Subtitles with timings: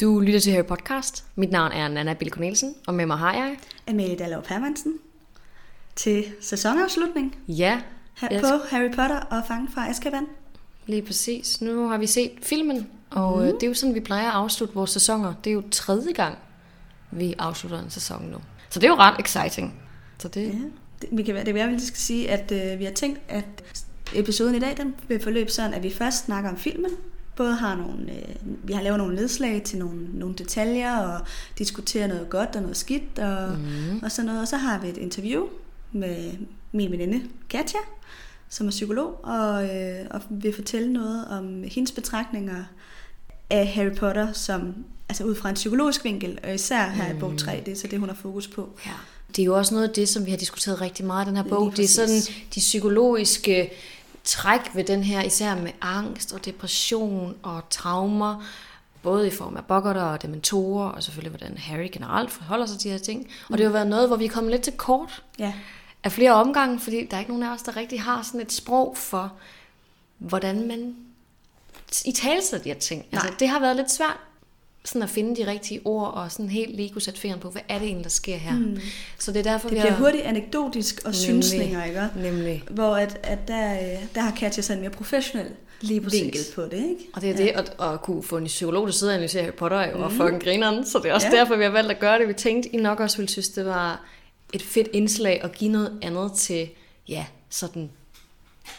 [0.00, 1.24] Du lytter til Harry Podcast.
[1.36, 3.56] Mit navn er Nana Bill Cornelsen, og med mig har jeg...
[3.88, 4.94] Amelie Dallov Hermansen
[5.96, 7.80] til sæsonafslutning Ja,
[8.20, 10.26] her Jeg på Harry Potter og Fangen fra Azkaban.
[10.86, 11.60] lige præcis.
[11.60, 13.52] Nu har vi set filmen, og mm.
[13.52, 15.34] det er jo sådan, vi plejer at afslutte vores sæsoner.
[15.44, 16.38] Det er jo tredje gang,
[17.10, 18.38] vi afslutter en sæson nu.
[18.70, 19.74] Så det er jo ret exciting.
[20.18, 20.52] Så det, Ja.
[21.02, 23.44] Det, vi kan, det jeg vel skal sige, at øh, vi har tænkt, at
[24.14, 26.90] episoden i dag den vil forløbe sådan, at vi først snakker om filmen.
[27.36, 31.20] Både har nogle, øh, vi har lavet nogle nedslag til nogle, nogle detaljer og
[31.58, 34.00] diskuterer noget godt og noget skidt og, mm.
[34.02, 34.40] og sådan noget.
[34.40, 35.46] Og så har vi et interview
[35.92, 36.32] med
[36.72, 37.78] min veninde Katja,
[38.48, 42.64] som er psykolog, og, øh, og vil fortælle noget om hendes betragtninger
[43.50, 44.74] af Harry Potter, som
[45.08, 47.86] altså ud fra en psykologisk vinkel, og især her i bog 3, det er så
[47.86, 48.68] det, hun har fokus på.
[48.86, 48.90] ja.
[49.36, 51.36] det er jo også noget af det, som vi har diskuteret rigtig meget i den
[51.36, 51.72] her bog.
[51.76, 52.20] Det er sådan
[52.54, 53.70] de psykologiske
[54.26, 58.42] træk ved den her, især med angst og depression og traumer,
[59.02, 62.88] både i form af boggerter og dementorer, og selvfølgelig hvordan Harry generelt forholder sig til
[62.88, 63.28] de her ting.
[63.50, 65.52] Og det har været noget, hvor vi er kommet lidt til kort Ja,
[66.04, 68.52] af flere omgange, fordi der er ikke nogen af os, der rigtig har sådan et
[68.52, 69.32] sprog for,
[70.18, 70.96] hvordan man
[72.04, 73.06] i talesætter de her ting.
[73.12, 74.18] Altså, det har været lidt svært
[74.86, 77.62] sådan at finde de rigtige ord, og sådan helt lige kunne sætte fingeren på, hvad
[77.68, 78.54] er det egentlig, der sker her.
[78.54, 78.78] Mm.
[79.18, 79.98] Så det er derfor, det bliver har...
[79.98, 82.08] hurtigt anekdotisk og synsninger, ikke?
[82.16, 82.64] Nemlig.
[82.70, 85.46] Hvor at, at der, øh, der har Katja sådan en mere professionel
[85.80, 86.22] Lige præcis.
[86.22, 87.08] vinkel på det, ikke?
[87.12, 87.42] Og det er ja.
[87.42, 90.08] det, at, at kunne få en psykolog, der sidder og analyserer Harry Potter, er jo
[90.08, 90.14] mm.
[90.14, 90.86] fucking grineren.
[90.86, 91.26] Så det er også.
[91.32, 91.36] Ja.
[91.36, 92.28] derfor, vi har valgt at gøre det.
[92.28, 94.04] Vi tænkte, I nok også ville synes, det var
[94.52, 96.68] et fedt indslag at give noget andet til,
[97.08, 97.90] ja, sådan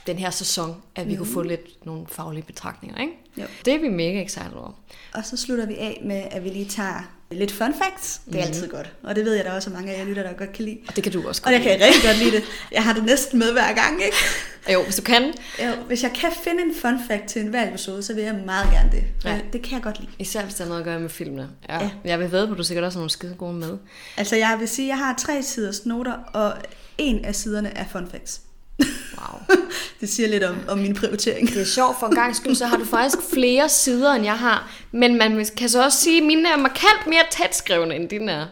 [0.07, 1.17] den her sæson, at vi mm.
[1.17, 3.13] kunne få lidt nogle faglige betragtninger, ikke?
[3.37, 3.45] Jo.
[3.65, 4.71] Det er vi mega excited over.
[5.13, 8.21] Og så slutter vi af med, at vi lige tager lidt fun facts.
[8.25, 8.47] Det er mm.
[8.47, 8.91] altid godt.
[9.03, 10.77] Og det ved jeg, der er også mange af jer lytter, der godt kan lide.
[10.87, 12.43] Og det kan du også Og jeg kan rigtig godt lide det.
[12.71, 14.17] Jeg har det næsten med hver gang, ikke?
[14.73, 15.33] Jo, hvis du kan.
[15.63, 18.35] Jo, hvis jeg kan finde en fun fact til en hver episode, så vil jeg
[18.45, 19.03] meget gerne det.
[19.25, 19.39] Ja.
[19.53, 20.11] Det kan jeg godt lide.
[20.19, 21.49] Især hvis der er noget at gøre med filmene.
[21.69, 21.75] Ja.
[21.75, 21.83] ja.
[21.83, 21.89] Ja.
[22.05, 23.77] Jeg vil ved på, at du sikkert også har nogle skide gode med.
[24.17, 26.53] Altså, jeg vil sige, at jeg har tre siders noter, og
[26.97, 28.41] en af siderne er fun facts.
[28.79, 29.57] Wow.
[30.01, 31.47] Det siger lidt om, om min prioritering.
[31.49, 34.37] Det er sjovt, for en gang skyld, så har du faktisk flere sider, end jeg
[34.39, 34.71] har.
[34.91, 38.45] Men man kan så også sige, at mine er markant mere tætskrevne, end dine er.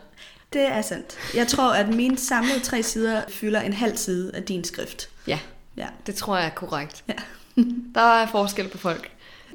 [0.54, 1.18] Det er sandt.
[1.36, 5.10] Jeg tror, at mine samlede tre sider fylder en halv side af din skrift.
[5.28, 5.40] Ja,
[5.78, 5.88] Ja.
[6.08, 7.04] det tror jeg er korrekt.
[7.08, 7.14] Ja.
[7.96, 9.10] Der er forskel på folk.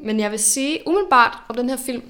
[0.05, 2.03] Men jeg vil sige umiddelbart om den her film,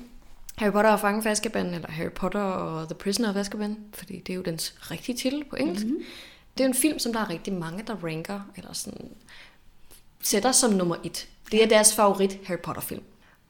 [0.57, 4.19] Harry Potter og Fangen fra Azkaban, eller Harry Potter og The Prisoner of Azkaban, fordi
[4.27, 5.87] det er jo dens rigtige titel på engelsk.
[5.87, 6.03] Mm-hmm.
[6.61, 9.11] Det er en film, som der er rigtig mange, der ranker, eller sådan,
[10.23, 11.29] sætter som nummer et.
[11.51, 13.03] Det er deres favorit Harry Potter-film.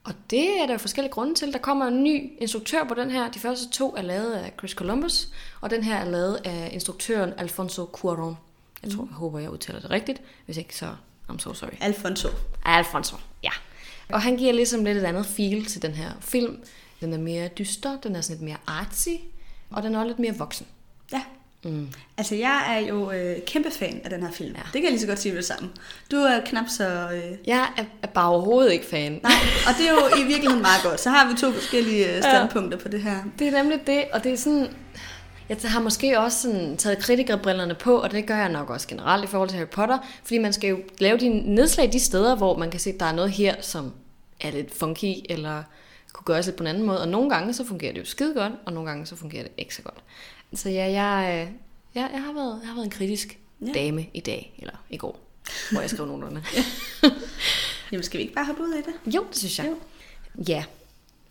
[0.05, 1.53] Og det er der forskellige grunde til.
[1.53, 3.31] Der kommer en ny instruktør på den her.
[3.31, 5.29] De første to er lavet af Chris Columbus,
[5.61, 8.35] og den her er lavet af instruktøren Alfonso Cuarón.
[8.83, 10.23] Jeg tror, jeg håber, jeg udtaler det rigtigt.
[10.45, 10.95] Hvis ikke, så
[11.31, 11.71] I'm so sorry.
[11.81, 12.29] Alfonso.
[12.65, 13.53] Alfonso, ja.
[14.09, 16.63] Og han giver ligesom lidt et andet feel til den her film.
[17.01, 19.09] Den er mere dyster, den er sådan lidt mere artsy,
[19.71, 20.67] og den er også lidt mere voksen.
[21.13, 21.23] Ja.
[21.65, 21.89] Mm.
[22.19, 24.53] Altså, jeg er jo øh, kæmpe fan af den her film.
[24.53, 24.59] Ja.
[24.59, 24.63] Ja.
[24.65, 25.69] Det kan jeg lige så godt sige med det samme.
[26.11, 27.09] Du er knap så...
[27.13, 29.13] Øh, Jeg er, er bare overhovedet ikke fan.
[29.23, 29.33] nej,
[29.69, 31.01] og det er jo i virkeligheden meget godt.
[31.01, 33.17] Så har vi to forskellige øh, standpunkter på det her.
[33.39, 34.69] Det er nemlig det, og det er sådan...
[35.49, 39.25] Jeg har måske også sådan taget kritikerbrillerne på, og det gør jeg nok også generelt
[39.25, 42.57] i forhold til Harry Potter, fordi man skal jo lave de nedslag de steder, hvor
[42.59, 43.93] man kan se, at der er noget her, som
[44.41, 45.63] er lidt funky, eller
[46.13, 47.01] kunne gøres lidt på en anden måde.
[47.01, 49.53] Og nogle gange så fungerer det jo skide godt, og nogle gange så fungerer det
[49.59, 49.99] ikke så godt.
[50.55, 51.53] Så ja, jeg, øh,
[51.95, 53.73] ja, jeg, har, været, jeg har været en kritisk Ja.
[53.73, 55.21] dame i dag, eller i går,
[55.73, 56.43] hvor jeg skrev nogenlunde.
[57.93, 59.15] Jamen, skal vi ikke bare hoppe ud af det?
[59.15, 59.67] Jo, det synes jeg.
[59.67, 59.77] Jo.
[60.49, 60.65] Ja.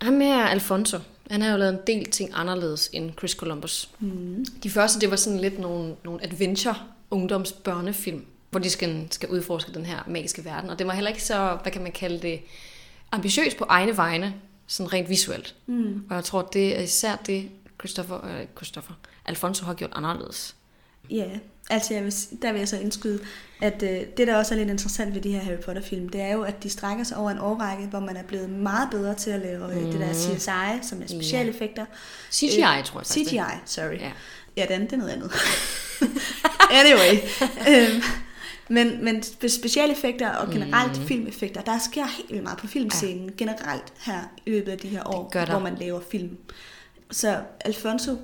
[0.02, 0.98] Ham her, Alfonso,
[1.30, 3.90] han har jo lavet en del ting anderledes end Chris Columbus.
[4.00, 4.44] Mm.
[4.62, 6.74] De første, det var sådan lidt nogle, nogle adventure
[7.10, 10.70] ungdoms børnefilm, hvor de skal, skal udforske den her magiske verden.
[10.70, 12.40] Og det var heller ikke så, hvad kan man kalde det,
[13.12, 14.34] ambitiøs på egne vegne,
[14.66, 15.54] sådan rent visuelt.
[15.66, 16.04] Mm.
[16.10, 17.48] Og jeg tror, det er især det,
[17.80, 18.94] Christopher, øh, Christopher,
[19.26, 20.56] Alfonso har gjort anderledes.
[21.10, 21.28] Ja,
[21.70, 23.20] altså jeg vil, der vil jeg så indskyde,
[23.60, 26.32] at øh, det, der også er lidt interessant ved de her Harry Potter-film, det er
[26.32, 29.30] jo, at de strækker sig over en årrække, hvor man er blevet meget bedre til
[29.30, 31.86] at lave øh, det der CSI, som er specialeffekter.
[32.32, 33.28] CGI, tror jeg faktisk.
[33.28, 33.44] CGI, det.
[33.64, 33.98] sorry.
[33.98, 34.12] Ja.
[34.56, 35.32] Ja, det andet, det er noget andet.
[36.80, 37.18] anyway.
[37.68, 38.02] øhm,
[38.68, 41.06] men, men spe- specialeffekter og generelt mm.
[41.06, 43.34] filmeffekter, der sker helt vildt meget på filmscenen ja.
[43.36, 46.36] generelt her i løbet af de her år, hvor man laver film.
[47.10, 48.16] Så Alfonso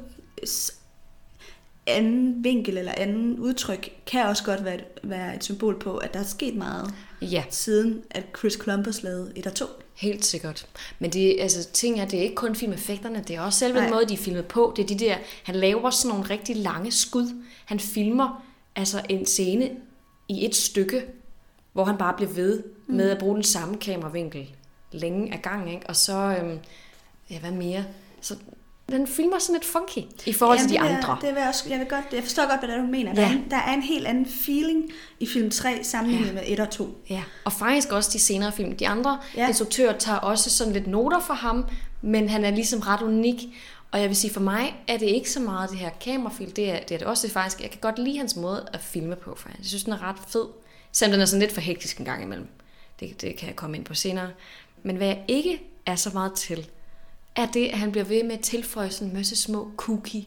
[1.86, 6.14] anden vinkel eller anden udtryk kan også godt være et, være et symbol på, at
[6.14, 7.44] der er sket meget Ja.
[7.50, 9.66] siden, at Chris Columbus lavede et og to.
[9.94, 10.66] Helt sikkert.
[10.98, 13.90] Men det, altså, ting er, det er ikke kun filmeffekterne, det er også selve den
[13.90, 14.72] måde, de er filmet på.
[14.76, 17.42] Det er de der, han laver sådan nogle rigtig lange skud.
[17.64, 18.44] Han filmer
[18.76, 19.70] altså en scene
[20.28, 21.02] i et stykke,
[21.72, 24.50] hvor han bare bliver ved med at bruge den samme kameravinkel
[24.92, 25.86] længe af gang, ikke?
[25.86, 26.58] Og så, øhm,
[27.30, 27.84] ja, hvad mere?
[28.20, 28.36] Så
[28.92, 31.18] den film var sådan lidt funky i forhold til de det vil, andre.
[31.20, 33.14] Det vil jeg, også, jeg, vil godt, jeg forstår godt, hvad er, du mener.
[33.14, 33.28] Der, Ja.
[33.28, 34.90] er, en- der er en helt anden feeling
[35.20, 37.02] i film 3 sammenlignet med 1 og 2.
[37.10, 38.76] Ja, og faktisk også de senere film.
[38.76, 39.40] De andre Ja.
[39.42, 39.48] ja.
[39.48, 41.64] instruktører tager også sådan lidt noter fra ham,
[42.02, 43.42] men han er ligesom ret unik.
[43.92, 46.70] Og jeg vil sige, for mig er det ikke så meget det her kamerafilm, det
[46.70, 47.60] er det, er det også det er faktisk.
[47.62, 50.16] Jeg kan godt lide hans måde at filme på, for jeg synes, den er ret
[50.28, 50.44] fed.
[50.92, 52.48] Selvom den er sådan lidt for hektisk en gang imellem.
[53.00, 54.28] Det, det kan jeg komme ind på senere.
[54.82, 56.66] Men hvad jeg ikke er så meget til,
[57.36, 60.22] er det, at han bliver ved med at tilføje sådan en masse små kooky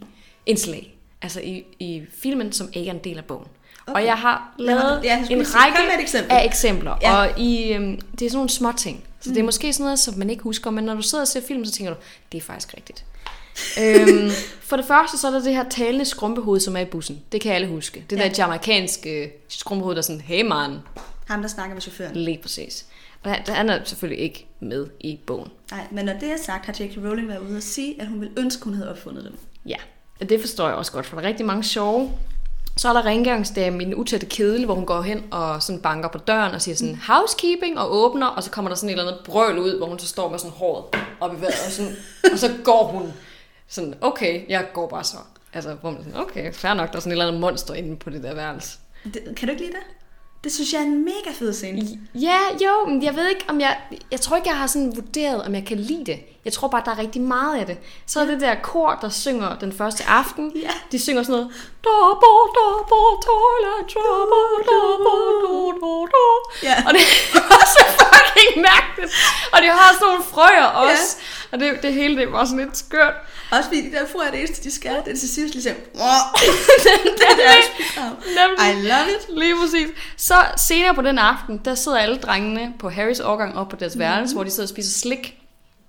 [0.45, 0.95] indslag.
[1.21, 3.47] Altså i, i filmen, som ikke er en del af bogen.
[3.87, 4.01] Okay.
[4.01, 6.31] Og jeg har lavet ja, en række eksempel.
[6.31, 6.97] af eksempler.
[7.01, 7.15] Ja.
[7.15, 9.03] Og i, øhm, det er sådan nogle små ting.
[9.19, 9.33] Så mm.
[9.33, 11.41] det er måske sådan noget, som man ikke husker, men når du sidder og ser
[11.47, 11.99] film, så tænker du,
[12.31, 13.05] det er faktisk rigtigt.
[13.81, 17.21] øhm, for det første, så er der det her talende skrumpehoved, som er i bussen.
[17.31, 18.05] Det kan alle huske.
[18.09, 18.23] Det ja.
[18.23, 20.77] der jamaikanske skrumpehoved, der er sådan, hey man,
[21.27, 22.15] Ham, der snakker med chaufføren.
[22.15, 22.85] lige præcis.
[23.23, 25.51] Og han- han er selvfølgelig ikke med i bogen.
[25.71, 26.97] Nej, men når det er sagt, har J.K.
[26.97, 29.37] Rowling været ude og sige, at hun ville ønske, hun havde opfundet dem.
[29.65, 29.75] Ja,
[30.21, 32.11] og det forstår jeg også godt, for der er rigtig mange sjove.
[32.77, 36.09] Så er der rengøringsdame i den utætte kedel, hvor hun går hen og sådan banker
[36.09, 39.11] på døren og siger sådan housekeeping og åbner, og så kommer der sådan et eller
[39.11, 40.85] andet brøl ud, hvor hun så står med sådan håret
[41.19, 41.95] op i vejret, og, sådan,
[42.33, 43.13] og så går hun
[43.67, 45.17] sådan, okay, jeg går bare så.
[45.53, 47.95] Altså, hvor man sådan, okay, fair nok, der er sådan et eller andet monster inde
[47.97, 48.77] på det der værelse.
[49.03, 49.83] Det, kan du ikke lide det?
[50.43, 51.81] Det synes jeg er en mega fed scene.
[52.15, 53.77] Ja, jo, men jeg ved ikke, om jeg...
[54.11, 56.19] Jeg tror ikke, jeg har sådan vurderet, om jeg kan lide det.
[56.45, 57.77] Jeg tror bare, der er rigtig meget af det.
[58.05, 60.51] Så er det der kor, der synger den første aften.
[60.55, 60.71] Ja.
[60.91, 61.51] De synger sådan noget...
[61.83, 66.39] Double, double, toilet, trouble, double, double, double.
[66.63, 66.75] Ja.
[66.87, 69.11] Og det er så fucking mærkeligt.
[69.53, 71.17] Og de har sådan nogle frøer også.
[71.51, 73.13] Og det, det hele, det var sådan lidt skørt.
[73.51, 74.91] Også fordi de der får er det eneste, de skal.
[75.05, 75.73] Det er til sidst ligesom...
[75.95, 78.69] det er deres bidrag.
[78.71, 79.37] I love it.
[79.39, 79.87] Lige præcis.
[80.17, 83.95] Så senere på den aften, der sidder alle drengene på Harrys årgang op på deres
[83.95, 83.99] Mhm.
[83.99, 85.35] værelse, hvor de sidder og spiser slik.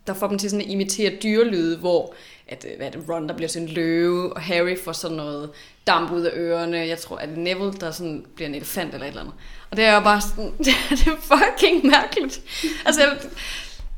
[0.07, 2.15] Der får dem til sådan at imitere dyrelyde, hvor
[2.49, 5.17] at, øh, hvad er det, Ron, der bliver sådan en løve, og Harry får sådan
[5.17, 5.51] noget
[5.87, 6.77] damp ud af ørerne.
[6.79, 9.35] Jeg tror, at Neville, der sådan bliver en elefant eller et eller andet.
[9.71, 10.53] Og det er jo bare sådan,
[10.91, 12.41] det er fucking mærkeligt.
[12.85, 13.03] Altså,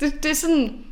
[0.01, 0.85] det, det er sådan,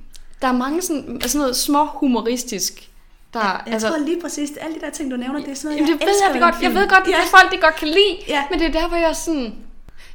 [0.43, 2.89] der er mange sådan, sådan noget små humoristisk,
[3.35, 5.77] der, Jeg altså, tror lige præcis, alle de der ting, du nævner, det er sådan
[5.77, 6.55] noget, Jamen, det jeg ved elsker jeg ved godt.
[6.57, 6.81] en Jeg film.
[6.83, 8.17] ved godt, det er folk, det godt kan lide.
[8.29, 8.45] Ja.
[8.51, 9.55] Men det er der, hvor jeg er sådan...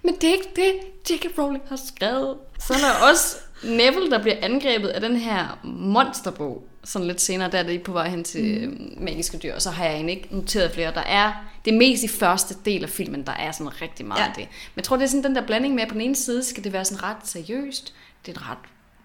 [0.04, 0.72] Men det er ikke det,
[1.10, 1.38] J.K.
[1.38, 2.38] Rowling har skrevet.
[2.60, 6.68] Så er der også Neville, der bliver angrebet af den her monsterbog.
[6.83, 9.04] Sådan lidt senere, der er det på vej hen til mm.
[9.04, 9.54] magiske dyr.
[9.56, 10.94] Og så har jeg egentlig ikke noteret flere.
[10.94, 11.31] Der er
[11.66, 14.25] det er mest i første del af filmen, der er sådan rigtig meget Ja.
[14.27, 14.44] af det.
[14.48, 16.44] Men jeg tror, det er sådan den der blanding med, at på den ene side
[16.44, 17.94] skal det være sådan ret seriøst.
[18.25, 18.57] Det er en ret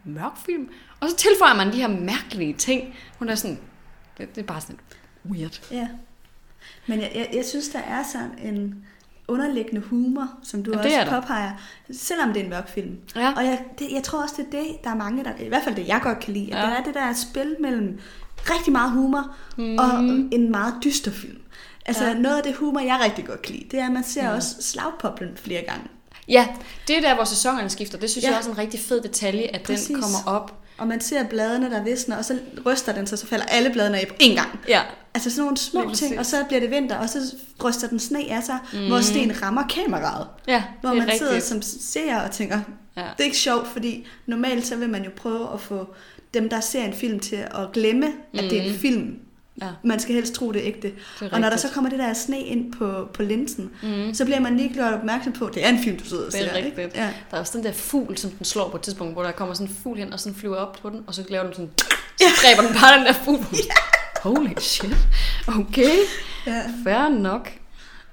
[0.04, 0.68] mørk film.
[1.00, 2.94] Og så tilføjer man de her mærkelige ting.
[3.18, 3.58] Hun er sådan...
[4.18, 4.78] Det, det er bare sådan
[5.30, 5.60] weird.
[5.72, 5.88] Ja.
[6.86, 8.84] Men jeg, jeg, jeg synes, der er sådan en
[9.28, 11.20] underliggende humor, som du Ja, også er der.
[11.20, 11.50] påpeger,
[11.92, 12.98] selvom det er en mørk film.
[13.16, 13.32] Ja.
[13.36, 15.62] Og jeg, det, jeg tror også, det er det, der er mange, der, i hvert
[15.64, 16.70] fald det, jeg godt kan lide, at Ja.
[16.70, 17.98] det er det der spil mellem
[18.40, 19.78] rigtig meget humor mm.
[19.78, 19.98] og
[20.32, 21.40] en meget dyster film.
[21.86, 22.14] Altså Ja.
[22.14, 24.34] noget af det humor, jeg rigtig godt kan lide, det er, at man ser ja.
[24.34, 25.84] også slagpoplen flere gange.
[26.28, 26.48] Ja,
[26.88, 27.98] det er der, hvor sæsonerne skifter.
[27.98, 28.28] Det synes ja.
[28.28, 29.86] Jeg også er en rigtig fed detalje, at Præcis.
[29.86, 30.62] den kommer op.
[30.80, 33.98] Og man ser bladene, der visner, og så ryster den sig, så falder alle bladene
[33.98, 34.60] af på én gang.
[34.68, 34.80] Ja.
[35.14, 36.30] Altså sådan nogle små Lige ting, og præcis.
[36.30, 37.18] så bliver det vinter, og så
[37.64, 38.86] ryster den sne af sig, mm.
[38.86, 40.26] hvor sten rammer kameraet.
[40.48, 41.44] Ja, Hvor man sidder rigtigt.
[41.48, 42.60] som seer og tænker,
[42.96, 43.02] Ja.
[43.02, 45.94] det er ikke sjovt, fordi normalt så vil man jo prøve at få
[46.34, 49.18] dem, der ser en film til at glemme, at det er en film.
[49.62, 49.66] Ja.
[49.84, 50.92] Man skal helst tro, det ægte.
[51.20, 54.14] er og når der så kommer det der sne ind på, på linsen, mm.
[54.14, 56.32] så bliver man lige gjort opmærksom på, at det er en film, du sidder og
[56.32, 56.54] Det er ser.
[56.56, 56.78] rigtigt.
[56.78, 56.98] Ikke?
[56.98, 57.10] Ja.
[57.30, 59.54] Der er også den der fugl, som den slår på et tidspunkt, hvor der kommer
[59.54, 61.70] sådan en fugl hen, og sådan flyver op på den, og så laver den sådan...
[62.18, 63.46] Så dræber den bare den der fugl.
[64.22, 64.96] Holy shit.
[65.48, 65.96] Okay.
[66.46, 66.62] Ja.
[66.84, 67.50] Fair nok.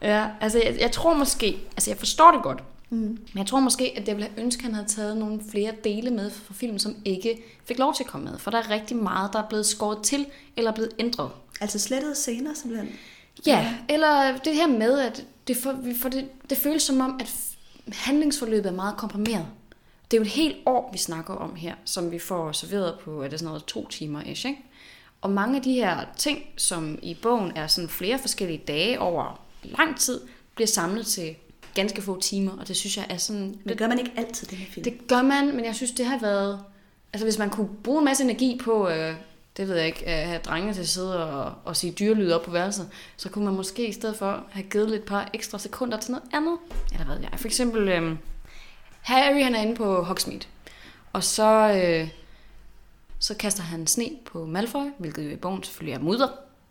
[0.02, 2.98] Ja, altså jeg, jeg tror måske, altså jeg forstår det godt, Mm.
[2.98, 5.74] men jeg tror måske, at jeg ville have ønsket, at han havde taget nogle flere
[5.84, 8.40] dele med fra filmen, som ikke fik lov til at komme med.
[8.40, 10.26] For der er rigtig meget, der er blevet skåret til,
[10.58, 11.32] eller blevet ændret.
[11.62, 12.90] Altså slettede scener simpelthen.
[13.46, 17.20] Ja, eller det her med, at det, for, vi får det, det føles som om,
[17.20, 17.34] at
[17.94, 19.46] handlingsforløbet er meget komprimeret.
[20.12, 23.24] Det er jo et helt år, vi snakker om her, som vi får serveret på,
[23.24, 24.62] er det sådan noget, to timer ish, ikke?
[25.22, 29.42] Og mange af de her ting, som i bogen er sådan flere forskellige dage over
[29.64, 30.22] lang tid,
[30.56, 31.36] bliver samlet til
[31.78, 33.42] ganske få timer, og det synes jeg er sådan...
[33.42, 34.84] Men det gør man ikke altid, den her film.
[34.84, 36.60] Det gør man, men jeg synes, det har været...
[37.14, 39.16] Altså, hvis man kunne bruge en masse energi på, øh,
[39.58, 42.46] det ved jeg ikke, at have drengene til at sidde og, og sige dyrelyde op
[42.46, 45.98] på værelset, så kunne man måske i stedet for have givet lidt par ekstra sekunder
[46.00, 46.58] til noget andet.
[46.92, 47.40] Eller hvad ved jeg.
[47.40, 48.16] For eksempel, øh,
[49.02, 50.46] Harry han er inde på Hogsmeade,
[51.14, 52.10] og så, øh,
[53.20, 56.28] så kaster han sne på Malfoy, hvilket jo i bogen selvfølgelig er mudder.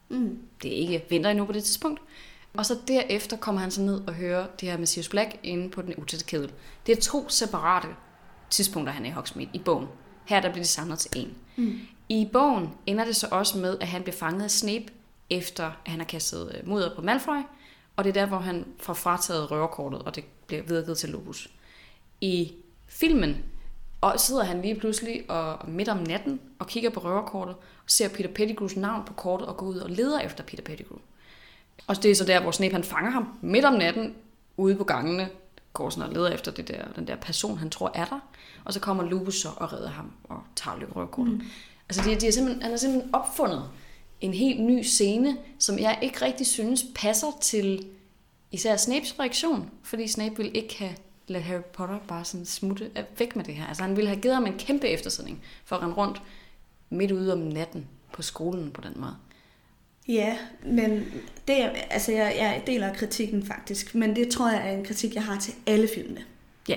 [0.08, 0.38] Mm.
[0.62, 2.00] Det er ikke vinter endnu på det tidspunkt.
[2.58, 5.70] Og så derefter kommer han så ned og hører det her med Sirius Black inde
[5.70, 6.52] på den utætte kedel.
[6.86, 7.88] Det er to separate
[8.50, 9.88] tidspunkter, han er i Hogsmeade i bogen.
[10.24, 11.34] Her der bliver de samlet til en.
[11.56, 11.78] Mm.
[12.08, 14.84] I bogen ender det så også med, at han bliver fanget af Snape,
[15.30, 17.40] efter at han har kastet øh, mudder på Malfoy,
[17.96, 21.50] og det er der, hvor han får frataget røverkortet, og det bliver videregivet til Lupus.
[22.20, 22.52] I
[22.86, 23.44] filmen
[24.00, 28.08] og sidder han lige pludselig og midt om natten og kigger på røverkortet, og ser
[28.08, 30.98] Peter Pettigrews navn på kortet og går ud og leder efter Peter Pettigrew.
[31.86, 34.14] Og det er så der, hvor Snape han fanger ham midt om natten
[34.56, 35.28] ude på gangene,
[35.72, 38.20] går sådan og leder efter det der, den der person, han tror er der.
[38.64, 41.34] Og så kommer Lupus så og redder ham og tager løb røverkortet.
[41.34, 41.42] Mm.
[41.88, 43.70] Altså de, de er simpelthen, han har simpelthen opfundet
[44.20, 47.86] en helt ny scene, som jeg ikke rigtig synes passer til
[48.50, 50.94] især Snapes reaktion, fordi Snape vil ikke have
[51.28, 53.66] lade Harry Potter bare sådan smutte væk med det her.
[53.66, 56.22] Altså han ville have givet ham en kæmpe eftersidning for at rende rundt
[56.90, 59.16] midt ude om natten på skolen på den måde.
[60.08, 60.36] Ja,
[60.66, 61.04] men
[61.48, 65.22] det, altså jeg, jeg deler kritikken faktisk, men det tror jeg er en kritik, jeg
[65.22, 66.20] har til alle filmene.
[66.68, 66.76] Ja,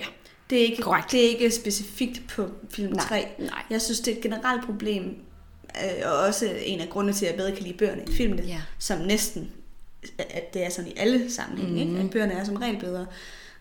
[0.49, 1.11] Det er ikke, Korrekt.
[1.11, 3.27] det er ikke specifikt på film Nej, 3.
[3.39, 3.63] nej.
[3.69, 5.03] Jeg synes, det er et generelt problem,
[5.83, 8.43] øh, og også en af grundene til, at jeg bedre kan lide bøgerne end filmene,
[8.43, 8.61] Ja.
[8.79, 9.51] som næsten,
[10.19, 11.91] at det er sådan i alle sammenhænge, mm.
[11.91, 12.03] ikke?
[12.03, 13.05] at bøgerne er som regel bedre.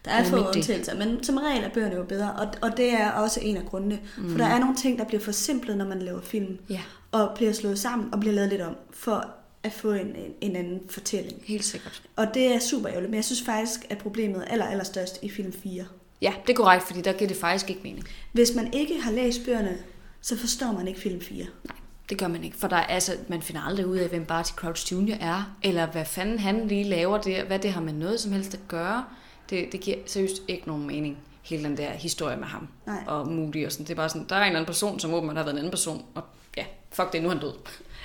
[0.04, 3.10] Der er få undtagelser, men som regel er bøgerne jo bedre, og, og det er
[3.10, 3.98] også en af grundene.
[4.18, 4.30] Mm.
[4.30, 6.80] For der er nogle ting, der bliver forsimplet, når man laver film, Ja.
[7.12, 9.30] og bliver slået sammen og bliver lavet lidt om, for
[9.68, 11.42] at få en, en, en anden fortælling.
[11.44, 12.02] helt sikkert.
[12.16, 15.18] Og det er super ærgerligt, men jeg synes faktisk, at problemet er aller, aller størst
[15.22, 15.84] i film 4.
[16.22, 18.08] Ja, det er korrekt, fordi der giver det faktisk ikke mening.
[18.32, 19.78] Hvis man ikke har læst bøgerne,
[20.20, 21.36] så forstår man ikke film 4.
[21.64, 21.76] Nej,
[22.08, 24.52] det gør man ikke, for der er, altså, man finder aldrig ud af, hvem Barty
[24.52, 25.14] Crouch Jr.
[25.20, 28.54] er, eller hvad fanden han lige laver der, hvad det har med noget som helst
[28.54, 29.04] at gøre.
[29.50, 33.04] Det, det giver seriøst ikke nogen mening, hele den der historie med ham Nej.
[33.06, 33.86] og Moody og sådan.
[33.86, 35.70] Det er bare sådan, der er en anden person, som åbenbart har været en anden
[35.70, 36.22] person, og
[36.56, 37.52] ja, fuck det, nu er han død.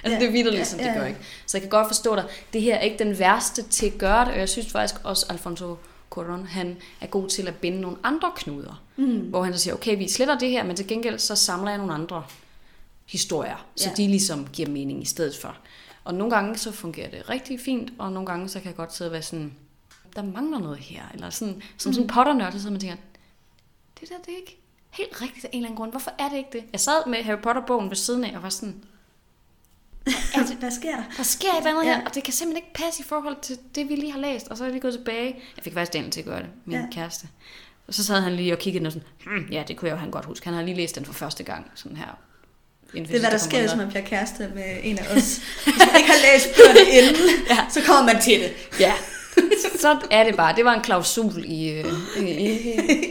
[0.04, 1.20] Altså, Ja, det er vidderligt, ja, som ja, det gør ikke.
[1.46, 2.26] Så jeg kan godt forstå dig.
[2.54, 5.26] Det her er ikke den værste til at gøre det, og jeg synes faktisk også,
[5.30, 5.76] Alfonso
[6.16, 8.84] Cuarón, han er god til at binde nogle andre knuder.
[8.98, 9.20] Mm.
[9.20, 11.78] Hvor han så siger, okay, vi sletter det her, men til gengæld så samler jeg
[11.78, 12.24] nogle andre
[13.06, 13.96] historier, så Ja.
[13.96, 15.58] de ligesom giver mening i stedet for.
[16.04, 18.94] Og nogle gange så fungerer det rigtig fint, og nogle gange så kan jeg godt
[18.94, 19.54] sidde og være sådan,
[20.16, 21.94] der mangler noget her, eller sådan, som Mm.
[21.94, 22.96] sådan potternørd, så sidder man tænker,
[24.00, 24.60] det der, det er ikke
[24.92, 25.92] helt rigtigt af en eller anden grund.
[25.92, 26.64] Hvorfor er det ikke det?
[26.72, 28.84] Jeg sad med Harry Potter-bogen ved siden af, og var sådan,
[30.38, 31.04] Altså, hvad sker der?
[31.18, 31.96] der sker et eller andet Ja.
[31.96, 34.48] her, og det kan simpelthen ikke passe i forhold til det, vi lige har læst.
[34.48, 35.36] Og så er jeg lige gået tilbage.
[35.58, 36.82] Jeg fik faktisk Daniel til at gøre det, min Ja.
[36.84, 36.88] ja.
[36.92, 37.28] kæreste.
[37.88, 40.00] Og så sad han lige og kiggede og sådan, hmm, ja, det kunne jeg jo
[40.00, 40.46] han godt huske.
[40.46, 42.18] Han har lige læst den for første gang, sådan her.
[42.94, 45.38] Det er, hvad der sker, hvis man bliver kæreste med en af os.
[45.64, 47.58] Hvis man ikke har læst bøgerne inden, ja.
[47.70, 48.54] så kommer man til det.
[48.80, 48.94] Ja,
[49.80, 50.56] så er det bare.
[50.56, 51.86] Det var en klausul i, øh,
[52.20, 52.60] i, i,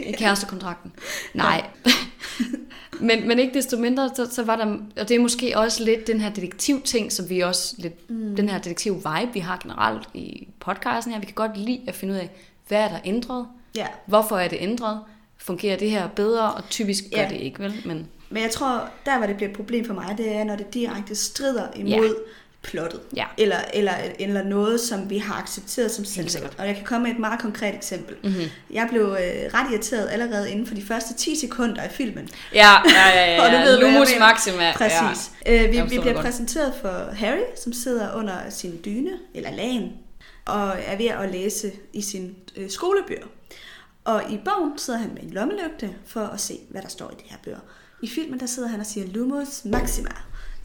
[0.09, 0.91] i kærestekontrakten.
[1.33, 1.63] Nej.
[2.99, 4.65] Men, men ikke desto mindre, så, så var der,
[5.01, 8.35] og det er måske også lidt den her detektiv-ting, som vi også lidt, mm.
[8.35, 11.19] den her detektiv-vibe, vi har generelt i podcasten her.
[11.19, 12.29] Vi kan godt lide at finde ud af,
[12.67, 13.47] hvad er der ændret?
[13.75, 13.87] Ja.
[14.05, 14.99] Hvorfor er det ændret?
[15.37, 16.53] Fungerer det her bedre?
[16.53, 17.29] Og typisk gør Ja.
[17.29, 17.73] det ikke, vel?
[17.85, 20.55] Men Men jeg tror, der hvor det bliver et problem for mig, det er, når
[20.55, 22.09] det direkte strider imod ja.
[22.63, 23.01] Plottet.
[23.15, 23.25] Ja.
[23.37, 26.59] Eller, eller, eller noget, som vi har accepteret som selvsagt.
[26.59, 28.15] Og jeg kan komme med et meget konkret eksempel.
[28.23, 28.49] mm-hmm.
[28.71, 32.29] Jeg blev øh, ret irriteret allerede inden for de første 10 sekunder af filmen.
[32.53, 33.41] ja, ja, ja, ja.
[33.45, 34.09] Og du ved, Lumus.
[34.19, 34.73] Maxima.
[34.75, 35.31] Præcis.
[35.45, 35.63] Ja.
[35.63, 36.25] Øh, vi, vi bliver godt.
[36.25, 39.91] præsenteret for Harry, som sidder under sin dyne, eller lagen,
[40.45, 43.25] og er ved at læse i sin øh, skolebøger.
[44.05, 47.13] Og i bogen sidder han med en lommelygte for at se, hvad der står i
[47.13, 47.59] de her bøger.
[48.01, 50.09] I filmen der sidder han og siger Lumos Maxima.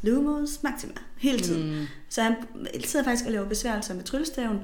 [0.02, 0.92] Lumos Maxima.
[1.16, 1.78] Hele tiden.
[1.78, 1.86] Mm.
[2.08, 2.34] Så han
[2.84, 4.58] sidder faktisk og laver besværgelser med tryllestaven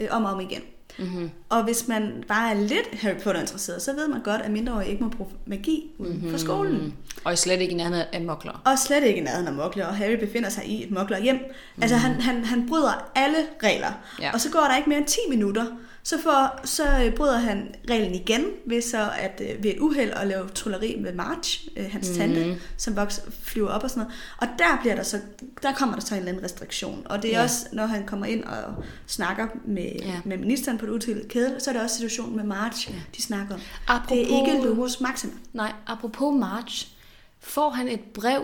[0.00, 0.62] øh, om og om igen.
[0.98, 1.30] Mm-hmm.
[1.48, 4.90] Og hvis man bare er lidt Harry Potter interesseret, så ved man godt, at mindreårige
[4.90, 6.30] ikke må bruge magi uden mm-hmm.
[6.30, 6.94] for skolen.
[7.24, 8.62] Og slet ikke i nærheden af mokler.
[8.64, 11.36] Og slet ikke i nærheden af mokler, og Harry befinder sig i et mokler hjem.
[11.36, 11.82] Mm.
[11.82, 13.92] Altså han, han, han bryder alle regler.
[14.20, 14.32] Ja.
[14.32, 15.66] Og så går der ikke mere end 10 minutter,
[16.08, 20.10] så, får, så øh, bryder han reglen igen ved så at øh, ved et uheld
[20.10, 22.14] at lave trylleri med March, øh, hans mm.
[22.16, 24.14] tante, som vokser, flyver op og sådan noget.
[24.38, 25.20] Og der bliver der så
[25.62, 27.02] der kommer der så en eller anden restriktion.
[27.06, 27.42] Og det er Ja.
[27.44, 30.20] også når han kommer ind og snakker med, Ja.
[30.24, 32.94] med ministeren på det udtillede kæde, så er det også situationen med March, ja.
[33.16, 33.60] de snakker om.
[33.90, 35.32] Apropos- Det er ikke Lumos Maxima.
[35.52, 36.88] Nej, apropos March,
[37.40, 38.42] får han et brev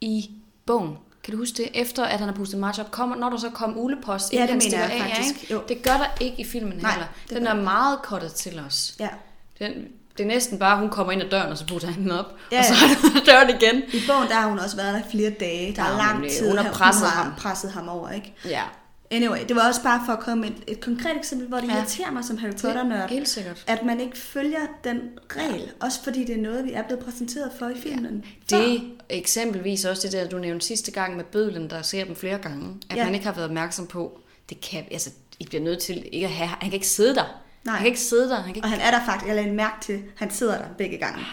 [0.00, 0.30] i
[0.66, 0.96] bogen.
[1.24, 1.68] Kan du huske det?
[1.74, 4.48] Efter at han har pustet March op, kommer, når der så kom ulepost, Ja, det
[4.48, 5.42] han mener jeg af, ja, faktisk.
[5.42, 5.52] ikke?
[5.54, 5.62] Jo.
[5.68, 7.06] Det gør der ikke i filmen Nej, heller.
[7.28, 8.94] det Den er der meget kottet til os.
[9.00, 9.08] Ja.
[9.58, 9.72] Den,
[10.18, 12.26] det er næsten bare, hun kommer ind ad døren, og så putter han den op,
[12.52, 12.90] Ja, og så ja.
[12.92, 13.82] er der døren igen.
[13.92, 15.76] I bogen der har hun også været der flere dage.
[15.76, 17.32] Der Ja, er lang tid, Hun har presset har ham.
[17.38, 18.34] presset ham over, ikke?
[18.44, 18.62] Ja,
[19.10, 21.68] Anyway, det var også bare for at komme med et, et konkret eksempel, hvor det
[21.68, 21.72] Ja.
[21.74, 21.78] ja.
[21.78, 23.64] irriterer mig som Harry Potter-nørd, helt sikkert.
[23.66, 25.00] at man ikke følger den
[25.36, 25.70] regel.
[25.80, 28.24] Også fordi det er noget, vi er blevet præsenteret for i filmen.
[28.50, 32.38] Det eksempelvis også det der, du nævnte sidste gang med bødlen, der ser dem flere
[32.38, 33.04] gange, at Ja.
[33.04, 36.32] man ikke har været opmærksom på, det kan, altså, I bliver nødt til ikke at
[36.32, 37.40] have, han kan ikke sidde der.
[37.64, 37.72] Nej.
[37.74, 38.34] Han kan ikke sidde der.
[38.36, 40.64] Han kan ikke Og han er der faktisk, jeg lagde mærke til, han sidder der
[40.78, 41.24] begge gange.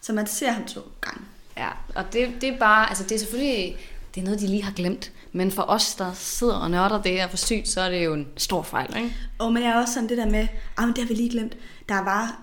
[0.00, 1.20] Så man ser ham to gange.
[1.56, 3.76] Ja, og det, det er bare, altså det er selvfølgelig,
[4.16, 5.12] det er noget, de lige har glemt.
[5.32, 8.14] Men for os, der sidder og nørder det her for sygt, så er det jo
[8.14, 9.16] en stor fejl, ikke?
[9.38, 10.46] Og men jeg er også sådan det der med,
[10.76, 11.56] ah, men det har vi lige glemt.
[11.88, 12.40] Der var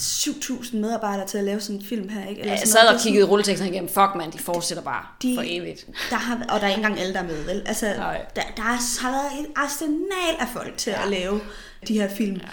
[0.00, 2.42] 7.000 medarbejdere til at lave sådan en film her, ikke?
[2.42, 3.88] Ja, jeg sådan sad og kiggede rulleteksterne igennem.
[3.88, 5.80] Fuck, man, de fortsætter bare De- for evigt.
[5.80, 7.62] sådan- Der har, og der er ikke engang alle, der er med, vel?
[7.66, 8.26] Altså, Nej.
[8.36, 11.02] der, der har været et arsenal af folk til ja.
[11.04, 11.40] at lave
[11.88, 12.36] de her film.
[12.36, 12.48] Ja.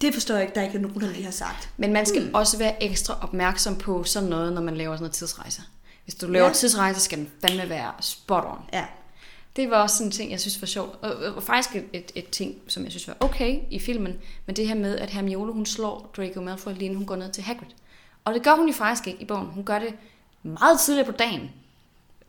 [0.00, 1.68] Det forstår jeg ikke, der er ikke nogen, der lige har sagt.
[1.76, 2.30] Men man skal mm.
[2.34, 5.62] også være ekstra opmærksom på sådan noget, når man laver sådan noget tidsrejser.
[6.04, 6.52] Hvis du laver Ja.
[6.52, 8.58] tidsrejser, skal den fandme være spot on.
[8.72, 8.84] Ja.
[9.56, 10.98] Det var også sådan en ting, jeg synes var sjovt.
[11.02, 14.18] Og, og, og faktisk et, et, et ting, som jeg synes var okay i filmen,
[14.46, 17.32] men det her med, at Hermione, hun slår Draco Malfoy lige inden hun går ned
[17.32, 17.68] til Hagrid.
[18.24, 19.46] Og det gør hun jo faktisk ikke i bogen.
[19.46, 19.94] Hun gør det
[20.42, 21.50] meget tidligere på dagen.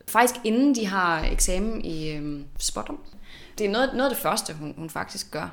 [0.07, 2.99] Faktisk inden de har eksamen i øhm, Spottom.
[3.57, 5.49] Det er noget, noget af det første, hun, hun faktisk gør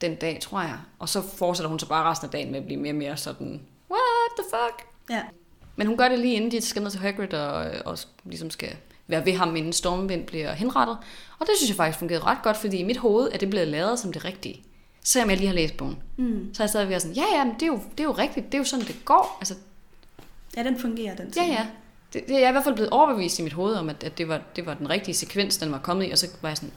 [0.00, 0.78] den dag, tror jeg.
[0.98, 3.16] Og så fortsætter hun så bare resten af dagen med at blive mere og mere
[3.16, 4.88] sådan, what the fuck?
[5.10, 5.22] Ja.
[5.78, 8.76] Men hun gør det lige inden de skal ned til Hagrid og, og ligesom skal
[9.06, 10.96] være ved ham, inden Stormvind bliver henrettet.
[11.38, 13.68] Og det synes jeg faktisk fungerede ret godt, fordi i mit hoved er det blevet
[13.68, 14.62] lavet som det rigtige.
[15.04, 15.98] Selvom jeg lige har læst bogen.
[16.16, 16.50] Mm.
[16.54, 18.12] Så er jeg stadig været sådan, ja ja, men det er, jo, det er jo
[18.12, 19.36] rigtigt, det er jo sådan, det går.
[19.40, 19.54] Altså,
[20.56, 21.46] Ja, den fungerer, den ja scene.
[21.52, 21.66] ja.
[22.12, 24.18] Det, det, jeg er i hvert fald blevet overbevist i mit hoved om, at, at
[24.18, 26.56] det, var, det var den rigtige sekvens, den var kommet i, og så var jeg
[26.56, 26.72] sådan,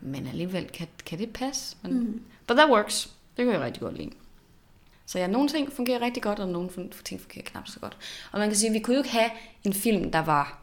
[0.00, 1.76] men alligevel, kan, kan det passe?
[1.82, 2.22] Men, mm.
[2.46, 3.10] But that works.
[3.36, 4.10] Det kan jeg rigtig godt lide.
[5.10, 6.70] Så ja, nogle ting fungerer rigtig godt, og nogle
[7.04, 7.96] ting fungerer knap så godt.
[8.32, 9.30] Og man kan sige, at vi kunne jo ikke have
[9.64, 10.58] en film, der var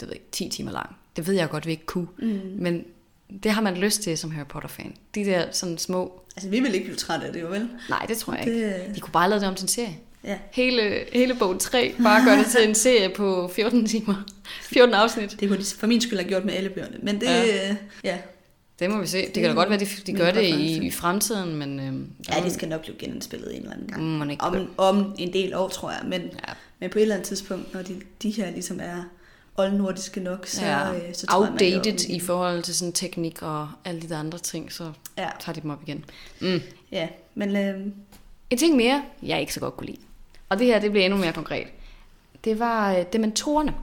[0.00, 0.96] det ved ikke, 10 timer lang.
[1.16, 2.06] Det ved jeg godt, vi ikke kunne.
[2.18, 2.40] Mm.
[2.58, 2.84] Men
[3.42, 4.94] det har man lyst til som Harry Potter-fan.
[5.14, 6.22] De der sådan små...
[6.36, 7.68] Altså, vi vil ikke blive trætte af det, jo vel?
[7.88, 8.94] Nej, det tror jeg Det- ikke.
[8.94, 9.96] De kunne bare lave det om til en serie.
[10.24, 10.38] Ja.
[10.52, 14.14] Hele, hele bog 3, bare gøre det til en serie på 14 timer.
[14.72, 15.40] 14 afsnit.
[15.40, 16.96] Det kunne de for min skyld have gjort med alle bøgerne.
[17.02, 17.44] Men det, ja.
[17.46, 17.76] Ja.
[18.04, 18.18] ja.
[18.82, 19.26] Det må vi se.
[19.26, 21.80] Det, kan da godt være, de, de gør det i, i fremtiden, men...
[21.80, 24.02] Øhm, ja, det skal nok blive genindspillet en eller anden gang.
[24.02, 24.44] Mon ikke.
[24.44, 26.00] om, om en del år, tror jeg.
[26.04, 26.52] Men, ja.
[26.80, 29.02] Men på et eller andet tidspunkt, når de, de her ligesom er
[29.56, 33.42] oldnordiske nok, så, ja, øh, så tror jeg, man outdated i forhold til sådan teknik
[33.42, 36.04] og alle de der andre ting, så Ja, tager de dem op igen.
[36.40, 36.60] Mm.
[36.92, 37.08] ja.
[37.34, 37.80] Men øh,
[38.50, 39.98] En ting mere, jeg ikke så godt kunne lide.
[40.48, 41.66] Og det her, det bliver endnu mere konkret.
[42.44, 43.74] Det var øh, dementorerne.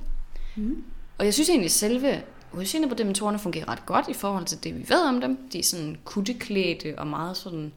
[0.56, 0.84] Mm.
[1.18, 2.22] Og jeg synes egentlig, selve
[2.54, 5.50] udseendet på dementorerne fungerer ret godt i forhold til det, vi ved om dem.
[5.52, 7.72] De er sådan kutteklædte og meget sådan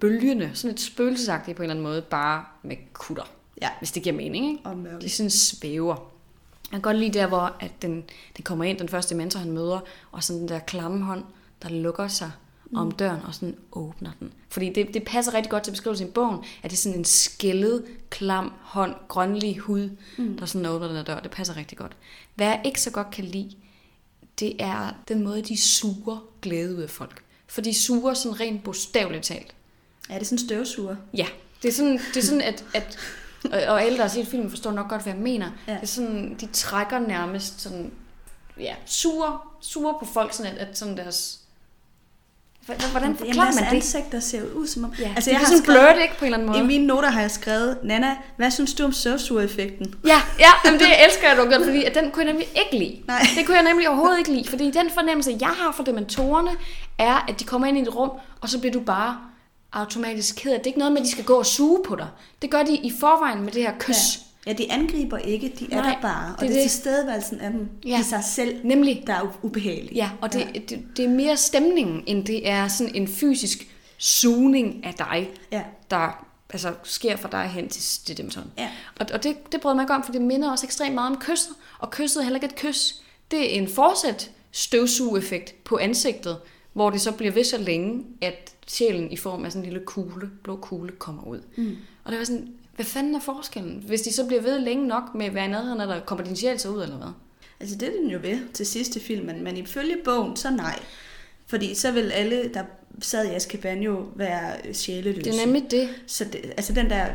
[0.00, 3.24] bølgende, sådan et spøgelsesagtigt på en eller anden måde, bare med kutter.
[3.62, 3.68] Ja.
[3.78, 4.64] Hvis det giver mening, ikke?
[4.64, 5.00] og mørke.
[5.00, 5.94] De sådan svæver.
[5.94, 8.04] Jeg kan godt lide der, hvor at den,
[8.36, 9.80] den kommer ind, den første mentor, han møder,
[10.12, 11.24] og sådan den der klamme hånd,
[11.62, 12.30] der lukker sig
[12.70, 12.78] mm.
[12.78, 14.32] om døren, og sådan åbner den.
[14.48, 17.04] Fordi det, det passer rigtig godt til beskrivelsen i bogen, at det er sådan en
[17.04, 20.38] skældet, klam hånd, grønlig hud, mm.
[20.38, 21.20] der sådan åbner den der dør.
[21.20, 21.96] Det passer rigtig godt.
[22.34, 23.50] Hvad jeg ikke så godt kan lide,
[24.40, 27.24] det er den måde, de suger glæde ud af folk.
[27.46, 29.54] For de suger sådan rent bogstaveligt talt.
[30.08, 30.96] Ja, det er sådan støvsuger.
[31.14, 31.26] Ja,
[31.62, 32.98] det er sådan, det er sådan at, at
[33.44, 35.50] og, alle, der har set filmen, forstår nok godt, hvad jeg mener.
[35.66, 35.72] Ja.
[35.72, 37.92] Det er sådan, de trækker nærmest sådan,
[38.58, 41.40] ja, suger, suger på folk, sådan at, at sådan deres...
[42.66, 43.76] Hvordan Jamen, forklarer deres man det?
[43.76, 44.92] ansigter ser ud som om...
[44.98, 46.58] Ja, altså, det jeg er har sådan skrevet, blurred, ikke, på en eller anden måde?
[46.58, 49.94] I mine noter har jeg skrevet, Nana, hvad synes du om støvsugereffekten?
[50.06, 52.84] Ja, ja jamen det elsker jeg, du gjort, fordi at den kunne jeg nemlig ikke
[52.84, 53.02] lide.
[53.06, 53.26] Nej.
[53.36, 56.50] Det kunne jeg nemlig overhovedet ikke lide, fordi den fornemmelse, jeg har for dementorerne,
[56.98, 59.18] er, at de kommer ind i et rum, og så bliver du bare
[59.72, 60.58] automatisk ked af.
[60.58, 62.08] Det er ikke noget med, at de skal gå og suge på dig.
[62.42, 64.16] Det gør de i forvejen med det her kys.
[64.16, 64.20] Ja.
[64.46, 66.34] Ja, de angriber ikke, de er Nej, der bare.
[66.34, 68.00] Og det er det er tilstedeværelsen af dem Ja.
[68.00, 69.02] i sig selv, Nemlig.
[69.06, 69.92] der er ubehagelig.
[69.94, 70.60] Ja, og det, ja.
[70.68, 75.62] Det, det er mere stemningen, end det er sådan en fysisk sugning af dig, Ja.
[75.90, 78.50] der altså, sker fra dig hen til, til dem sådan.
[78.58, 78.70] Ja.
[79.00, 81.20] Og, og det, det bryder mig ikke om, for det minder også ekstremt meget om
[81.20, 81.52] kysset.
[81.78, 82.94] Og kysset er heller ikke et kys.
[83.30, 86.36] Det er en fortsat støvsugeeffekt på ansigtet,
[86.72, 89.86] hvor det så bliver ved så længe, at sjælen i form af sådan en lille
[89.86, 91.40] kugle, blå kugle, kommer ud.
[91.56, 91.76] Mm.
[92.04, 93.84] Og det var sådan, hvad fanden er forskellen?
[93.86, 96.58] Hvis de så bliver ved længe nok med at være nærheden, eller kommer din sjæl
[96.60, 97.08] så ud, eller hvad?
[97.60, 100.78] Altså det er den jo ved til sidste filmen, men ifølge bogen, så nej.
[101.46, 102.62] Fordi så vil alle, der
[103.02, 105.30] sad i Azkaban jo være sjæleløse.
[105.30, 105.88] Det er nemlig det.
[106.06, 107.06] Så det, altså den der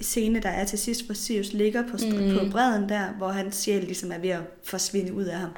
[0.00, 2.38] scene, der er til sidst, hvor Sirius ligger på, mm.
[2.38, 5.50] på bredden der, hvor hans sjæl ligesom er ved at forsvinde ud af ham,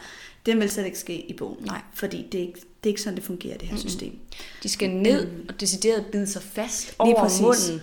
[0.46, 1.64] den vil slet ikke ske i bogen.
[1.64, 1.80] Nej.
[1.94, 3.80] Fordi det er ikke, det er ikke sådan, det fungerer, det her mm.
[3.82, 4.18] system.
[4.62, 5.46] De skal ned Mm.
[5.48, 7.40] og decideret bide sig fast over præcis.
[7.40, 7.80] munden.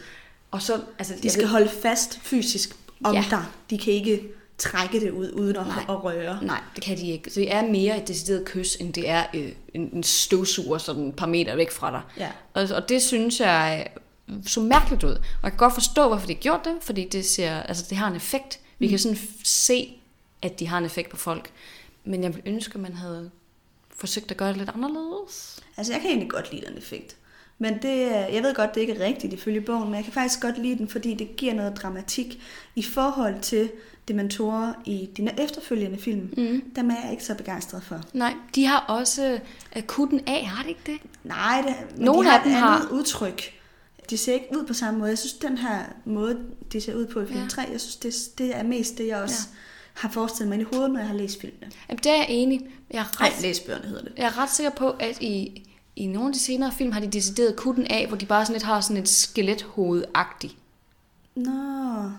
[0.55, 3.25] Og så, altså, De skal ved- holde fast fysisk om Ja.
[3.29, 3.45] dig.
[3.69, 5.83] De kan ikke trække det ud, uden at, Nej.
[5.89, 6.39] at røre.
[6.43, 7.31] Nej, det kan de ikke.
[7.31, 11.07] Så det er mere et decideret kys, end det er øh, en, en støvsuger sådan
[11.07, 12.01] et par meter væk fra dig.
[12.17, 12.31] Ja.
[12.53, 13.87] Og, og det synes jeg
[14.29, 15.09] øh, så mærkeligt ud.
[15.11, 17.97] Og jeg kan godt forstå, hvorfor de har gjort det, fordi det, ser, altså, det
[17.97, 18.59] har en effekt.
[18.79, 19.97] Vi kan sådan se,
[20.41, 21.49] at de har en effekt på folk.
[22.05, 23.31] Men jeg ville ønske, at man havde
[23.97, 25.59] forsøgt at gøre det lidt anderledes.
[25.77, 27.15] Altså, jeg kan egentlig godt lide den effekt.
[27.57, 27.99] Men det,
[28.33, 30.77] jeg ved godt, det ikke er rigtigt ifølge bogen, men jeg kan faktisk godt lide
[30.77, 32.41] den, fordi det giver noget dramatik
[32.75, 33.71] i forhold til
[34.07, 36.33] dementorer i de efterfølgende film.
[36.37, 36.61] Mm.
[36.75, 38.01] Dem er jeg ikke så begejstret for.
[38.13, 39.39] Nej, de har også
[39.75, 40.97] akutten af, har de ikke det?
[41.23, 43.41] Nej, det, men Nogle de har af dem et andet har- udtryk.
[44.09, 45.09] De ser ikke ud på samme måde.
[45.09, 46.39] Jeg synes, den her måde,
[46.73, 47.43] de ser ud på i film Ja.
[47.43, 47.49] ja.
[47.49, 49.57] 3, jeg synes, det, det er mest det, jeg også ja.
[49.93, 51.71] har forestillet mig i hovedet, når jeg har læst filmene.
[51.89, 52.61] Jamen, det er jeg enig.
[52.91, 54.13] Jeg er ret, læs bøgerne hedder det.
[54.17, 55.63] jeg er ret sikker på, at i,
[55.95, 58.53] i nogle af de senere film har de decideret kutten af, hvor de bare sådan
[58.53, 60.55] lidt har sådan et skelethoved-agtigt.
[61.35, 62.11] Nå,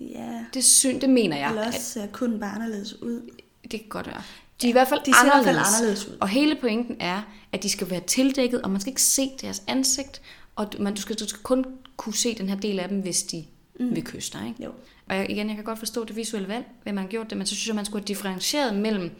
[0.00, 0.44] ja.
[0.54, 1.48] Det, syn, det mener jeg.
[1.50, 3.30] Eller også ser kun bare anderledes ud.
[3.62, 4.22] Det kan godt være.
[4.62, 5.66] De er i hvert fald De ser i hvert anderledes.
[5.66, 6.16] fald anderledes ud.
[6.20, 9.62] Og hele pointen er, at de skal være tildækket, og man skal ikke se deres
[9.66, 10.22] ansigt.
[10.56, 11.64] Og du, man, du, skal, du skal kun
[11.96, 13.44] kunne se den her del af dem, hvis de
[13.80, 13.94] mm.
[13.94, 14.48] vil kysse dig.
[14.48, 14.64] Ikke?
[14.64, 14.70] Jo.
[15.08, 17.38] Og jeg, igen, jeg kan godt forstå det visuelle valg, hvad man har gjort det,
[17.38, 19.10] men så synes jeg, man skulle have differentieret mellem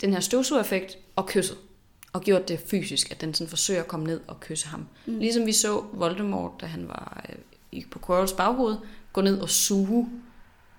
[0.00, 1.56] den her støvsugereffekt og kysset.
[2.16, 4.86] Og gjort det fysisk, at den sådan forsøger at komme ned og kysse ham.
[5.06, 5.18] Mm.
[5.18, 7.34] Ligesom vi så Voldemort, da han var øh,
[7.72, 8.76] i- på Quirrells baghoved,
[9.12, 10.08] gå ned og suge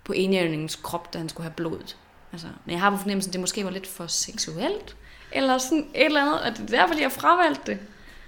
[0.04, 1.98] på enhjørningens krop, da han skulle have blodet.
[2.32, 4.96] Altså, men jeg har på fornemmelsen, at det måske var lidt for seksuelt.
[5.32, 7.78] Eller sådan et eller andet, at det er derfor, de har fravalgt det.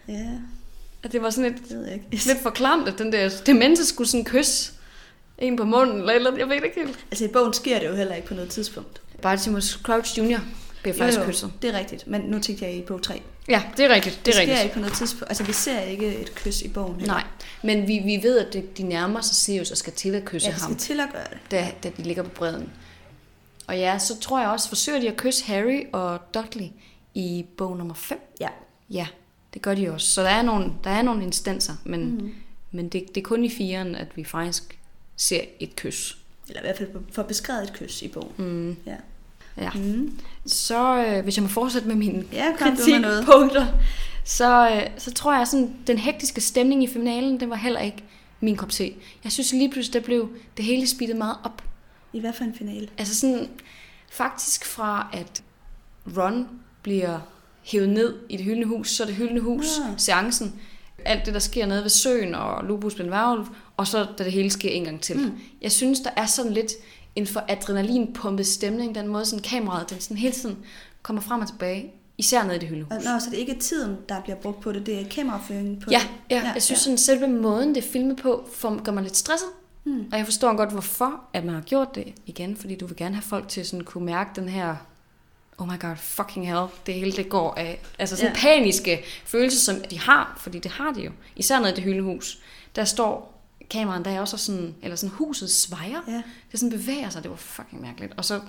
[0.07, 0.29] Ja,
[1.03, 2.05] At det var sådan lidt, jeg ikke.
[2.27, 4.73] lidt for klamt, at den der demente skulle sådan kysse
[5.37, 6.99] en på munden, eller, eller jeg ved ikke helt.
[7.11, 9.01] Altså i bogen sker det jo heller ikke på noget tidspunkt.
[9.21, 10.39] Bartimus Crouch Jr.
[10.81, 11.51] bliver faktisk kysset.
[11.61, 13.21] det er rigtigt, men nu tænkte jeg i bog 3.
[13.49, 14.15] Ja, det er rigtigt.
[14.15, 14.63] Det Det er sker rigtigt.
[14.63, 15.29] ikke på noget tidspunkt.
[15.31, 16.95] Altså vi ser ikke et kys i bogen.
[16.95, 17.13] heller.
[17.13, 17.23] Nej,
[17.63, 20.47] men vi, vi ved, at det, de nærmer sig Sirius og skal til at kysse
[20.47, 21.37] Ja, ham, skal til at gøre det.
[21.51, 22.69] da, da de ligger på bredden.
[23.67, 26.67] Og ja, så tror jeg også, forsøger de at kysse Harry og Dudley
[27.13, 28.35] i bog nummer 5.
[28.41, 28.49] Ja.
[28.89, 29.07] Ja,
[29.53, 30.07] det gør de også.
[30.07, 32.33] Så der er nogle, der er nogle instanser, men, mm.
[32.71, 34.79] men det, det er kun i firen, at vi faktisk
[35.17, 36.17] ser et kys.
[36.47, 38.31] Eller i hvert fald for beskrevet et kys i bogen.
[38.37, 38.75] Mm.
[38.85, 38.95] Ja.
[39.59, 39.69] Ja.
[39.75, 40.19] Mm.
[40.45, 43.65] Så øh, hvis jeg må fortsætte med mine Ja, kritikpunkter,
[44.23, 48.03] så, øh, så tror jeg, sådan den hektiske stemning i finalen, den var heller ikke
[48.39, 48.93] min kop te.
[49.23, 51.63] Jeg synes lige pludselig, der blev det hele speedet meget op.
[52.13, 52.87] I hvert fald en finale.
[52.97, 53.49] Altså sådan,
[54.11, 55.43] faktisk fra at
[56.17, 56.47] Ron
[56.81, 57.19] bliver
[57.63, 59.93] hævet ned i det hyldende hus, så er det hyldende hus, Nå.
[59.97, 60.53] seancen,
[61.05, 64.23] alt det, der sker nede ved søen, og Lupus bliver en varulv, og så da
[64.23, 65.17] det hele sker en gang til.
[65.17, 65.31] Mm.
[65.61, 66.71] Jeg synes, der er sådan lidt
[67.15, 70.57] en for adrenalinpumpet stemning, den måde, sådan kameraet, den sådan hele tiden
[71.01, 73.05] kommer frem og tilbage, især nede i det hyldende Og hus.
[73.05, 75.89] når så det ikke er tiden, der bliver brugt på det, det er kameraføringen på
[75.91, 76.35] Ja, det.
[76.35, 79.49] ja, jeg synes sådan, selve måden, det er filmet på, får, gør mig lidt stresset.
[79.83, 80.05] Mm.
[80.11, 83.15] Og jeg forstår godt, hvorfor at man har gjort det igen, fordi du vil gerne
[83.15, 84.75] have folk til sådan kunne mærke den her,
[85.57, 87.81] oh my god, fucking hell, det hele det går af.
[87.99, 88.49] Altså sådan Ja.
[88.49, 88.55] ja.
[88.55, 91.11] paniske følelser, som de har, fordi det har de jo.
[91.35, 92.39] Især nede i det hyldehus.
[92.75, 93.38] Der står
[93.69, 95.99] kameraen, der er også sådan, eller sådan huset svejer.
[96.07, 96.21] Ja.
[96.51, 98.13] Det sådan bevæger sig, det var fucking mærkeligt.
[98.17, 98.39] Og så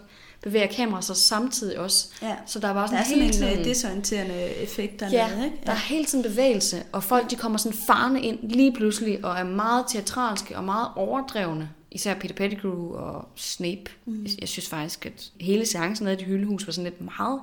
[0.43, 2.09] bevæger kameraet sig samtidig også.
[2.23, 2.37] Ja.
[2.47, 3.59] Så der var Der sådan er sådan hele en tiden...
[3.59, 5.57] øh, desorienterende effekt dernede, Ja, ikke?
[5.67, 9.37] der er hele tiden bevægelse, og folk de kommer sådan farne ind lige pludselig, og
[9.39, 11.71] er meget teatralske og meget overdrevne.
[11.91, 13.83] Især Peter Pettigrew og Snape.
[14.05, 14.27] Mm.
[14.41, 17.41] Jeg, synes faktisk, at hele seancen nede i det hyldehus var sådan lidt meget...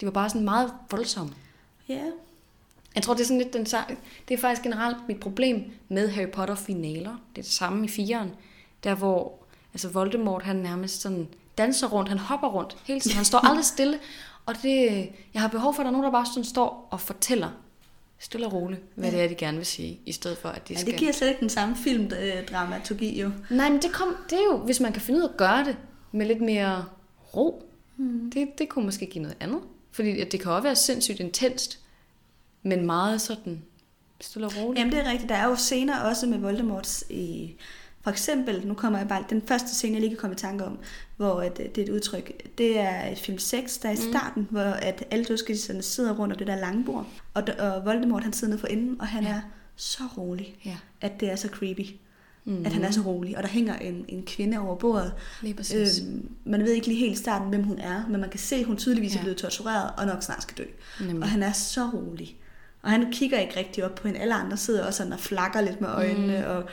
[0.00, 1.32] De var bare sådan meget voldsomme.
[1.88, 2.02] Ja.
[2.96, 3.94] Jeg tror, det er sådan lidt den sa-
[4.28, 7.10] Det er faktisk generelt mit problem med Harry Potter finaler.
[7.10, 8.30] Det er det samme i firen.
[8.84, 9.32] Der hvor
[9.74, 11.28] altså Voldemort, han nærmest sådan
[11.58, 13.16] danser rundt, han hopper rundt hele tiden.
[13.16, 13.98] Han står aldrig stille.
[14.46, 17.00] Og det, jeg har behov for, at der er nogen, der bare sådan står og
[17.00, 17.48] fortæller
[18.18, 19.16] stille og roligt, hvad Ja.
[19.16, 20.92] det er, de gerne vil sige, i stedet for, at de ja, skal...
[20.92, 23.30] det giver slet ikke den samme filmdramaturgi jo.
[23.50, 25.64] Nej, men det, kom, det er jo, hvis man kan finde ud af at gøre
[25.64, 25.76] det
[26.12, 26.84] med lidt mere
[27.36, 27.62] ro.
[27.96, 28.30] Mm.
[28.30, 29.60] Det, det kunne måske give noget andet.
[29.92, 31.78] Fordi at det kan også være sindssygt intenst,
[32.68, 33.62] men meget sådan
[34.20, 34.78] stille og roligt.
[34.80, 35.28] Jamen det er rigtigt.
[35.28, 37.54] Der er jo scener også med Voldemorts i...
[38.00, 39.24] For eksempel, nu kommer jeg bare...
[39.30, 40.78] Den første scene, jeg lige kan komme i tanke om,
[41.16, 43.96] hvor at, øh, det er et udtryk, det er i film 6, der er i
[43.96, 44.48] starten, mm.
[44.50, 47.06] hvor at alle dødskelserne sidder rundt om det der lange bord.
[47.34, 49.28] Og, og Voldemort, han sidder nede for enden, og han Ja.
[49.30, 49.40] er
[49.76, 50.76] så rolig, Ja.
[51.00, 51.90] at det er så creepy.
[52.44, 52.52] Mm.
[52.52, 52.66] Mm.
[52.66, 53.36] At han er så rolig.
[53.36, 55.12] Og der hænger en, en kvinde over bordet.
[55.42, 56.00] Lige præcis.
[56.00, 58.56] Øhm, man ved ikke lige helt i starten, hvem hun er, men man kan se,
[58.56, 59.12] at hun tydeligvis.
[59.14, 59.18] Ja.
[59.18, 60.64] er blevet tortureret og nok snart skal dø.
[61.00, 61.22] Nemlig.
[61.22, 62.36] Og han er så rolig.
[62.86, 64.20] Og han kigger ikke rigtig op på hende.
[64.20, 66.50] Alle andre sidder også sådan og flakker lidt med øjnene, mm.
[66.50, 66.64] og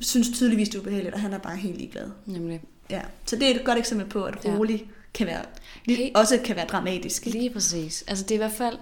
[0.00, 2.10] synes tydeligvis, det er ubehageligt, og han er bare helt ligeglad.
[2.26, 2.60] Nemlig.
[2.90, 3.00] Ja.
[3.24, 4.50] Så det er et godt eksempel på, at Ja.
[4.50, 5.42] rolig kan være,
[5.86, 6.10] Hey.
[6.14, 7.26] også kan være dramatisk.
[7.26, 7.38] ikke?
[7.38, 8.04] Lige præcis.
[8.06, 8.78] Altså det er i hvert fald,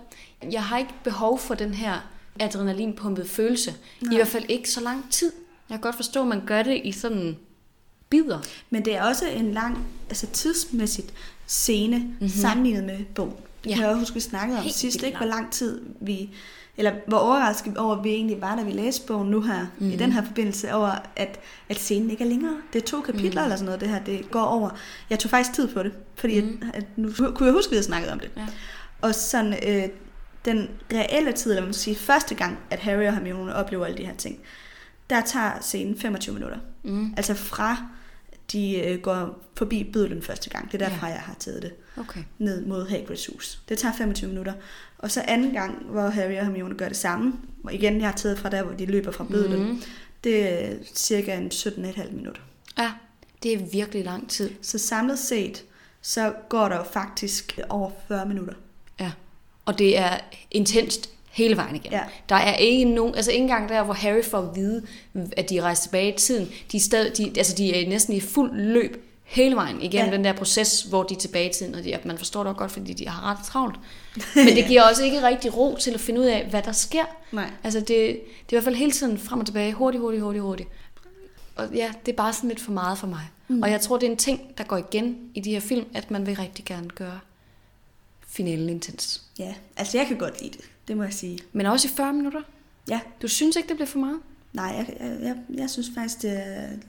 [0.52, 3.74] jeg har ikke behov for den her adrenalinpumpede følelse.
[4.00, 4.12] Nej.
[4.12, 5.32] I hvert fald ikke så lang tid.
[5.70, 7.36] Jeg kan godt forstå, at man gør det i sådan
[8.10, 8.38] bidder.
[8.70, 11.12] Men det er også en lang, altså tidsmæssigt
[11.46, 12.28] scene, mm-hmm.
[12.28, 13.32] sammenlignet med bogen.
[13.64, 13.70] Det.
[13.70, 13.74] Ja.
[13.74, 15.16] kan jeg også huske, vi snakkede om Helt sidst, ikke?
[15.16, 16.30] Hvor lang tid vi,
[16.76, 19.90] eller hvor overrasket over, at vi egentlig var, da vi læste bogen nu her, mm.
[19.90, 22.56] i den her forbindelse, over at, at scenen ikke er længere.
[22.72, 23.44] Det er to kapitler mm.
[23.44, 24.70] eller sådan noget, det her, det går over.
[25.10, 26.62] Jeg tog faktisk tid på det, fordi mm.
[26.74, 28.30] at, at nu kunne jeg huske, at vi havde snakket om det.
[28.36, 28.46] Ja.
[29.00, 29.88] Og sådan, øh,
[30.44, 33.98] den reelle tid, eller man skal sige første gang, at Harry og Hermione oplever alle
[33.98, 34.38] de her ting,
[35.10, 36.58] der tager scenen 25 minutter.
[36.82, 37.14] Mm.
[37.16, 37.76] Altså fra
[38.52, 40.72] de øh, går forbi bødlen første gang.
[40.72, 41.12] Det er derfra, Ja.
[41.12, 42.20] jeg har taget det Okay.
[42.38, 43.60] ned mod Hagrids hus.
[43.68, 44.52] Det tager 25 minutter.
[44.98, 48.16] Og så anden gang, hvor Harry og Hermione gør det samme, hvor igen jeg har
[48.16, 49.68] taget fra der, hvor de løber fra bødlen.
[49.68, 49.82] Mm.
[50.24, 52.42] det er cirka en 17,5 minutter.
[52.78, 52.92] Ja,
[53.42, 54.50] det er virkelig lang tid.
[54.62, 55.64] Så samlet set,
[56.02, 58.54] så går der jo faktisk over 40 minutter.
[59.00, 59.12] Ja.
[59.64, 60.18] Og det er
[60.50, 61.98] intenst hele vejen igennem.
[61.98, 62.04] Ja.
[62.28, 64.86] Der er ikke nogen, altså ikke engang der, hvor Harry får at vide,
[65.36, 66.48] at de rejser tilbage i tiden.
[66.72, 70.16] De er, stadig, de, altså de er næsten i fuld løb hele vejen igennem Ja.
[70.16, 71.74] den der proces, hvor de er tilbage i tiden.
[71.74, 73.76] Og de, man forstår det godt, fordi de har ret travlt.
[74.34, 77.04] Men det giver også ikke rigtig ro til at finde ud af, hvad der sker.
[77.32, 77.50] Nej.
[77.64, 78.20] Altså det, det er i
[78.50, 80.68] hvert fald hele tiden frem og tilbage, hurtigt, hurtigt, hurtigt, hurtigt.
[81.56, 83.22] Og ja, det er bare sådan lidt for meget for mig.
[83.48, 83.62] Mm.
[83.62, 86.10] Og jeg tror, det er en ting, der går igen i de her film, at
[86.10, 87.20] man vil rigtig gerne gøre
[88.28, 89.22] finalen intens.
[89.38, 91.38] Ja, altså jeg kan godt lide det, det må jeg sige.
[91.52, 92.40] Men også i 40 minutter.
[92.88, 94.20] Ja, Du synes ikke, det bliver for meget?
[94.52, 96.32] nej, jeg, jeg, jeg, jeg synes faktisk, det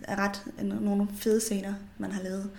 [0.02, 0.42] er ret
[0.82, 2.50] nogle fede scener, man har lavet.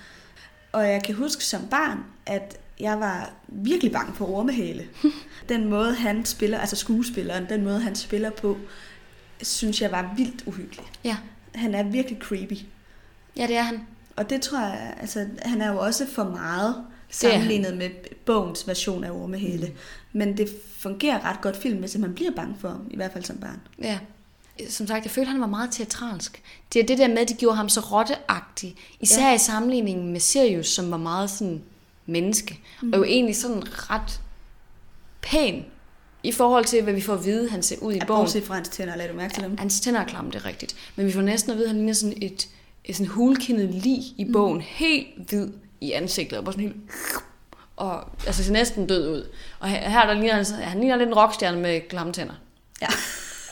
[0.73, 4.89] Og jeg kan huske som barn, at jeg var virkelig bange for ormehale.
[5.49, 8.59] den måde, han spiller, altså skuespilleren, den måde, han spiller på,
[9.43, 10.85] synes jeg var vildt uhyggelig.
[11.05, 11.17] Ja.
[11.55, 12.57] Han er virkelig creepy.
[13.37, 13.87] Ja, det er han.
[14.17, 16.85] Og det tror jeg, altså han er jo også for meget.
[17.11, 17.91] Sammenlignet med
[18.25, 19.67] bogens version af ormehale.
[19.67, 19.73] Mm.
[20.13, 23.61] Men det fungerer ret godt filmmæssigt, man bliver bange for, i hvert fald som barn.
[23.83, 23.99] Ja.
[24.69, 26.43] Som sagt, jeg følte, han var meget teatralsk.
[26.73, 28.77] Det er det der med, at de gjorde ham så rotteagtig.
[29.01, 29.35] Især Ja.
[29.35, 31.63] i sammenligning med Sirius, som var meget sådan
[32.07, 32.61] menneske.
[32.83, 32.93] Mm.
[32.93, 34.21] Og jo egentlig sådan ret
[35.23, 35.65] pæn
[36.23, 38.07] i forhold til, hvad vi får at vide, han ser ud i bogen.
[38.07, 39.59] bortset fra hans tænder, lad du mærke til dem.
[39.59, 40.77] Hans tænder er klamme, det er rigtigt.
[40.97, 42.49] Men vi får næsten at vide, at han ligner sådan et,
[42.85, 44.61] et sådan hulkindet lig i bogen.
[44.61, 45.49] Helt hvid
[45.81, 46.39] i ansigtet.
[46.39, 46.77] Og bare sådan helt...
[47.77, 49.29] Og altså ser næsten død ud.
[49.61, 52.35] Og her, her der ligner han, så- han ligner lidt en rockstjerne med klamme tænder.
[52.83, 52.87] Ja.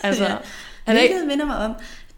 [0.02, 0.36] Altså, Ja.
[0.84, 1.14] han er ikke...
[1.14, 1.72] Hvilket minder mig om,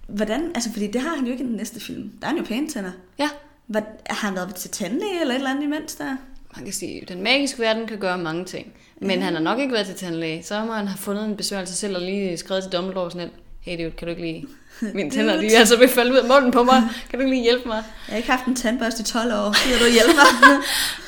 [0.09, 2.11] hvordan, altså fordi det har han jo ikke i den næste film.
[2.21, 2.91] Der er han jo pæne tænder.
[3.19, 3.29] Ja,
[3.67, 6.17] Hvad, har han været til tandlæge eller et eller andet imens der?
[6.57, 8.73] man kan sige, at den magiske verden kan gøre mange ting.
[9.01, 10.43] Men han har nok ikke været til tandlæge.
[10.43, 13.39] Så må han have fundet en besværgelse selv og lige skrevet til Dumbledore sådan lidt,
[13.61, 14.47] hey dude, kan du ikke lige...
[14.95, 16.83] Mine tænder, er altså at falde ud af munden på mig.
[17.11, 17.77] Kan du lige hjælpe mig?
[17.77, 19.67] Jeg har ikke haft en tandbørste i 12 år.
[19.67, 20.57] Gider du hjælpe mig?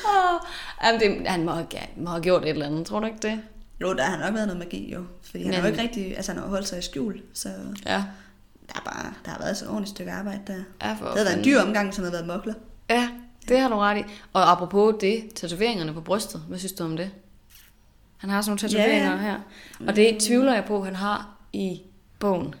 [0.05, 0.39] Oh,
[0.83, 1.51] jamen det, han må
[1.97, 3.41] må have gjort et eller andet, tror du ikke det?
[3.81, 5.03] jo, der har nok været noget magi jo.
[5.23, 7.21] Fordi han har jo ikke rigtig, altså han har holdt sig i skjul.
[7.33, 7.49] Så
[7.85, 10.53] Ja, der, er bare, der har været et ordentligt stykke arbejde der.
[10.83, 12.53] ja for Det havde været en dyr omgang, som havde været mokler.
[12.89, 13.09] Ja,
[13.47, 14.03] det har du ret i.
[14.33, 17.11] Og apropos det, tatoveringerne på brystet, hvad synes du om det?
[18.17, 19.21] Han har sådan nogle tatoveringer Ja, ja.
[19.21, 19.37] her.
[19.87, 21.81] Og det tvivler jeg på, han har i
[22.19, 22.55] bogen.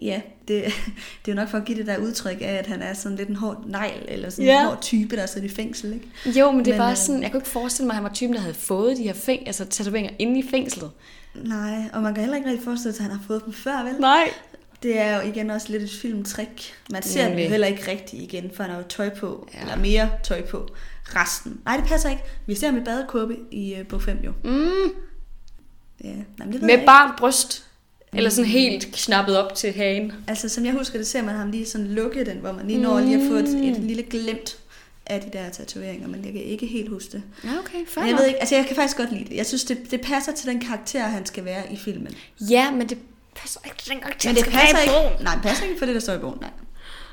[0.00, 0.64] Ja, det,
[1.24, 3.18] det er jo nok for at give det der udtryk af, at han er sådan
[3.18, 4.60] lidt en hård negl, eller sådan Ja.
[4.60, 6.38] en hård type, der sidder i fængsel, ikke?
[6.40, 8.04] Jo, men det er Men, bare øh, sådan, jeg kunne ikke forestille mig, at han
[8.04, 10.90] var typen, der havde fået de her fæng, altså tatoveringer inde i fængslet.
[11.34, 13.82] Nej, og man kan heller ikke rigtig forestille sig, at han har fået dem før,
[13.84, 13.94] vel?
[14.00, 14.30] Nej.
[14.82, 16.74] Det er jo igen også lidt et filmtrick.
[16.92, 17.44] Man ser dem Nemlig.
[17.44, 19.60] jo heller ikke rigtigt igen, for han har jo tøj på, ja.
[19.60, 20.68] Eller mere tøj på
[21.06, 21.60] resten.
[21.64, 22.22] Nej, det passer ikke.
[22.46, 24.32] Vi ser ham i badekåbe i uh, bog 5 jo.
[24.44, 24.70] Mm,
[26.04, 27.64] Ja, Nej, men det ved med bart bryst.
[28.12, 30.12] Eller sådan helt knappet op til hagen.
[30.28, 32.78] Altså, som jeg husker det, ser man ham lige sådan lukke den, hvor man lige
[32.78, 34.58] når lige at få et, et lille glimt
[35.06, 37.22] af de der tatoveringer, men jeg kan ikke helt huske det.
[37.44, 39.36] Ja, okay, fair Men jeg ved ikke, altså jeg kan faktisk godt lide det.
[39.36, 42.14] Jeg synes, det, det passer til den karakter, han skal være i filmen.
[42.40, 42.98] Ja, men det
[43.34, 45.12] passer ikke til den karakter, Men det passer have i bogen.
[45.12, 46.38] ikke, nej, det passer ikke for det, der står i bogen.
[46.40, 46.50] Nej.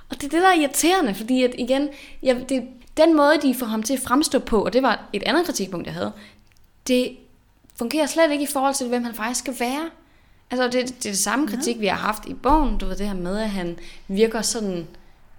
[0.09, 1.89] Og det er det, der er irriterende, fordi at igen,
[2.23, 2.63] jeg, det,
[2.97, 5.85] den måde, de får ham til at fremstå på, og det var et andet kritikpunkt,
[5.87, 6.11] jeg havde,
[6.87, 7.17] det
[7.77, 9.89] fungerer slet ikke i forhold til, hvem han faktisk skal være.
[10.51, 13.07] Altså, det, det er det samme kritik, vi har haft i bogen, du ved det
[13.07, 14.87] her med, at han virker sådan,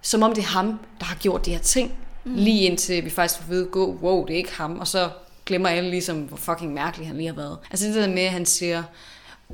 [0.01, 1.91] som om det er ham, der har gjort de her ting,
[2.23, 2.33] mm.
[2.35, 5.09] lige indtil vi faktisk får vide, gå, wow, det er ikke ham, og så
[5.45, 7.57] glemmer alle ligesom, hvor fucking mærkelig han lige har været.
[7.71, 8.83] Altså det der med, at han siger,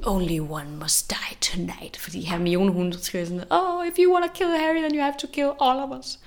[0.06, 4.32] only one must die tonight, fordi Hermione, hun skriver sådan, oh, if you want to
[4.34, 6.20] kill Harry, then you have to kill all of us.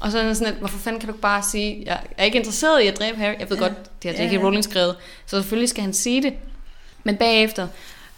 [0.00, 2.38] Og så er sådan, at, hvorfor fanden kan du ikke bare sige, jeg er ikke
[2.38, 3.34] interesseret i at dræbe Harry.
[3.38, 3.64] Jeg ved Ja.
[3.64, 3.68] ja.
[3.68, 4.32] godt, det har Ja, J.K.
[4.32, 4.38] ja.
[4.38, 6.34] Rowling skrevet, så selvfølgelig skal han sige det.
[7.04, 7.68] Men bagefter,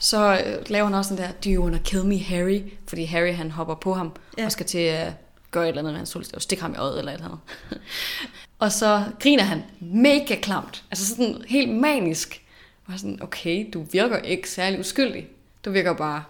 [0.05, 2.61] så øh, laver han også den der, do you wanna kill me, Harry?
[2.87, 4.45] Fordi Harry, han hopper på ham, Ja.
[4.45, 5.13] og skal til at
[5.51, 7.39] gøre et eller andet med hans solstav, stikke ham i øjet eller et eller andet.
[8.59, 12.43] og så griner han mega klamt, altså sådan helt manisk.
[12.87, 15.27] Og sådan, okay, du virker ikke særlig uskyldig.
[15.65, 16.25] Du virker bare,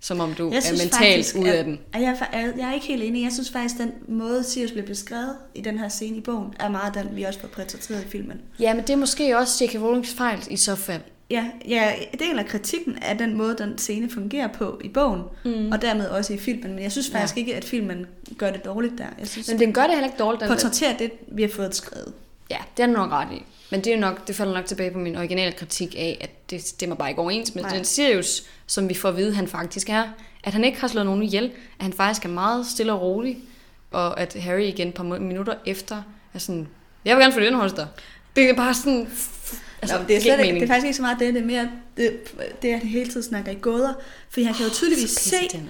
[0.00, 1.80] som om du Jeg er mentalt faktisk, ude af den.
[1.92, 3.22] at jeg, er jeg, jeg er ikke helt enig.
[3.22, 6.54] Jeg synes faktisk, at den måde, Sirius bliver beskrevet i den her scene i bogen,
[6.60, 8.40] er meget den, vi også får portrætteret i filmen.
[8.60, 9.74] Ja, men det er måske også J.K.
[9.74, 11.02] Rowlings fejl i så fald.
[11.30, 15.72] Ja, jeg deler kritikken af den måde, den scene fungerer på i bogen, mm.
[15.72, 16.74] og dermed også i filmen.
[16.74, 17.40] Men jeg synes faktisk ja.
[17.40, 18.06] ikke, at filmen
[18.38, 19.06] gør det dårligt der.
[19.18, 20.44] Jeg synes, Men den gør det heller ikke dårligt.
[20.46, 22.12] Portrætterer det, vi har fået skrevet.
[22.50, 23.42] Ja, det er nok ret i.
[23.70, 26.62] Men det, er nok, det falder nok tilbage på min originale kritik af, at det
[26.62, 27.76] stemmer bare ikke overens med Nej.
[27.76, 30.04] den Sirius, som vi får at vide, han faktisk er.
[30.44, 33.38] At han ikke har slået nogen ihjel, at han faktisk er meget stille og rolig,
[33.90, 36.02] og at Harry igen et par minutter efter
[36.34, 36.68] er sådan,
[37.04, 37.86] jeg vil gerne ind hos dig.
[38.36, 39.08] Det er bare sådan...
[39.82, 40.60] Altså, Nå, det, er slet ikke, mening.
[40.60, 42.10] det er faktisk ikke så meget det, det er mere det,
[42.62, 43.92] det at han hele tiden snakker i gåder.
[44.30, 45.60] For han kan jo tydeligvis Så se,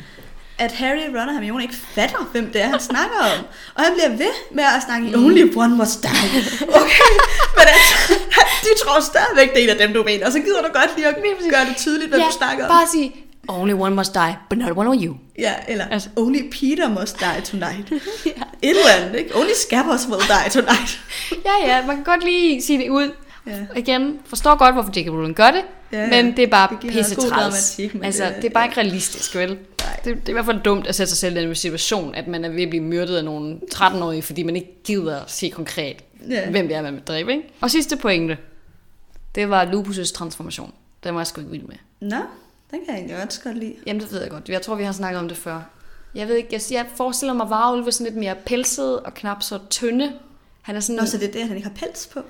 [0.59, 3.45] at Harry, Ron og Hermione ikke fatter, hvem det er, han snakker om.
[3.75, 6.11] Og han bliver ved med at snakke i Only One Must Die.
[6.81, 7.11] Okay,
[7.57, 8.15] men altså,
[8.65, 10.27] de tror stadigvæk, det er en af dem, du mener.
[10.27, 11.17] Og så gider du godt lige at
[11.51, 12.69] gøre det tydeligt, hvad ja, du snakker om.
[12.71, 13.13] bare sige,
[13.49, 15.15] only one must die, but not one of you.
[15.39, 16.09] Ja, eller altså.
[16.17, 17.91] Only Peter must die tonight.
[18.27, 18.31] ja.
[18.63, 19.37] Et eller andet, ikke?
[19.37, 21.01] Only Scabbers will die tonight.
[21.45, 23.11] Ja, ja, man kan godt lige sige det ud.
[23.49, 23.67] Ja.
[23.71, 25.09] Og igen, forstår godt, hvorfor J.K.
[25.09, 26.23] Rowling gør det, Ja, ja.
[26.23, 27.81] men det er bare Det pisse træls.
[28.03, 28.69] Altså, det- det er bare ja.
[28.71, 29.49] ikke realistisk, vel?
[29.49, 30.01] Nej.
[30.05, 32.29] Det, det er i hvert fald dumt at sætte sig selv i den situation, at
[32.29, 35.49] man er ved at blive myrdet af nogle 13-årige, fordi man ikke gider at se
[35.49, 36.51] konkret, Ja.
[36.51, 37.45] hvem det er, man vil dræbe, ikke?
[37.61, 38.39] Og sidste pointe,
[39.35, 40.73] det var Lupus' transformation.
[41.05, 41.77] Den var jeg sgu ikke vild med.
[42.01, 42.17] Nå,
[42.71, 43.75] den kan jeg egentlig også godt lide.
[43.87, 44.49] Jamen, det ved jeg godt.
[44.49, 45.61] Jeg tror, vi har snakket om det før.
[46.15, 49.59] Jeg ved ikke, jeg, jeg forestiller mig varulve sådan lidt mere pelset og knap så
[49.71, 50.13] tynde.
[50.63, 50.97] Han er sådan...
[51.01, 52.21] Nå, så det er det, han ikke har pels på.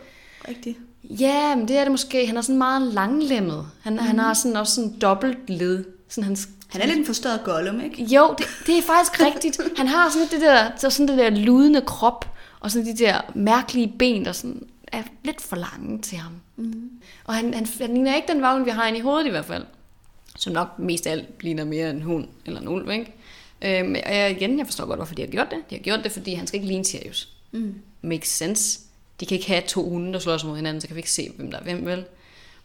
[0.48, 0.78] Rigtigt.
[1.10, 2.26] Ja, men det er det måske.
[2.26, 3.66] Han er sådan meget langlemmet.
[3.82, 3.98] Han, mm.
[3.98, 5.84] han har sådan også sådan dobbelt led.
[6.08, 8.02] Sådan hans, Han er lidt en forstørret Gollum, ikke?
[8.02, 9.60] Jo, det, det er faktisk rigtigt.
[9.76, 13.20] Han har sådan det der, så sådan det der ludende krop, og sådan de der
[13.34, 16.32] mærkelige ben, der sådan er lidt for lange til ham.
[16.56, 16.90] Mm.
[17.24, 19.44] Og han, han, han ligner ikke den vagn, vi har inde i hovedet i hvert
[19.44, 19.64] fald.
[20.36, 23.14] Som nok mest af alt ligner mere en hund eller en ulv, ikke?
[23.62, 25.58] Øhm, og jeg, igen, jeg forstår godt, hvorfor de har gjort det.
[25.70, 27.28] De har gjort det, fordi han skal ikke ligne Sirius.
[27.52, 27.74] Mm.
[28.02, 28.80] Makes sense.
[29.20, 31.30] De kan ikke have to hunde, der slås mod hinanden, så kan vi ikke se,
[31.36, 32.04] hvem der er hvem, vel?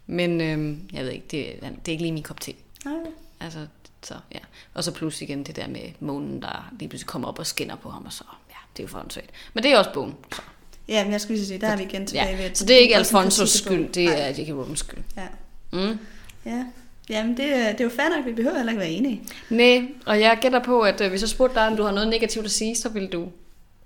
[0.07, 2.53] Men øhm, jeg ved ikke, det, det er ikke lige min kop te.
[2.85, 2.93] Nej.
[3.39, 3.59] Altså,
[4.03, 4.39] så ja.
[4.73, 7.75] Og så plus igen det der med månen, der lige pludselig kommer op og skinner
[7.75, 9.29] på ham, og så, ja, det er jo for åndssvagt.
[9.53, 10.15] Men det er også bogen.
[10.35, 10.41] Så,
[10.87, 12.35] Ja, men jeg skulle lige sige, der er vi igen tilbage ja.
[12.37, 12.43] ved.
[12.45, 14.19] at- så det er ikke Alfonsos skyld, det Nej.
[14.19, 14.49] er J.K.
[14.49, 15.03] Rowlings skyld.
[15.17, 15.27] Ja.
[15.71, 15.97] Mm.
[16.45, 16.65] ja.
[17.09, 19.21] Jamen, det, er- det er jo fair nok, vi behøver heller ikke være enige.
[19.49, 22.07] Nej, og jeg gætter på, at øh, hvis jeg spurgte dig, om du har noget
[22.09, 23.27] negativt at sige, så ville du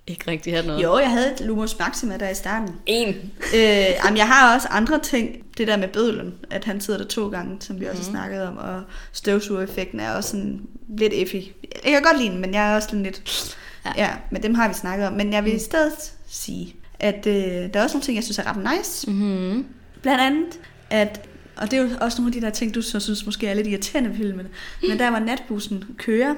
[0.08, 0.84] ikke rigtig have noget.
[0.84, 2.76] Jo, jeg havde et Lumos Maxima der i starten.
[2.86, 3.08] En.
[3.56, 3.62] øh,
[4.06, 5.36] jamen, jeg har også andre ting.
[5.58, 8.44] Det der med bødlen, at han sidder der to gange, som vi også har snakket
[8.44, 10.62] om, og støvsugereffekten er også sådan
[10.98, 11.54] lidt effig.
[11.84, 13.56] Jeg kan godt lide den, men jeg er også sådan lidt...
[13.86, 13.92] Ja.
[13.98, 15.14] Ja, men dem har vi snakket om.
[15.14, 18.40] Men jeg vil i stedet sige, at øh, der er også nogle ting, jeg synes
[18.40, 19.12] er ret nice.
[19.12, 19.66] Mm-hmm.
[20.02, 21.22] Blandt andet, at,
[21.56, 23.54] og det er jo også nogle af de der ting, du så synes måske er
[23.54, 24.48] lidt irriterende ved filmen,
[24.90, 26.36] men der var natbussen kører,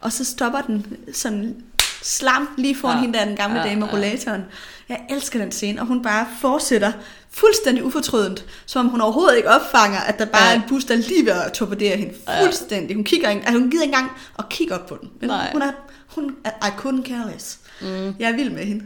[0.00, 1.56] og så stopper den sådan
[2.02, 3.00] slam lige foran Ja.
[3.02, 3.92] hende der, den gamle Ja, dame med ja.
[3.94, 4.42] rollatoren.
[4.88, 6.92] Jeg elsker den scene, og hun bare fortsætter
[7.30, 10.50] fuldstændig ufortrødent, som om hun overhovedet ikke opfanger, at der bare Ja.
[10.50, 12.96] er en bus, der er lige ved at torpedere hende fuldstændig.
[12.96, 15.10] Hun kigger ikke, altså hun gider ikke engang at kigge op på den.
[15.20, 15.50] Men Nej.
[15.52, 15.72] hun er,
[16.06, 17.58] hun er, I couldn't care less.
[17.80, 18.14] Mm.
[18.18, 18.84] Jeg er vild med hende.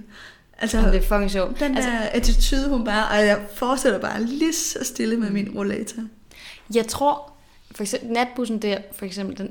[0.58, 1.60] Altså, Det er fucking sjovt.
[1.60, 5.52] den der altså, attitude, hun bare, og jeg fortsætter bare lige så stille med min
[5.56, 6.02] rollator.
[6.74, 7.32] Jeg tror,
[7.74, 9.50] for eksempel natbussen der, for eksempel, den,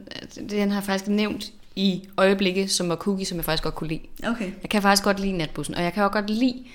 [0.50, 1.46] den har jeg faktisk nævnt
[1.76, 4.02] i øjeblikke, som var cookie, som jeg faktisk godt kunne lide.
[4.24, 4.52] Okay.
[4.62, 6.66] Jeg kan faktisk godt lide natbussen, og jeg kan også godt lide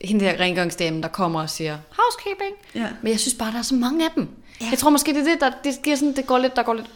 [0.00, 2.56] hende der rengøringsdame, der kommer og siger, housekeeping.
[2.74, 2.86] Ja.
[3.02, 4.28] Men jeg synes bare, der er så mange af dem.
[4.60, 4.66] Ja.
[4.70, 6.74] Jeg tror måske, det er det, der det giver sådan, det går lidt, der går
[6.74, 6.86] lidt...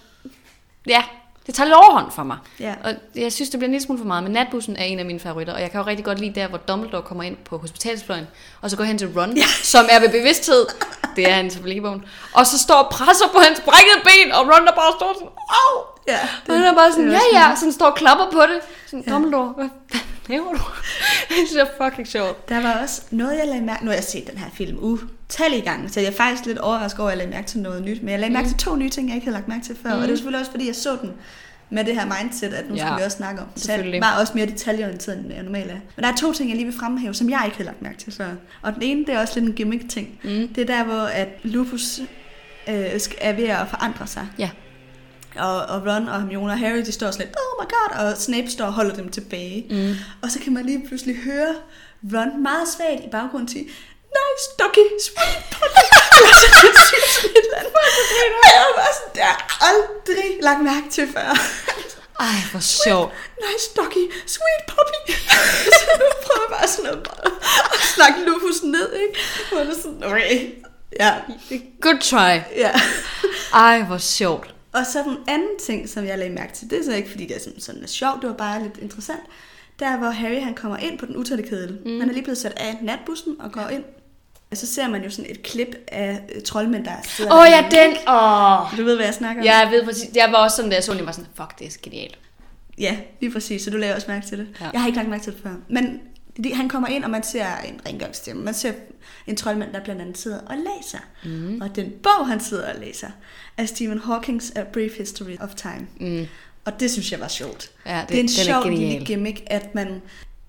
[0.87, 1.03] Ja,
[1.47, 2.39] det tager lidt overhånd for mig.
[2.61, 2.75] Ja.
[2.85, 5.05] Og jeg synes, det bliver en lille smule for meget, men natbussen er en af
[5.05, 7.59] mine favoritter, og jeg kan jo rigtig godt lide der, hvor Dumbledore kommer ind på
[7.59, 8.27] hospitalsfløjen,
[8.61, 9.47] og så går hen til Ron, ja.
[9.63, 10.67] som er ved bevidsthed.
[11.17, 12.05] Det er hans bogen.
[12.33, 15.29] Og så står og presser på hans brækkede ben, og Ron der bare står sådan,
[15.49, 15.92] au!
[16.09, 18.41] Ja, Og han er bare sådan, det ja er ja, sådan står og klapper på
[18.41, 18.61] det.
[18.87, 20.59] Sådan, Dumbledore, hvad hvad laver du?
[21.29, 22.49] det synes jeg er fucking sjovt.
[22.49, 25.63] Der var også noget, jeg lagde mærke Nu har jeg set den her film utallige
[25.63, 28.03] gange, så jeg er faktisk lidt overrasket over, at jeg lagde mærke til noget nyt.
[28.03, 29.91] Men jeg lagde mærke til to nye ting, jeg ikke havde lagt mærke til før.
[29.91, 29.97] Mm.
[29.97, 31.13] Og det var selvfølgelig også, fordi jeg så den
[31.71, 33.47] med det her mindset, at nu Ja, skal vi også snakke om.
[33.69, 35.77] Jeg var også mere detaljeorienteret, end jeg normalt er.
[35.97, 37.99] Men der er to ting, jeg lige vil fremhæve, som jeg ikke havde lagt mærke
[37.99, 38.29] til før.
[38.63, 40.09] Og den ene, det er også lidt en gimmick-ting.
[40.25, 40.49] Mm.
[40.49, 42.01] Det er der, hvor at Lupus
[42.69, 42.75] øh,
[43.21, 44.27] er ved at forandre sig.
[44.39, 44.51] Ja.
[45.37, 48.17] Og, og Ron og Hermione og Harry, de står sådan lidt, oh my god, og
[48.17, 49.67] Snape står og holder dem tilbage.
[49.71, 49.95] Mm.
[50.23, 51.55] Og så kan man lige pludselig høre
[52.15, 53.65] Ron meget svagt i baggrunden sige,
[54.19, 55.45] nice doggy, sweet.
[58.43, 59.39] Og jeg var bare sådan, det har
[59.71, 61.29] aldrig lagt mærke til før.
[62.21, 63.13] Ej, hvor sjovt.
[63.45, 65.13] nice doggy, sweet puppy.
[65.79, 69.19] så nu prøver jeg bare sådan at, at snakke Lupus ned, ikke?
[69.53, 70.51] Hvor det sådan, okay,
[71.01, 71.15] ja,
[71.81, 72.57] Good try.
[72.57, 72.71] ja.
[73.55, 74.55] Ej, hvor sjovt.
[74.73, 77.27] Og så den anden ting, som jeg lagde mærke til, det er så ikke, fordi
[77.27, 79.21] det er sådan, sådan lidt sjovt, det var bare lidt interessant,
[79.79, 81.79] der hvor Harry han kommer ind på den utætte kedel.
[81.85, 82.01] Mm.
[82.01, 83.85] Han er lige blevet sat af natbussen og går ind.
[84.51, 87.47] Og så ser man jo sådan et klip af øh, troldmænd, der sidder Åh oh,
[87.51, 87.97] ja, den.
[88.07, 88.79] Oh.
[88.79, 89.47] Du ved, hvad jeg snakker om?
[89.47, 90.11] Jeg ved præcis.
[90.15, 92.19] Jeg var også sådan, da jeg så den, jeg var sådan, fuck, det er genialt.
[92.79, 94.47] Ja, lige præcis, så du lagde også mærke til det.
[94.61, 94.65] Ja.
[94.65, 94.71] Ja.
[94.73, 95.51] Jeg har ikke lagt mærke til det før.
[95.69, 96.01] Men
[96.37, 98.43] Det, han kommer ind, og man ser en rengøringsstemme.
[98.45, 98.73] Man ser
[99.27, 100.99] en troldmand, der blandt andet sidder og læser.
[101.25, 101.61] Mm.
[101.61, 103.09] Og den bog, han sidder og læser,
[103.57, 105.87] er Stephen Hawkings A Brief History of Time.
[106.01, 106.27] Mm.
[106.65, 107.71] Og det synes jeg var sjovt.
[107.87, 108.91] Ja, det, Det er en er sjov genial.
[108.91, 110.03] lille gimmick, at man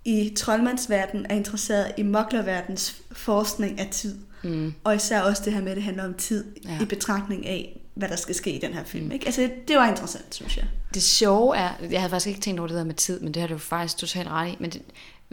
[0.05, 4.17] i troldmandsverden er interesseret i moklerverdens forskning af tid.
[4.43, 4.73] Mm.
[4.83, 6.77] Og især også det her med, at det handler om tid Ja.
[6.81, 9.11] i betragtning af, hvad der skal ske i den her film.
[9.11, 9.25] Ikke?
[9.25, 10.65] Altså, det var interessant, synes jeg.
[10.93, 13.41] Det sjove er, jeg havde faktisk ikke tænkt over det der med tid, men det
[13.41, 14.57] har du faktisk totalt ret i.
[14.59, 14.81] Men det,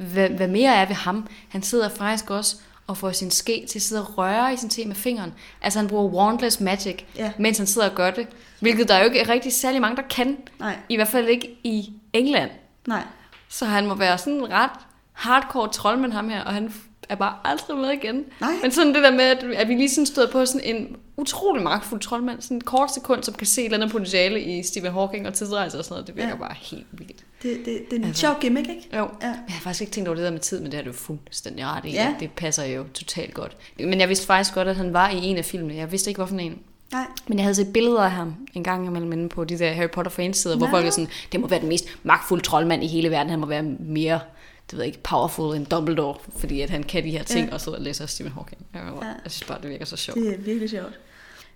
[0.01, 1.27] hvad, hvad mere er ved ham?
[1.49, 4.69] Han sidder faktisk også og får sin ske til at sidde og røre i sin
[4.69, 5.33] te med fingeren.
[5.63, 7.33] Altså han bruger wandless magic, Ja.
[7.39, 8.27] mens han sidder og gør det.
[8.61, 10.37] Hvilket der jo ikke er rigtig særlig mange, der kan.
[10.59, 12.51] Nej, I hvert fald ikke i England.
[12.87, 13.03] nej.
[13.49, 14.71] Så han må være sådan en ret
[15.13, 16.73] hardcore troldmand ham her, og han
[17.09, 18.25] er bare aldrig med igen.
[18.41, 18.51] Nej.
[18.63, 21.63] Men sådan det der med, at, at vi lige sådan stod på sådan en utrolig
[21.63, 24.93] magtfuld troldmand, sådan et kort sekund, som kan se et eller andet potentiale i Stephen
[24.93, 26.29] Hawking og tidsrejse og sådan noget, det virker.
[26.29, 26.37] Ja.
[26.37, 27.25] bare helt vildt.
[27.43, 28.21] Det, det, det er en Altså.
[28.21, 28.89] sjov gimmick, ikke?
[28.97, 29.27] Jo, Ja.
[29.27, 31.67] jeg har faktisk ikke tænkt over det der med tid, men det har du fuldstændig
[31.67, 31.91] ret i.
[31.91, 32.15] Ja.
[32.21, 33.57] Det passer jo totalt godt.
[33.79, 35.75] Men jeg vidste faktisk godt, at han var i en af filmene.
[35.75, 36.59] Jeg vidste ikke, hvorfor en.
[36.93, 37.05] Nej.
[37.27, 39.91] Men jeg havde set billeder af ham en gang imellem inde på de der Harry
[39.91, 43.11] Potter fansider, hvor folk er sådan, det må være den mest magtfulde troldmand i hele
[43.11, 43.31] verden.
[43.31, 44.21] Han må være mere,
[44.71, 47.55] det ved jeg ikke, powerful end Dumbledore, fordi at han kan de her ting, Ja.
[47.55, 48.67] og så læser Stephen Hawking.
[48.75, 49.07] Jeg, Ja.
[49.25, 50.19] jeg synes bare, det virker så sjovt.
[50.19, 50.99] Det er virkelig sjovt.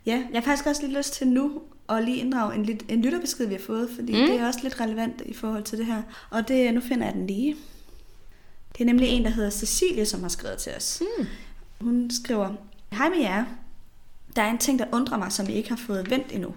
[0.06, 3.02] Ja, jeg har faktisk også lidt lyst til nu at lige inddrage en, lidt, en
[3.02, 4.18] lytterbesked, vi har fået, fordi Mm.
[4.20, 4.26] mm.
[4.26, 6.02] det er også lidt relevant i forhold til det her.
[6.30, 7.56] Og det, nu finder jeg den lige.
[8.72, 11.02] Det er nemlig en, der hedder Cecilie, som har skrevet til os.
[11.18, 11.26] Mm.
[11.80, 12.50] Hun skriver,
[12.92, 13.44] Hej med jer.
[14.36, 16.54] Der er en ting, der undrer mig, som I ikke har fået vendt endnu.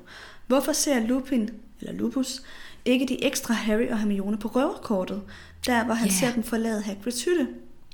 [0.47, 2.41] Hvorfor ser Lupin, eller Lupus,
[2.85, 5.21] ikke de ekstra Harry og Hermione på røverkortet,
[5.65, 6.13] der hvor han Ja.
[6.13, 7.47] ser dem forlade Hagrids hytte?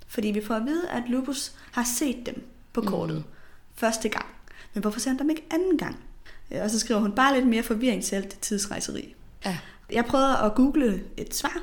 [0.08, 2.44] Fordi vi får at vide, at Lupus har set dem
[2.74, 3.24] på kortet mm.
[3.76, 4.26] første gang.
[4.74, 6.00] Men hvorfor ser han dem ikke anden gang?
[6.52, 9.16] Øh, Og så skriver hun bare lidt mere forvirring til alt det tidsrejseri.
[9.46, 9.58] Ja.
[9.92, 11.62] Jeg prøvede at google et svar,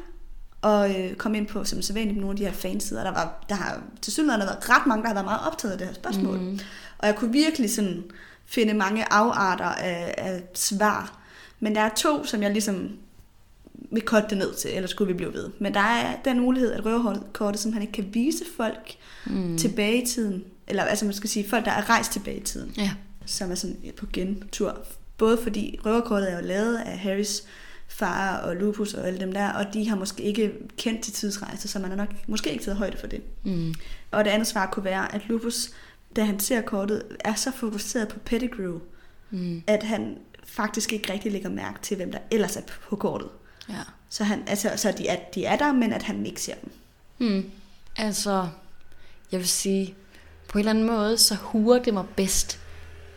[0.63, 3.03] og øh, kom ind på, som sædvanligt, nogle af de her fansider.
[3.03, 5.79] Der, var, der har til synligheden været ret mange, der har været meget optaget af
[5.79, 6.39] det her spørgsmål.
[6.39, 6.59] Mm.
[6.99, 8.05] Og jeg kunne virkelig sådan
[8.47, 11.19] finde mange afarter af, af svar.
[11.61, 12.91] Men der er to, som jeg ligesom
[13.93, 15.51] vil korte det ned til, ellers skulle vi blive ved.
[15.59, 18.97] Men der er den mulighed, at røverkortet simpelthen ikke kan vise folk
[19.27, 19.59] mm.
[19.59, 20.45] tilbage i tiden.
[20.71, 22.91] Eller altså man skal sige, folk, der er rejst tilbage i tiden Ja.
[23.27, 24.79] som er sådan på gentur.
[25.18, 27.43] Både fordi røverkortet er jo lavet af Harrys
[27.89, 31.68] far og Lupus og alle dem der, og de har måske ikke kendt til tidsrejse,
[31.68, 33.23] så man har nok måske ikke taget højde for det.
[33.45, 33.75] Mm.
[34.11, 35.71] Og det andet svar kunne være, at Lupus,
[36.16, 38.79] da han ser kortet, er så fokuseret på Pettigrew,
[39.33, 39.62] Mm.
[39.66, 43.29] at han faktisk ikke rigtig lægger mærke til, hvem der ellers er på kortet.
[43.68, 43.75] Ja.
[44.09, 46.73] Så, han, altså, så de, er, de er der, men at han ikke ser dem.
[47.18, 47.51] Hmm.
[47.97, 48.49] Altså,
[49.33, 49.95] jeg vil sige,
[50.51, 52.59] på en eller anden måde, så huer det mig bedst,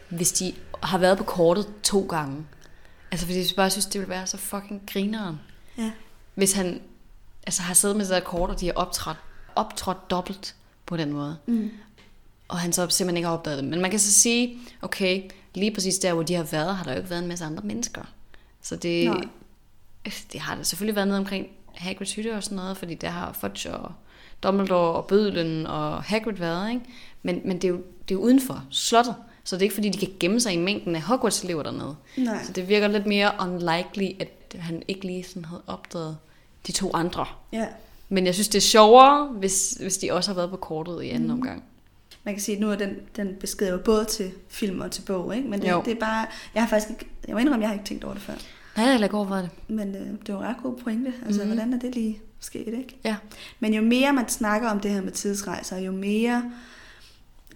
[0.09, 0.53] hvis de
[0.83, 2.45] har været på kortet to gange.
[3.11, 5.39] Altså, fordi jeg bare synes, det ville være så fucking grineren.
[5.77, 5.91] Ja.
[6.35, 6.81] Hvis han
[7.43, 9.17] altså, har siddet med der kort, og de har optrådt,
[9.55, 10.55] optrådt dobbelt
[10.85, 11.37] på den måde.
[11.45, 11.71] Mm.
[12.47, 13.69] Og han så simpelthen ikke har opdaget det.
[13.69, 16.91] Men man kan så sige, okay, lige præcis der, hvor de har været, har der
[16.91, 18.01] jo ikke været en masse andre mennesker.
[18.61, 19.21] Så det, Nej.
[20.33, 23.33] det har der selvfølgelig været noget omkring Hagrids hytte og sådan noget, fordi der har
[23.33, 23.91] Fudge og
[24.43, 26.85] Dumbledore og Bødlen og Hagrid været, ikke?
[27.23, 29.75] Men, men det, er jo, det er jo uden for slottet, så det er ikke
[29.75, 31.95] fordi, de kan gemme sig i mængden af Hogwarts-elever dernede.
[32.17, 32.43] Nej.
[32.43, 36.17] Så det virker lidt mere unlikely, at han ikke lige sådan havde opdaget
[36.67, 37.25] de to andre.
[37.51, 37.65] Ja.
[38.09, 41.09] Men jeg synes, det er sjovere, hvis, hvis de også har været på kortet i
[41.09, 41.33] anden mm.
[41.33, 41.63] omgang.
[42.23, 45.01] Man kan sige, at nu er den, den besked jo både til film og til
[45.01, 45.49] bog, ikke?
[45.49, 45.81] men det, Jo.
[45.85, 48.13] det er bare, jeg har faktisk ikke, jeg må indrømme, jeg har ikke tænkt over
[48.13, 48.33] det før.
[48.77, 49.75] Nej, jeg ikke overvejet det.
[49.75, 51.13] Men øh, det var ret god pointe.
[51.25, 51.47] Altså, mm.
[51.47, 52.97] hvordan er det lige sket, ikke?
[53.03, 53.15] Ja.
[53.59, 56.51] Men jo mere man snakker om det her med tidsrejser, jo mere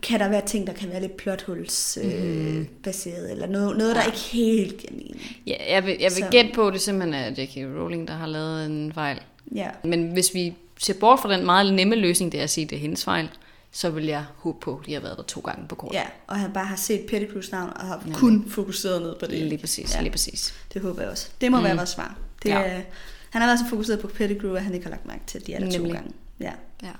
[0.01, 4.01] kan der være ting, der kan være lidt plothuls øh, baseret, eller noget, noget der
[4.01, 4.05] Ja.
[4.07, 5.21] ikke helt giver mening.
[5.47, 7.79] Ja, jeg vil, jeg vil Så- gætte på, at det simpelthen er J.K.
[7.79, 9.19] Rowling, der har lavet en fejl.
[9.55, 12.63] Ja, Men hvis vi ser bort fra den meget nemme løsning, det er at sige,
[12.65, 13.29] at det er hendes fejl,
[13.71, 15.93] så vil jeg håbe på, at de har været der to gange på kort.
[15.93, 18.15] ja, og han bare har set Pettigrews navn, og har Nemlig.
[18.15, 19.39] kun fokuseret ned på det.
[19.39, 19.97] Lige præcis, Ja.
[19.97, 20.01] ja.
[20.01, 20.53] lige præcis.
[20.73, 21.27] Det håber jeg også.
[21.41, 21.63] Det må mm.
[21.63, 21.77] være Mm.
[21.77, 22.17] vores svar.
[22.43, 22.59] Det, Ja.
[22.59, 22.81] ja.
[23.29, 25.47] Han har været så fokuseret på Pettigrew, at han ikke har lagt mærke til, at
[25.47, 25.93] de er der to Nemlig.
[25.93, 26.11] gange.
[26.39, 26.51] Ja.
[26.83, 26.91] Ja.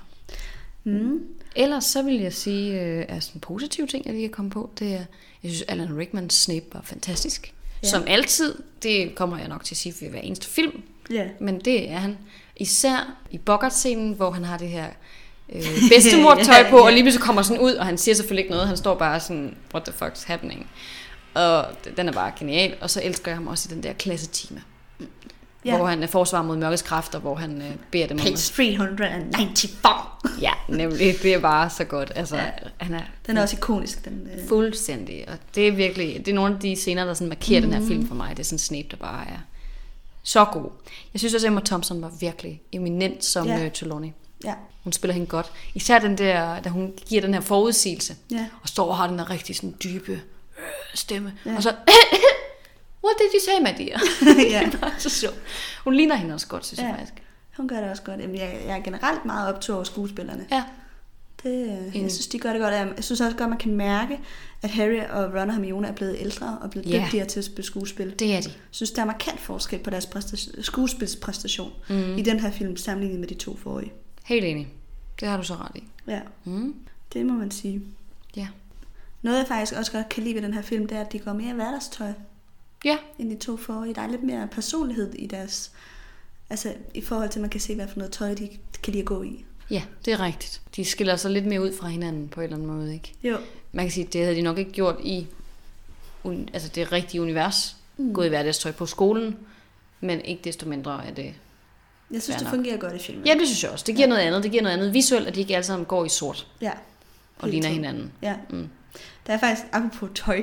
[0.84, 1.20] Mm.
[1.58, 4.70] Ellers så vil jeg sige, øh, er sådan positive ting, jeg lige kan komme på,
[4.78, 5.04] det er,
[5.42, 7.46] jeg synes, Alan Rickmans Snape var fantastisk.
[7.46, 7.86] Ja.
[7.86, 7.88] Ja.
[7.90, 11.24] Som altid, det kommer jeg nok til at sige for hver eneste film, Ja.
[11.40, 12.18] men det er han.
[12.56, 14.86] Især i Bogart-scenen, hvor han har det her
[15.52, 16.82] øh, bedstemor-tøj på, Ja.
[16.84, 19.20] og lige pludselig kommer sådan ud, og han siger selvfølgelig ikke noget, han står bare
[19.20, 20.70] sådan, what the fuck's happening?
[21.34, 24.62] Og den er bare genial, og så elsker jeg ham også i den der klassetime,
[25.64, 25.76] Ja.
[25.76, 30.42] hvor han er forsvar mod mørkets kræfter, hvor han øh, beder dem Page at 394.
[30.42, 31.14] Ja, nemlig.
[31.22, 32.12] Det er bare så godt.
[32.14, 32.50] Altså, Ja.
[32.76, 34.28] han er Den er også ikonisk, den.
[34.38, 34.48] Øh.
[34.48, 35.24] fuldstændig.
[35.28, 37.64] Og det er virkelig, det er nogle af de scener, der sådan markerer mm.
[37.66, 37.88] den her Mhm.
[37.88, 38.30] film for mig.
[38.30, 39.38] Det er sådan Snape, der bare er
[40.22, 40.70] så god.
[41.14, 43.56] Jeg synes også, Emma Thompson var virkelig eminent som Ja.
[43.58, 43.68] ja.
[43.68, 44.08] Trelawney.
[44.44, 44.54] Ja.
[44.84, 45.46] Hun spiller hende godt.
[45.74, 48.46] Især den der, da hun giver den her forudsigelse, Ja.
[48.62, 50.18] og står og har den der rigtig sådan dybe øh,
[50.94, 51.32] stemme.
[51.46, 51.56] Ja.
[51.56, 51.70] Og så,
[53.08, 53.98] what did you say, my dear?
[54.60, 54.70] ja.
[54.72, 55.36] det er så sjovt.
[55.84, 56.92] Hun ligner hende også godt, synes jeg Ja.
[57.00, 57.22] faktisk.
[57.56, 58.20] Hun gør det også godt.
[58.20, 60.46] Jamen, jeg, jeg er generelt meget optaget over skuespillerne.
[60.50, 60.64] Ja.
[61.42, 61.62] Det,
[61.94, 62.74] øh, jeg synes, de gør det godt.
[62.74, 64.20] Jeg synes også godt, man kan mærke,
[64.62, 67.02] at Harry og Ron og Hermione er blevet ældre og blevet Ja.
[67.04, 68.10] dygtigere til at spille skuespil.
[68.18, 68.48] Det er de.
[68.48, 72.16] Jeg synes, der er markant forskel på deres præstation, skuespilspræstation mm.
[72.16, 73.92] i den her film, sammenlignet med de to forrige.
[74.24, 74.68] Helt enig.
[75.20, 75.82] Det har du så ret i.
[76.06, 76.74] Ja, Mm.
[77.12, 77.82] det må man sige.
[78.36, 78.48] Ja.
[79.22, 81.18] Noget, jeg faktisk også godt kan lide ved den her film, det er, at de
[81.18, 82.12] går mere i hverdagstøj
[82.84, 83.94] Ja, end de to forrige.
[83.94, 85.70] Der er lidt mere personlighed i deres...
[86.50, 88.48] Altså, i forhold til, at man kan se, hvad for noget tøj, de
[88.82, 89.44] kan lide at gå i.
[89.70, 90.60] ja, det er rigtigt.
[90.76, 93.12] De skiller sig lidt mere ud fra hinanden på en eller anden måde, ikke?
[93.22, 93.36] Jo,
[93.72, 95.26] Man kan sige, det havde de nok ikke gjort i
[96.26, 97.76] un- altså det rigtige univers.
[97.96, 98.14] Mm.
[98.14, 99.36] Gået i hverdagstøj på skolen,
[100.00, 101.34] men ikke desto mindre er det...
[102.10, 102.54] jeg synes, det nok.
[102.54, 103.26] fungerer godt i filmen.
[103.26, 103.84] Ja, det synes jeg også.
[103.86, 104.42] Det giver noget andet.
[104.42, 106.72] Det giver noget andet visuelt, at de ikke alle sammen går i sort ja.
[107.38, 107.74] og ligner to.
[107.74, 108.12] hinanden.
[108.22, 108.36] Ja.
[108.50, 108.68] Mm.
[109.28, 110.42] Der er faktisk, apropos tøj,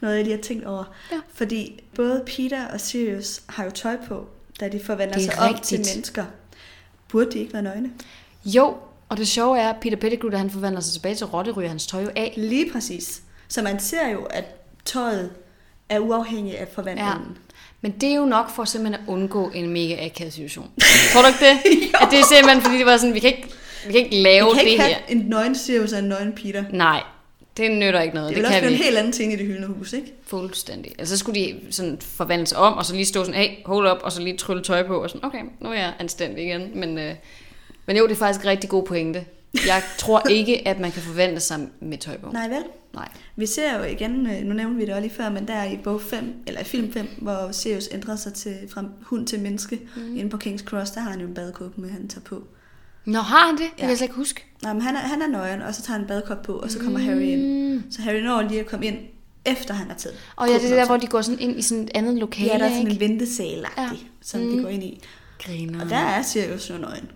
[0.00, 0.84] noget jeg lige har tænkt over.
[1.12, 1.16] Ja.
[1.34, 4.26] Fordi både Peter og Sirius har jo tøj på,
[4.60, 5.84] da de forvandler Det er sig op rigtigt.
[5.86, 6.24] til mennesker.
[7.08, 7.90] Burde de ikke være nøgne?
[8.44, 8.76] Jo,
[9.08, 11.68] og det sjove er, at Peter Pettigrew, da han forvandler sig tilbage til rotte, ryger
[11.68, 12.34] hans tøj jo af.
[12.36, 13.22] Lige præcis.
[13.48, 14.44] Så man ser jo, at
[14.84, 15.30] tøjet
[15.88, 17.38] er uafhængig af forvandlingen.
[17.80, 20.70] Men det er jo nok for simpelthen at undgå en mega akavet situation.
[21.12, 21.50] Tror du ikke det?
[22.00, 23.48] at det er simpelthen, fordi det var sådan, vi kan ikke,
[23.86, 24.94] vi kan ikke lave Vi kan det ikke her.
[24.94, 26.64] have en nøgen Sirius og en nøgen Peter.
[26.70, 27.02] Nej,
[27.56, 28.28] det nytter ikke noget.
[28.28, 30.12] Det Det, også kan blive vi en helt anden ting i det hyldende hus, ikke?
[30.26, 30.92] Fuldstændig.
[30.98, 33.86] Altså så skulle de sådan forvandle sig om, og så lige stå sådan, hey, hold
[33.86, 36.70] op, og så lige trylle tøj på, og sådan, okay, nu er jeg anstændig igen.
[36.74, 37.14] Men, øh,
[37.86, 39.24] men jo, det er faktisk en rigtig god pointe.
[39.66, 42.30] Jeg tror ikke, at man kan forvandle sig med tøj på.
[42.32, 42.64] Nej vel?
[42.94, 43.08] Nej.
[43.36, 45.78] Vi ser jo igen, øh, nu nævnte vi det også lige før, men der i
[45.84, 49.80] bog 5, eller i film 5, hvor Sirius ændrer sig til, fra hund til menneske,
[49.96, 50.16] mm.
[50.16, 52.42] inde på King's Cross, der har han jo en badekåbe med, han tager på.
[53.04, 53.60] Nå, har han det?
[53.60, 53.80] Det Ja.
[53.80, 54.44] kan jeg slet ikke huske.
[54.62, 56.70] Nej, men han er, han er nøgen, og så tager han en badekop på, og
[56.70, 57.04] så kommer mm.
[57.06, 57.82] Harry ind.
[57.90, 58.96] Så Harry når lige at komme ind,
[59.44, 61.58] efter han har taget Og ja, det er det der, hvor de går sådan ind
[61.58, 63.04] i sådan et andet lokale, Ja, der er sådan ikke?
[63.04, 63.88] en ventesal ja.
[64.22, 64.56] Som mm.
[64.56, 65.02] de går ind i.
[65.46, 65.84] Griner.
[65.84, 67.10] Og der er Sirius jo nøgen.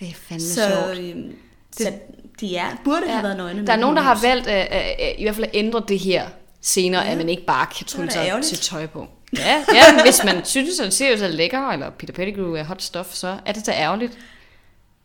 [0.00, 0.60] Det er fandme Så,
[0.94, 0.98] sjovt.
[0.98, 1.32] øhm,
[1.72, 1.92] så
[2.40, 3.12] de er, burde ja.
[3.12, 3.66] have været nøgne.
[3.66, 5.98] Der er nogen, der det har valgt at, at, i hvert fald at ændre det
[5.98, 6.26] her
[6.60, 7.10] senere, Ja.
[7.10, 9.06] at man ikke bare kan trylle Det er sig til tøj på.
[9.38, 13.12] Ja, ja, hvis man synes, at Sirius er lækker, eller Peter Pettigrew er hot stuff,
[13.14, 14.18] så er det da ærgerligt.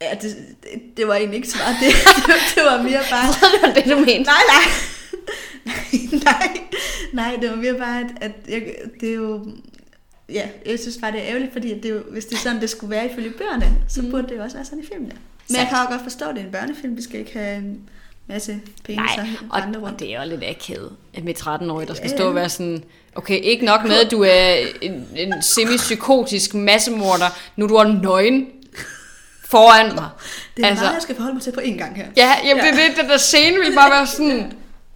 [0.01, 1.75] Ja, det, det, det var egentlig ikke smart.
[1.81, 1.93] Det,
[2.55, 3.27] det var mere bare...
[3.27, 4.23] det var det, du mente.
[4.23, 4.65] Nej, nej.
[6.23, 6.59] nej,
[7.13, 9.45] nej, det var mere bare, at, at jeg, det er jo...
[10.29, 12.69] Ja, jeg synes bare, det er ærgerligt, fordi det jo, hvis det er sådan, det
[12.69, 15.15] skulle være ifølge bøgerne, så burde det jo også være sådan i filmene.
[15.49, 16.97] Men jeg kan jo godt forstå, at det er en børnefilm.
[16.97, 17.89] Vi skal ikke have en
[18.27, 19.99] masse penge Nej, så og, og rundt.
[19.99, 22.83] det er jo lidt akavet at med 13-årige, der skal Ja, stå og være sådan,
[23.15, 27.83] okay, ikke nok med, at du er en, en semi-psykotisk massemorder, nu er du er
[27.83, 28.47] nøgen
[29.49, 30.09] foran mig.
[30.57, 32.05] Det er altså, meget, jeg skal forholde mig til på én gang her.
[32.17, 32.71] Ja, jamen, ja.
[32.71, 34.53] det er det, den der scene vil bare være sådan,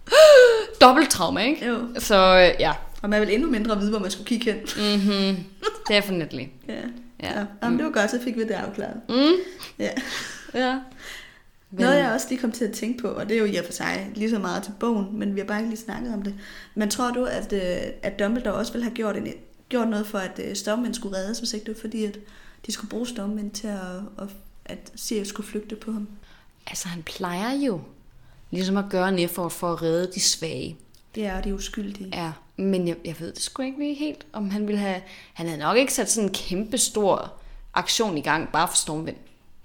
[0.80, 1.66] dobbelt trauma, ikke?
[1.66, 1.78] Jo.
[1.98, 4.60] Så øh, ja, Og man vil endnu mindre vide, hvor man skulle kigge hen.
[4.60, 5.44] mm-hmm.
[5.94, 6.44] definitely.
[6.68, 6.74] Ja.
[7.22, 7.38] Ja.
[7.38, 7.44] ja.
[7.62, 9.00] Jamen, det var godt, så fik vi det afklaret.
[9.08, 9.32] Mm.
[9.78, 9.90] Ja.
[10.54, 10.78] Ja.
[11.70, 13.64] Noget, jeg også lige kom til at tænke på, og det er jo i og
[13.64, 16.22] for sig lige så meget til bogen, men vi har bare ikke lige snakket om
[16.22, 16.34] det.
[16.74, 19.28] Men tror du, at, øh, at Dumbledore også ville have gjort, en,
[19.68, 22.18] gjort noget for, at øh, Stormvind skulle reddes, hvis ikke det var fordi, at
[22.66, 24.28] de skulle bruge Stormvind til at, at,
[24.66, 26.08] at Sirius skulle flygte på ham?
[26.66, 27.80] Altså, han plejer jo
[28.50, 30.76] ligesom at gøre en effort for at redde de svage.
[31.14, 32.10] Det er de uskyldige.
[32.12, 35.00] Ja, men jeg, jeg ved det sgu ikke helt, om han ville have...
[35.34, 37.32] Han havde nok ikke sat sådan en kæmpe stor
[37.74, 39.16] aktion i gang, bare for Stormvind.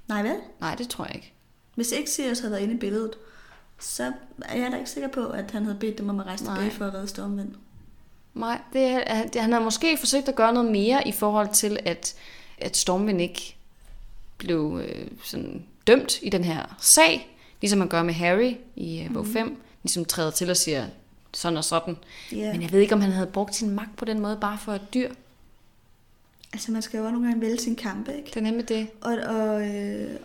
[0.07, 0.35] Nej vel?
[0.59, 1.33] Nej, det tror jeg ikke.
[1.75, 3.11] Hvis ikke Sirius havde været inde i billedet,
[3.79, 6.43] så er jeg da ikke sikker på, at han havde bedt dem om at rejse
[6.43, 6.55] Nej.
[6.55, 7.51] tilbage for at redde Stormvind.
[8.33, 8.81] Nej, det,
[9.11, 12.15] er- det, han har måske forsøgt at gøre noget mere i forhold til, at,
[12.57, 13.55] at Stormvind ikke
[14.39, 19.13] blev øh, sådan dømt i den her sag, ligesom man gør med Harry i øh,
[19.13, 20.87] bog 5, ligesom træder til og siger
[21.33, 21.97] sådan og sådan.
[22.31, 22.51] Ja.
[22.51, 24.73] Men jeg ved ikke, om han havde brugt sin magt på den måde, bare for
[24.73, 25.11] et dyr.
[26.53, 28.27] Altså, man skal jo også nogle gange vælge sin kampe, ikke?
[28.27, 28.87] Det er nemlig det.
[29.01, 30.15] Og, og øh,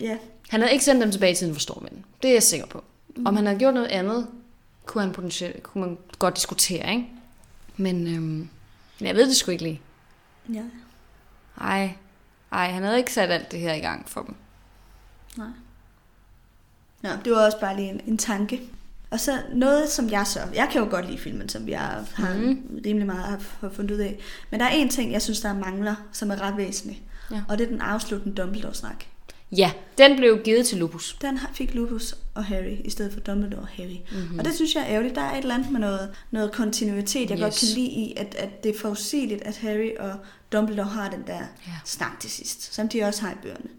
[0.00, 0.16] ja,
[0.48, 2.04] Han havde ikke sendt dem tilbage i tiden for Stormvind.
[2.22, 2.84] Det er jeg sikker på.
[3.16, 3.26] Mm.
[3.26, 4.26] Om han havde gjort noget andet,
[4.86, 7.06] kunne, han potentielt, kunne man godt diskutere, ikke?
[7.76, 8.48] Men øhm,
[8.98, 9.80] men jeg ved det sgu ikke lige.
[10.54, 10.62] ja.
[11.60, 11.94] Ej,
[12.52, 14.34] ej, han havde ikke sat alt det her i gang for dem.
[15.36, 15.48] Nej.
[17.02, 18.60] Nå, det var også bare lige en, en tanke.
[19.10, 20.40] Og så noget, som jeg så...
[20.54, 22.80] Jeg kan jo godt lide filmen, som jeg har mm.
[22.86, 23.24] rimelig meget
[23.60, 24.18] har, fundet ud af.
[24.50, 27.02] Men der er en ting, jeg synes, der mangler, som er ret væsentlig.
[27.30, 27.42] Ja.
[27.48, 29.04] Og det er den afsluttende Dumbledore-snak.
[29.52, 31.18] Ja, den blev givet til Lupus.
[31.20, 33.88] Den fik Lupus og Harry, i stedet for Dumbledore og Harry.
[33.88, 34.20] Mhm.
[34.20, 34.38] Mm-hmm.
[34.38, 35.14] Og det synes jeg er ærgerligt.
[35.14, 37.42] Der er et eller andet med noget, noget kontinuitet, jeg yes.
[37.42, 40.12] godt kan lide i, at, at det er forudsigeligt, at Harry og
[40.52, 41.72] Dumbledore har den der ja.
[41.84, 43.70] snak til sidst, som de også har i bøgerne.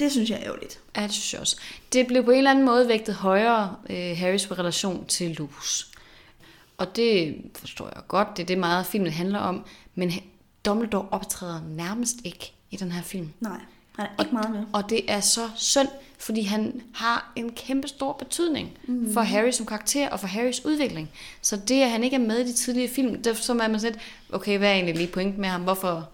[0.00, 0.80] Det synes jeg er ærgerligt.
[0.96, 1.56] Ja, det synes jeg også.
[1.92, 5.90] Det blev på en eller anden måde vægtet højere, øh, Harrys relation til Lupus.
[6.78, 10.12] Og det forstår jeg godt, det er det meget filmen handler om, men
[10.64, 13.32] Dumbledore optræder nærmest ikke i den her film.
[13.40, 13.60] Nej,
[14.00, 14.64] han er ikke meget med.
[14.72, 15.88] Og det er så synd,
[16.18, 19.12] fordi han har en kæmpe stor betydning mm.
[19.12, 21.10] for Harry som karakter og for Harrys udvikling.
[21.42, 23.80] Så det, at han ikke er med i de tidlige film, det, så er man
[23.80, 25.62] sådan lidt, okay, hvad er egentlig lige point med ham?
[25.62, 26.08] Hvorfor,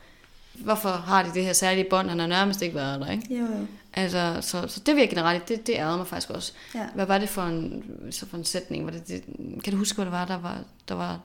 [0.54, 2.08] hvorfor har de det her særlige bånd?
[2.08, 3.34] Han har nærmest ikke været der, ikke?
[3.34, 3.66] Jo, jo.
[3.94, 6.52] Altså, så, så det vil jeg generelt, det, det ærede mig faktisk også.
[6.74, 6.86] Ja.
[6.94, 8.84] Hvad var det for en, så for en sætning?
[8.84, 9.24] Var det, det,
[9.64, 10.58] kan du huske, hvad det var, der var,
[10.88, 11.20] der var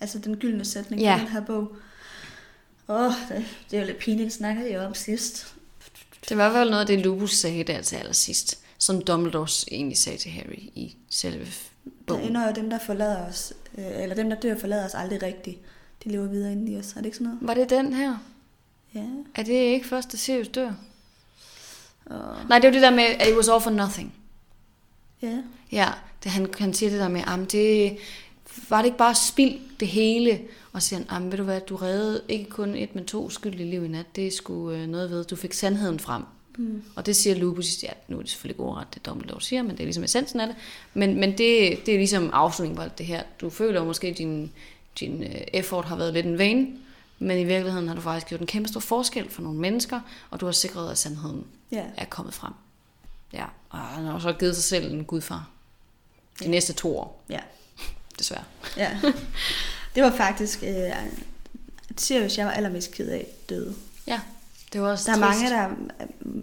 [0.00, 1.12] Altså den gyldne sætning Ja.
[1.12, 1.18] ja.
[1.18, 1.76] den her bog.
[2.88, 5.54] Åh, oh, det, det er jo lidt pinligt, snakkede jeg om sidst.
[6.28, 10.18] Det var vel noget af det, Lupus sagde der til allersidst, som Dumbledore egentlig sagde
[10.18, 12.24] til Harry i selve Der bogen.
[12.24, 15.58] ender jo dem, der forlader os, øh, eller dem, der dør, forlader os aldrig rigtigt.
[16.04, 16.92] De lever videre inden i os.
[16.92, 17.38] Er det ikke sådan noget?
[17.48, 18.16] Var det den her?
[18.94, 19.04] Ja.
[19.34, 20.72] Er det ikke først, at Sirius dør?
[22.06, 24.14] Og, Nej, det var det der med, at it was all for nothing.
[25.22, 25.38] ja.
[25.72, 25.88] Ja,
[26.24, 27.98] det, han, han siger det der med, at det
[28.68, 30.40] var det ikke bare spild det hele?
[30.72, 33.24] Og så siger han, "Jamen, ved du hvad, du reddede ikke kun et, men to
[33.24, 34.16] uskyldige liv i nat.
[34.16, 36.22] Det sgu øh, noget ved, du fik sandheden frem.
[36.58, 36.82] Mm.
[36.96, 39.70] Og det siger Lupus, ja, nu er det selvfølgelig ikke ordret, det Dumbledore siger, men
[39.70, 40.56] det er ligesom essensen af det.
[40.94, 41.38] Men, men det,
[41.86, 43.22] det er ligesom afslutningen på alt det her.
[43.40, 44.52] Du føler jo måske, at din,
[45.00, 46.66] din øh, effort har været lidt en vane,
[47.18, 50.00] men i virkeligheden har du faktisk gjort en kæmpe stor forskel for nogle mennesker,
[50.30, 51.84] og du har sikret, at sandheden Ja.
[51.96, 52.52] er kommet frem.
[53.32, 55.48] Ja, og han har også givet sig selv en gudfar.
[56.42, 57.40] De næste to år, Ja.
[58.18, 58.44] Desværre.
[58.76, 58.90] ja.
[59.94, 60.90] Det var faktisk øh,
[61.96, 63.74] Sirius, jeg var allermest ked af døde.
[64.06, 64.20] Ja,
[64.72, 65.40] det var også Der er trist.
[65.42, 65.70] mange, der er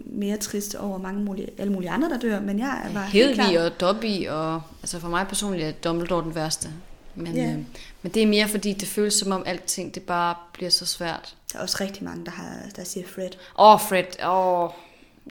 [0.06, 3.50] mere triste over mange mulige, alle mulige andre, der dør, men jeg var helt Hedvig
[3.56, 3.64] klar.
[3.64, 6.68] og Dobby, og altså for mig personligt er Dumbledore den værste.
[7.14, 7.42] Men, Ja.
[7.52, 7.58] øh,
[8.02, 11.36] men det er mere fordi, det føles som om alting, det bare bliver så svært.
[11.52, 13.30] Der er også rigtig mange, der, har, der siger Fred.
[13.58, 14.62] Åh, oh, Fred, åh.
[14.64, 14.70] Oh,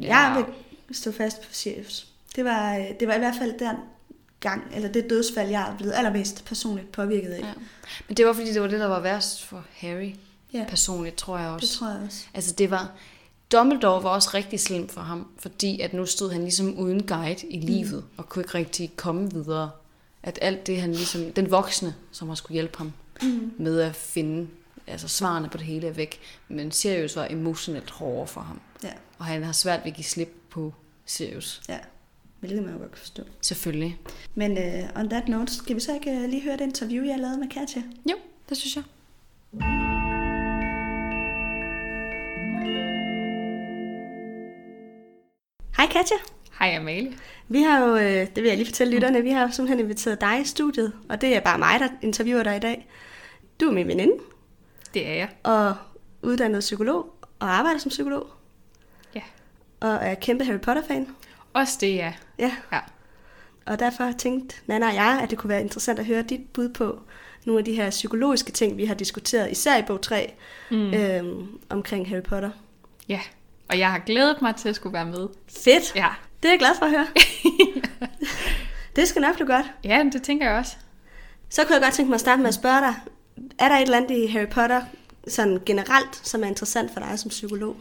[0.02, 0.18] Ja.
[0.18, 0.44] Jeg
[0.88, 2.08] vil stå fast på Sirius.
[2.36, 3.76] Det var, øh, det var i hvert fald den
[4.44, 7.40] gang, eller det dødsfald, jeg er blevet allermest personligt påvirket af.
[7.40, 7.54] Ja.
[8.08, 10.12] Men det var fordi, det var det, der var værst for Harry.
[10.54, 10.66] Ja.
[10.70, 11.66] Personligt, tror jeg også.
[11.68, 12.26] Det tror jeg også.
[12.34, 12.92] Altså det var,
[13.52, 17.48] Dumbledore var også rigtig slem for ham, fordi at nu stod han ligesom uden guide
[17.48, 18.10] i livet, mm.
[18.18, 19.70] og kunne ikke rigtig komme videre.
[20.24, 23.54] At alt det, han ligesom, den voksne, som har skulle hjælpe ham mm.
[23.58, 24.48] med at finde
[24.88, 26.20] altså svarene på det hele er væk.
[26.48, 28.62] Men Sirius var emotionelt hårdere for ham.
[28.84, 30.74] Ja, Og han har svært ved at give slip på
[31.06, 31.62] Sirius.
[31.70, 31.80] ja.
[32.44, 33.24] Hvilket man jo godt kan forstå.
[33.42, 33.98] Selvfølgelig.
[34.36, 37.20] Men uh, on that note, skal vi så ikke uh, lige høre det interview, jeg
[37.20, 37.84] lavede med Katja?
[38.12, 38.16] Jo,
[38.50, 38.84] det synes jeg.
[45.78, 46.16] Hej Katja.
[46.60, 47.14] Hej Amalie.
[47.48, 50.42] Vi har jo, øh, det vil jeg lige fortælle lytterne, vi har simpelthen inviteret dig
[50.42, 52.88] i studiet, og det er bare mig, der interviewer dig i dag.
[53.60, 54.14] Du er min veninde,
[54.94, 55.30] Det er jeg.
[55.44, 55.76] og
[56.22, 58.28] uddannet psykolog, og arbejder som psykolog,
[59.16, 59.22] Ja.
[59.80, 61.08] og er kæmpe Harry Potter-fan.
[61.54, 62.14] Også det er jeg.
[62.40, 62.80] Ja, Ja.
[63.66, 66.70] og derfor tænkte Nana og jeg, at det kunne være interessant at høre dit bud
[66.70, 67.00] på
[67.46, 70.34] nogle af de her psykologiske ting, vi har diskuteret, især i bog 3,
[70.72, 70.94] mm.
[70.94, 72.50] øhm, omkring Harry Potter.
[73.10, 73.20] Ja.
[73.70, 75.28] Og jeg har glædet mig til at skulle være med.
[75.48, 75.96] Fedt!
[75.96, 76.08] Ja.
[76.44, 77.08] Det er jeg glad for at høre.
[78.96, 79.66] det skal nok blive godt.
[79.84, 80.76] Ja, det tænker jeg også.
[81.50, 82.94] Så kunne jeg godt tænke mig at starte med at spørge dig,
[83.60, 84.82] er der et eller andet i Harry Potter,
[85.28, 87.76] sådan generelt, som er interessant for dig som psykolog?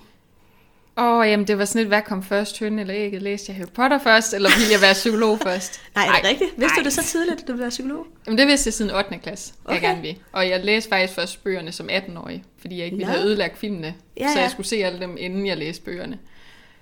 [0.96, 3.22] Åh, oh, jamen det var sådan lidt, hvad kom først, hønnen eller ægget?
[3.22, 5.80] Læste jeg Harry Potter først, eller ville jeg være psykolog først?
[5.94, 6.50] Nej, er det rigtigt?
[6.56, 6.78] Vidste nej.
[6.78, 8.06] du det så tidligt, at du ville være psykolog?
[8.26, 9.18] Jamen det vidste jeg siden 8.
[9.18, 9.74] klasse, okay.
[9.74, 10.18] jeg gerne vil.
[10.32, 13.18] Og jeg læste faktisk først bøgerne som 18-årig, fordi jeg ikke ville Nå.
[13.18, 13.94] have ødelagt filmene.
[14.20, 16.18] Ja, så jeg skulle se alle dem, inden jeg læste bøgerne.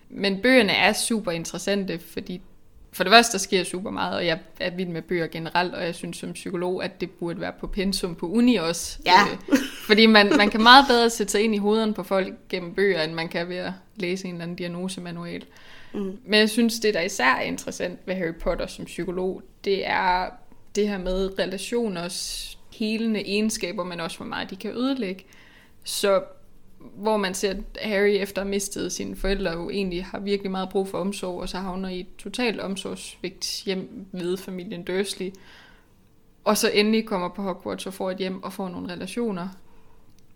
[0.08, 2.40] Men bøgerne er super interessante, fordi
[2.92, 5.84] for det første, der sker super meget, og jeg er vild med bøger generelt, og
[5.84, 8.98] jeg synes som psykolog, at det burde være på pensum på uni også.
[9.06, 9.20] Ja.
[9.32, 12.74] Øh, fordi man, man kan meget bedre sætte sig ind i hovederne på folk gennem
[12.74, 15.44] bøger, end man kan ved at læse en eller anden diagnosemanual.
[15.94, 16.18] Mm.
[16.24, 20.26] Men jeg synes, det der især er interessant ved Harry Potter som psykolog, det er
[20.74, 25.24] det her med relationers helende egenskaber, men også hvor meget de kan ødelægge.
[25.84, 26.22] Så
[26.80, 30.50] hvor man ser, at Harry efter at have mistet sine forældre jo egentlig har virkelig
[30.50, 35.30] meget brug for omsorg, og så havner i et totalt omsorgsvigt hjem ved familien Dursley.
[36.44, 39.48] Og så endelig kommer på Hogwarts og får et hjem og får nogle relationer.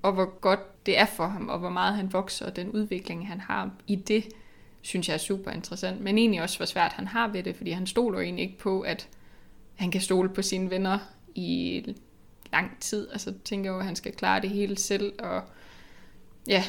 [0.02, 3.28] Og hvor godt det er for ham, og hvor meget han vokser, og den udvikling,
[3.28, 4.24] han har i det,
[4.82, 6.00] synes jeg er super interessant.
[6.00, 8.58] Men egentlig også, hvor svært han har ved det, fordi han stoler jo egentlig ikke
[8.58, 9.08] på, at
[9.74, 10.98] han kan stole på sine venner
[11.34, 11.82] i
[12.52, 13.08] lang tid.
[13.12, 15.42] Altså tænker jeg jo, at han skal klare det hele selv, og
[16.46, 16.64] ja,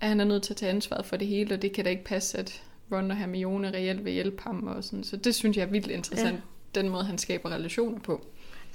[0.00, 1.90] at han er nødt til at tage ansvaret for det hele, og det kan da
[1.90, 2.62] ikke passe, at
[2.92, 4.66] Ron og Hermione reelt vil hjælpe ham.
[4.66, 5.04] Og sådan.
[5.04, 6.36] Så det synes jeg er vildt interessant,
[6.74, 6.80] ja.
[6.80, 8.26] den måde, han skaber relationer på.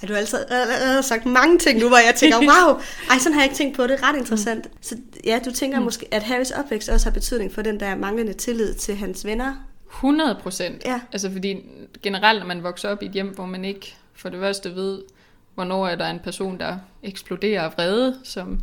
[0.01, 2.79] Ja, du har altid allerede sagt mange ting nu, hvor jeg tænker, wow,
[3.09, 3.91] ej, sådan har jeg ikke tænkt på det.
[3.91, 4.69] er ret interessant.
[4.81, 5.85] Så ja, du tænker mm.
[5.85, 9.55] måske, at Harrys opvækst også har betydning for den der manglende tillid til hans venner?
[9.89, 10.85] 100 procent.
[10.85, 11.01] Ja.
[11.11, 11.65] Altså fordi
[12.01, 15.01] generelt, når man vokser op i et hjem, hvor man ikke for det første ved,
[15.55, 18.59] hvornår er der en person, der eksploderer af vrede, som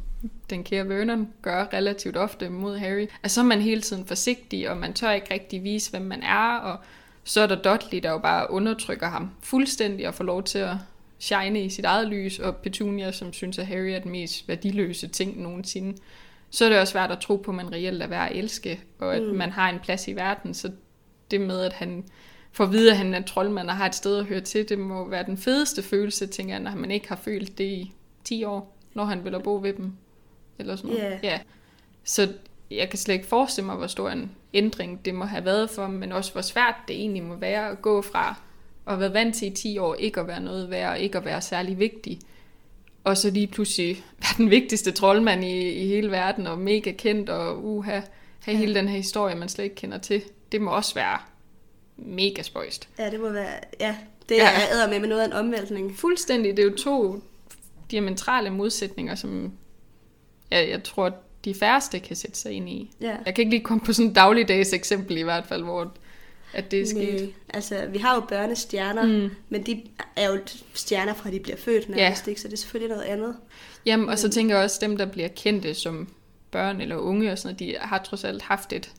[0.51, 3.07] den kære Vernon gør relativt ofte mod Harry.
[3.23, 6.23] Altså så er man hele tiden forsigtig, og man tør ikke rigtig vise, hvem man
[6.23, 6.79] er, og
[7.25, 10.77] så er der Dudley, der jo bare undertrykker ham fuldstændig og får lov til at
[11.19, 15.09] shine i sit eget lys, og Petunia, som synes, at Harry er den mest værdiløse
[15.09, 15.97] ting nogensinde.
[16.51, 18.81] Så er det også svært at tro på, at man reelt er værd at elske,
[18.99, 19.29] og at mm.
[19.29, 20.55] man har en plads i verden.
[20.55, 20.71] Så
[21.31, 22.05] det med, at han
[22.53, 24.79] får at vide, at han er troldmand og har et sted at høre til, det
[24.79, 27.93] må være den fedeste følelse, tænker jeg, når man ikke har følt det i
[28.25, 29.93] 10 år, når han vil bo ved dem.
[30.61, 31.05] Eller sådan noget.
[31.13, 31.25] Yeah.
[31.25, 31.39] Ja.
[32.05, 32.33] Så
[32.71, 35.87] jeg kan slet ikke forestille mig, hvor stor en ændring det må have været for
[35.87, 38.35] men også hvor svært det egentlig må være at gå fra
[38.87, 41.25] at være vant til i 10 år ikke at være noget værd, og ikke at
[41.25, 42.19] være særlig vigtig,
[43.05, 47.29] og så lige pludselig være den vigtigste troldmand i, i hele verden, og mega kendt,
[47.31, 48.05] og uha, have
[48.47, 48.53] Ja.
[48.57, 50.23] hele den her historie, man slet ikke kender til.
[50.53, 51.19] Det må også være
[51.97, 52.89] mega spøjst.
[52.99, 53.97] Ja, det må være, ja,
[54.29, 54.45] det Ja.
[54.51, 55.97] er æder med med noget af en omvæltning.
[55.97, 56.57] Fuldstændig.
[56.57, 57.23] Det er jo to
[57.91, 59.53] diametrale modsætninger, som
[60.51, 62.91] jeg, jeg tror, de færreste kan sætte sig ind i.
[63.01, 63.17] Ja.
[63.27, 65.93] Jeg kan ikke lige komme på sådan en dagligdags eksempel i hvert fald, hvor
[66.53, 67.21] at det er sket.
[67.23, 69.31] Nej, altså, vi har jo børnestjerner, mm.
[69.49, 69.83] men de
[70.17, 70.39] er jo
[70.75, 72.41] stjerner fra, de bliver født nærmest, ikke?
[72.41, 73.37] så det er selvfølgelig noget andet.
[73.87, 76.09] Jamen, og så tænker jeg også, dem, der bliver kendte som
[76.51, 78.93] børn eller unge og sådan noget, de har trods alt haft et,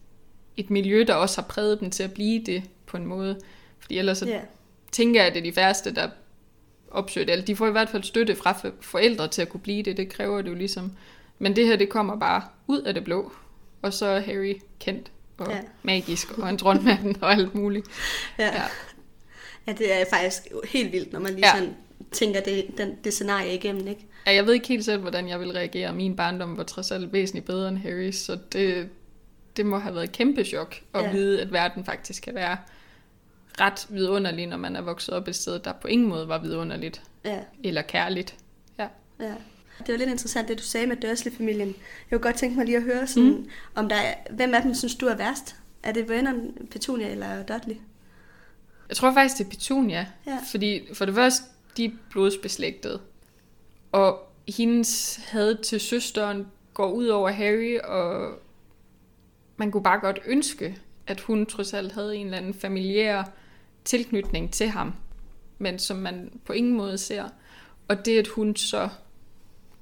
[0.58, 3.40] et miljø, der også har præget dem til at blive det på en måde.
[3.80, 4.40] Fordi ellers så Ja.
[4.92, 6.10] tænker jeg, at det er de færreste, der
[6.92, 7.32] opsøger det.
[7.34, 9.98] Eller de får i hvert fald støtte fra for- forældre til at kunne blive det.
[9.98, 10.92] Det kræver det jo ligesom.
[11.42, 13.32] Men det her, det kommer bare ud af det blå.
[13.82, 15.60] Og så er Harry kendt og Ja.
[15.84, 17.88] magisk og en dronmand og alt muligt.
[18.40, 18.46] Ja.
[18.46, 18.64] Ja.
[19.68, 19.74] ja.
[19.74, 21.54] det er faktisk helt vildt, når man lige Ja.
[21.60, 21.76] sådan
[22.12, 24.06] tænker det, den, det scenarie igennem, ikke?
[24.26, 25.94] Ja, jeg ved ikke helt selv, hvordan jeg vil reagere.
[25.94, 28.90] Min barndom var trods alt væsentligt bedre end Harry, så det,
[29.58, 31.12] det må have været et kæmpe chok at ja.
[31.12, 32.58] vide, at verden faktisk kan være
[33.60, 37.02] ret vidunderlig, når man er vokset op et sted, der på ingen måde var vidunderligt
[37.26, 38.36] Ja, eller kærligt.
[38.80, 38.88] Ja.
[39.20, 39.34] ja.
[39.86, 41.68] Det var lidt interessant, det du sagde med Dursley-familien.
[42.12, 43.50] Jeg kunne godt tænke mig lige at høre, sådan, mm.
[43.76, 45.56] om der er, hvem af dem synes du er værst?
[45.84, 47.76] Er det Vernon, Petunia eller Dudley?
[48.90, 50.38] Jeg tror faktisk, det er Petunia, Ja.
[50.52, 51.44] fordi for det første,
[51.78, 53.00] de er blodsbeslægtede,
[53.92, 58.32] og hendes had til søsteren går ud over Harry, og
[59.58, 60.78] man kunne bare godt ønske,
[61.08, 63.24] at hun trods alt havde en eller anden familiær
[63.86, 64.94] tilknytning til ham,
[65.58, 67.30] men som man på ingen måde ser.
[67.88, 68.90] Og det, at hun så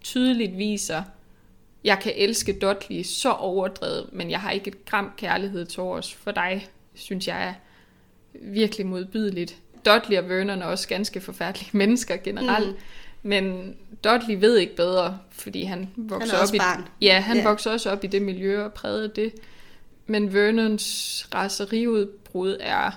[0.02, 1.04] tydeligt viser,
[1.84, 6.14] jeg kan elske Dudley så overdrevet, men jeg har ikke et gram kærlighed til os
[6.14, 7.54] for dig, synes jeg er
[8.34, 9.58] virkelig modbydeligt.
[9.86, 12.76] Dudley og Vernon er også ganske forfærdelige mennesker generelt, Mm.
[13.30, 16.84] men Dudley ved ikke bedre, fordi han vokser også op i barn.
[17.02, 17.44] ja, han Ja.
[17.44, 19.34] vokser også op i det miljø og prægede det.
[20.08, 22.92] Men Vernons raseriudbrud er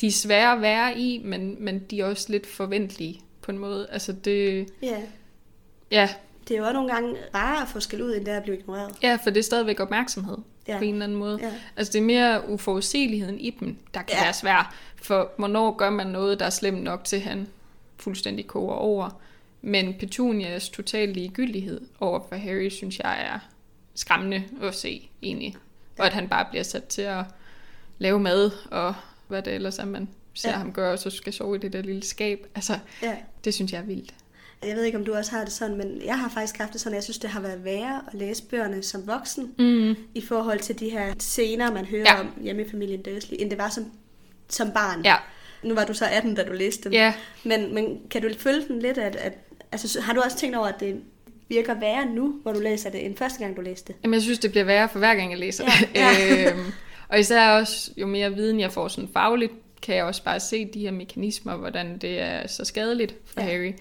[0.00, 3.58] de er svære at være i, men, men de er også lidt forventelige på en
[3.58, 3.86] måde.
[3.90, 5.00] Altså det, Ja,
[5.92, 6.08] ja,
[6.48, 8.58] det er jo også nogle gange rarere at få skæld ud, end det at blive
[8.58, 8.94] ignoreret.
[9.02, 10.36] ja, for det er stadigvæk opmærksomhed
[10.68, 10.72] Ja.
[10.72, 10.78] ja.
[10.78, 11.38] på en eller anden måde.
[11.42, 11.52] Ja.
[11.76, 14.16] Altså det er mere uforudsigeligheden i dem, der kan Ja.
[14.18, 14.24] ja.
[14.24, 14.74] være svær.
[15.02, 17.46] For hvornår gør man noget, der er slemt nok til, at han
[17.96, 19.20] fuldstændig koger over.
[19.62, 23.38] Men Petunias total ligegyldighed over for Harry, synes jeg er
[23.94, 25.54] skræmmende at se egentlig.
[25.98, 27.24] Og at han bare bliver sat til at
[27.98, 28.94] lave mad, og
[29.28, 30.52] hvad det ellers er, man ser Ja.
[30.52, 30.58] ja.
[30.58, 32.46] ham gøre, og så skal sove i det der lille skab.
[32.54, 33.16] Altså, Ja.
[33.44, 34.14] det synes jeg er vildt.
[34.66, 36.80] Jeg ved ikke, om du også har det sådan, men jeg har faktisk haft det
[36.80, 39.96] sådan, at jeg synes, det har været værre at læse bøgerne som voksen, Mm.
[40.14, 42.14] i forhold til de her scener, man hører Ja.
[42.14, 42.20] ja.
[42.20, 43.84] om hjemme i familien Dursley, end det var som,
[44.48, 45.04] som barn.
[45.04, 45.16] Ja,
[45.62, 46.92] Nu var du så 18, da du læste dem.
[46.92, 47.14] ja.
[47.44, 49.32] Men, men kan du følge den lidt, at, at
[49.72, 51.00] altså, har du også tænkt over, at det
[51.48, 53.96] virker værre nu, hvor du læser det, end første gang, du læste det?
[54.02, 56.40] Jamen, jeg synes, det bliver værre for hver gang, jeg læser Ja, det.
[56.40, 56.50] ja.
[56.52, 56.72] øhm,
[57.08, 59.52] og især også, jo mere viden jeg får sådan fagligt,
[59.82, 63.46] kan jeg også bare se de her mekanismer, hvordan det er så skadeligt for Ja.
[63.46, 63.52] ja.
[63.52, 63.72] Harry.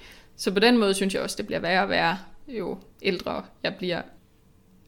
[0.41, 2.17] Så på den måde synes jeg også, det bliver værre og værre,
[2.47, 4.01] jo ældre jeg bliver.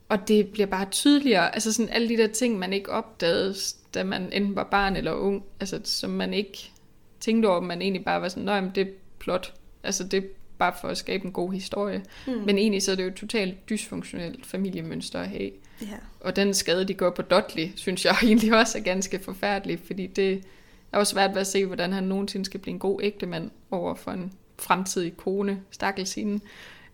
[0.10, 3.56] Og det bliver bare tydeligere, altså sådan alle de der ting, man ikke opdagede,
[3.94, 6.72] da man enten var barn eller ung, altså som man ikke
[7.20, 9.54] tænkte over, man egentlig bare var sådan, nej, men det er plot.
[9.84, 10.28] Altså det er
[10.58, 12.04] bare for at skabe en god historie.
[12.28, 12.34] Mm.
[12.34, 15.52] Men egentlig så er det jo et totalt dysfunktionelt familiemønster at have.
[15.82, 15.98] Ja.
[16.20, 20.08] Og den skade, de går på Dudley, synes jeg egentlig også er ganske forfærdelig, fordi
[20.08, 20.44] det
[20.92, 23.96] er også svært ved at se, hvordan han nogensinde skal blive en god ægtemand over
[23.96, 24.34] for en
[24.64, 26.40] fremtidig kone, stakkels hende.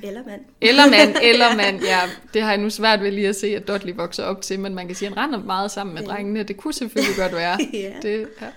[0.04, 0.42] Eller mand.
[0.62, 2.00] Eller mand, eller mand, ja.
[2.34, 4.76] Det har jeg nu svært ved lige at se, at Dudley vokser op til, men
[4.76, 6.08] man kan sige, at han render meget sammen med Ja.
[6.08, 6.44] drengene.
[6.44, 7.58] Det kunne selvfølgelig godt være.
[7.74, 7.92] ja.
[8.02, 8.48] Det, ja.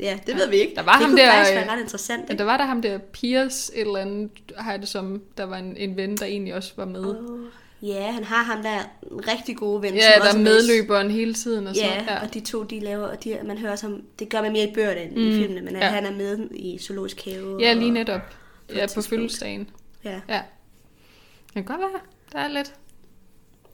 [0.00, 0.74] Ja, det ved vi ikke.
[0.74, 2.20] Der var det ham kunne der, faktisk øh, være ret interessant.
[2.28, 2.38] Ja, Ikke?
[2.38, 5.56] der var der ham der Piers et eller andet, har jeg det som, der var
[5.56, 7.06] en, en ven, der egentlig også var med.
[7.06, 7.40] Åh,
[7.82, 8.78] Ja, han har ham der
[9.12, 9.94] en rigtig gode ven.
[9.94, 12.12] ja, som der også er med- medløberen hele tiden og sådan Ja.
[12.14, 12.22] Ja.
[12.22, 14.74] og de to, de laver, og de, man hører som, det gør man mere i
[14.74, 15.84] bøgerne end Mm, i filmene, men ja.
[15.86, 15.90] ja.
[15.92, 17.56] han er med i Zoologisk Have.
[17.60, 18.20] ja, lige og-
[18.68, 19.70] et Ja, på fødselsdagen.
[20.04, 20.42] Ja, Ja.
[21.46, 22.00] Det kan godt være,
[22.32, 22.74] der er lidt.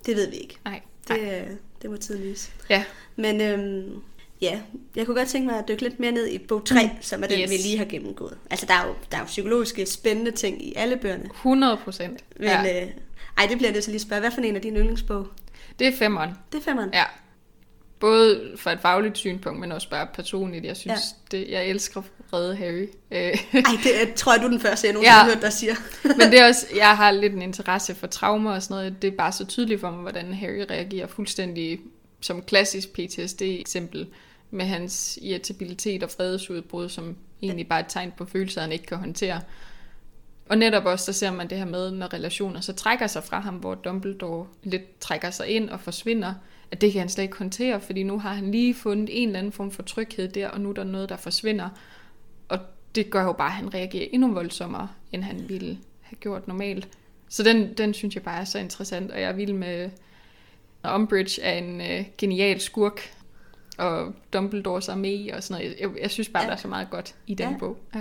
[0.07, 0.57] det ved vi ikke.
[0.65, 0.81] Nej.
[1.09, 1.49] Det, Nej.
[1.83, 2.51] det må tiden vise.
[2.69, 2.85] Ja.
[3.17, 4.03] Men øhm,
[4.41, 4.61] ja,
[4.97, 6.91] jeg kunne godt tænke mig at dykke lidt mere ned i bog 3, mm.
[7.03, 7.51] som er den, Yes.
[7.51, 8.39] vi lige har gennemgået.
[8.51, 11.25] Altså, der er, jo, der er jo psykologiske, spændende ting i alle bøgerne.
[11.25, 12.25] 100 procent.
[12.37, 12.83] Men, Ja.
[12.85, 12.91] øh,
[13.39, 14.21] ej, det bliver det så lige spørge.
[14.21, 15.27] Hvad for en af dine yndlingsbog?
[15.79, 16.31] Det er femmeren.
[16.53, 16.91] Det er femmeren.
[16.95, 17.05] Ja.
[18.01, 20.65] Både fra et fagligt synspunkt, men også bare personligt.
[20.65, 21.01] Jeg synes,
[21.33, 21.37] Ja.
[21.39, 22.87] det, jeg elsker Redde Harry.
[23.11, 25.23] Øh, Ej, det er, tror jeg, du er den første, jeg nogensinde Ja.
[25.23, 25.75] har hørt dig siger.
[26.19, 29.03] Men det er også, jeg har lidt en interesse for traumer og sådan noget.
[29.03, 31.81] Det er bare så tydeligt for mig, hvordan Harry reagerer fuldstændig
[32.21, 34.07] som klassisk PTSD-eksempel
[34.51, 38.87] med hans irritabilitet og fredesudbrud, som egentlig bare er et tegn på følelser, han ikke
[38.87, 39.41] kan håndtere.
[40.49, 43.41] Og netop også, der ser man det her med, når relationer så trækker sig fra
[43.41, 46.35] ham, hvor Dumbledore lidt trækker sig ind og forsvinder,
[46.71, 49.39] at det kan han slet ikke håndtere, fordi nu har han lige fundet en eller
[49.39, 51.69] anden form for tryghed der, og nu er der noget, der forsvinder.
[52.49, 52.59] Og
[52.95, 56.89] det gør jo bare, at han reagerer endnu voldsommere, end han ville have gjort normalt.
[57.29, 59.91] Så den, den synes jeg bare er så interessant, og jeg er vild med...
[60.95, 63.01] Umbridge er en øh, genial skurk,
[63.79, 65.77] og Dumbledores armé og sådan noget.
[65.81, 66.43] Jeg, jeg synes bare.
[66.43, 66.49] Ja.
[66.49, 67.59] der er så meget godt i den Ja.
[67.59, 67.77] bog.
[67.95, 68.01] Ja.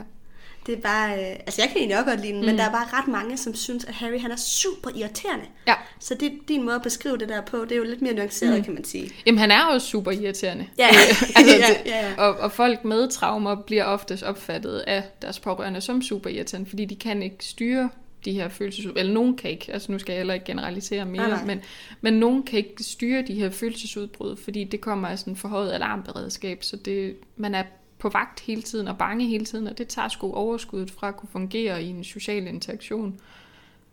[0.69, 2.45] Det er bare, øh, altså jeg kan egentlig også godt lide den, mm.
[2.45, 5.45] men der er bare ret mange, som synes, at Harry han er super irriterende.
[5.67, 5.73] ja.
[5.99, 8.57] Så det, din måde at beskrive det der på, det er jo lidt mere nuanceret,
[8.57, 8.63] mm.
[8.63, 9.09] kan man sige.
[9.25, 10.65] Jamen, han er også super irriterende.
[10.77, 12.15] Ja, altså, ja, det- ja, ja.
[12.17, 16.85] Og, og folk med traumer bliver oftest opfattet af deres pårørende som super irriterende, fordi
[16.85, 17.89] de kan ikke styre
[18.25, 18.99] de her følelsesudbrud.
[18.99, 21.45] Eller nogen kan ikke, altså nu skal jeg heller ikke generalisere mere, Nej, nej.
[21.45, 21.61] men,
[22.01, 25.71] men nogen kan ikke styre de her følelsesudbrud, fordi det kommer af sådan en forhøjet
[25.71, 27.63] alarmberedskab, så det, man er
[27.99, 31.17] på vagt hele tiden og bange hele tiden, og det tager sgu overskuddet fra at
[31.17, 33.19] kunne fungere i en social interaktion.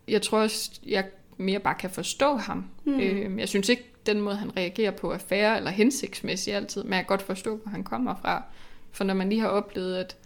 [0.09, 1.05] Jeg tror også, jeg
[1.37, 2.65] mere bare kan forstå ham.
[2.85, 3.01] Mm.
[3.01, 6.93] Øh, jeg synes ikke, den måde, han reagerer på, er fair eller hensigtsmæssig altid, men
[6.93, 8.43] jeg kan godt forstå, hvor han kommer fra.
[8.93, 10.17] For når man lige har oplevet, at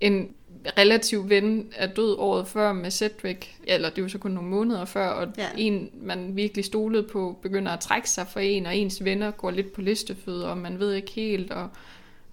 [0.00, 0.34] en
[0.78, 4.50] relativ ven er død året før med Cedric, eller det er jo så kun nogle
[4.50, 5.42] måneder før, og ja.
[5.42, 5.48] Ja.
[5.56, 9.50] en, man virkelig stolede på, begynder at trække sig for en, og ens venner går
[9.50, 11.68] lidt på listefødder, og man ved ikke helt, og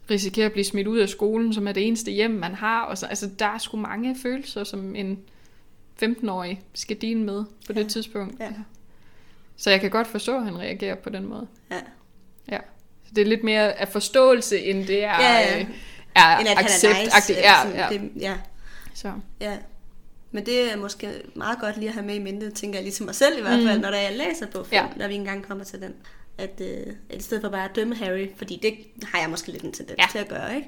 [0.10, 2.82] risikerer at blive smidt ud af skolen, som er det eneste hjem, man har.
[2.82, 5.20] Og så, altså, der er sgu mange følelser, som en
[6.03, 7.80] 15-årig skal dele med på ja.
[7.80, 8.39] det tidspunkt.
[8.39, 8.49] Ja.
[9.57, 11.47] Så jeg kan godt forstå, at han reagerer på den måde.
[11.72, 11.76] Ja.
[12.51, 12.60] Ja.
[13.05, 15.60] Så det er lidt mere af forståelse, end det er, Ja, ja.
[15.60, 15.66] øh,
[16.16, 17.34] er Eller at han er accept- nice.
[17.34, 17.88] Ja, ja.
[17.89, 18.38] Det, ja,
[18.93, 19.12] Så.
[19.41, 19.57] ja.
[20.32, 22.93] Men det er måske meget godt lige at have med i mente, tænker jeg lige
[22.93, 23.82] til mig selv i hvert fald, mm.
[23.82, 24.78] når jeg læser Ja.
[24.78, 24.86] ja.
[24.97, 25.93] når vi engang kommer til den.
[26.40, 28.74] At, øh, at i stedet for bare at dømme Harry, fordi det
[29.08, 30.06] har jeg måske lidt en tendens Ja.
[30.12, 30.68] til at gøre, ikke?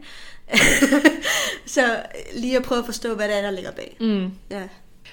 [1.65, 2.03] så
[2.35, 3.97] lige at prøve at forstå, hvad det er, der ligger bag.
[3.99, 4.31] Mm.
[4.49, 4.61] Ja.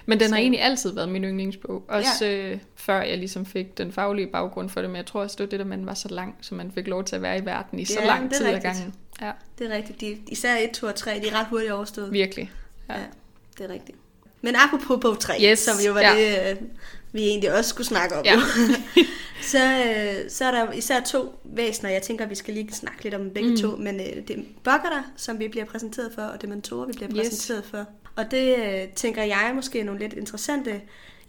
[0.07, 1.85] Men den har Så- egentlig altid været min yndlingsbog.
[1.89, 2.51] Også ja.
[2.53, 4.91] øh, før jeg ligesom fik den faglige baggrund for det.
[4.91, 6.87] Men jeg tror også, det var det, der man var så lang, så man fik
[6.87, 8.95] lov til at være i verden i så Ja, lang det er tid ad gangen.
[9.21, 10.01] Ja, Det er rigtigt.
[10.01, 12.13] De, især 1, 2 og 3, de er ret hurtigt overstået.
[12.13, 12.51] virkelig.
[12.89, 12.95] Ja.
[12.95, 13.01] Ja,
[13.59, 13.99] det er rigtigt.
[14.43, 16.15] Men apropos bog 3, Yes, som jo var ja.
[16.15, 16.51] ja.
[16.51, 16.57] det, øh,
[17.13, 18.37] vi egentlig også skulle snakke om, Ja.
[19.43, 23.15] så, øh, så er der især to væsener, jeg tænker, vi skal lige snakke lidt
[23.15, 23.57] om begge Mm.
[23.57, 27.11] to, men øh, det er Boggerter, som vi bliver præsenteret for, og Dementorer, vi bliver
[27.17, 27.29] Yes.
[27.29, 27.87] præsenteret for.
[28.17, 30.81] Og det øh, tænker jeg måske er nogle lidt interessante,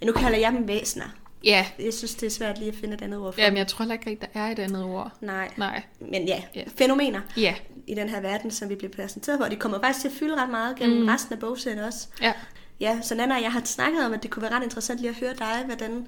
[0.01, 1.05] ja, nu kalder jeg dem væsener.
[1.43, 1.65] ja.
[1.79, 3.41] Jeg synes, det er svært lige at finde et andet ord for.
[3.41, 5.11] Jamen, jeg tror heller ikke rigtigt, der er et andet ord.
[5.21, 5.81] Nej, Nej.
[5.99, 6.63] men ja, Ja.
[6.77, 7.55] fænomener Ja.
[7.87, 9.45] i den her verden, som vi bliver præsenteret for.
[9.45, 11.07] Og de kommer faktisk til at fylde ret meget gennem Mm.
[11.07, 12.07] resten af bogsættet også.
[12.21, 12.33] Ja.
[12.79, 15.09] Ja, så Nana og jeg har snakket om, at det kunne være ret interessant lige
[15.09, 16.07] at høre dig, hvordan,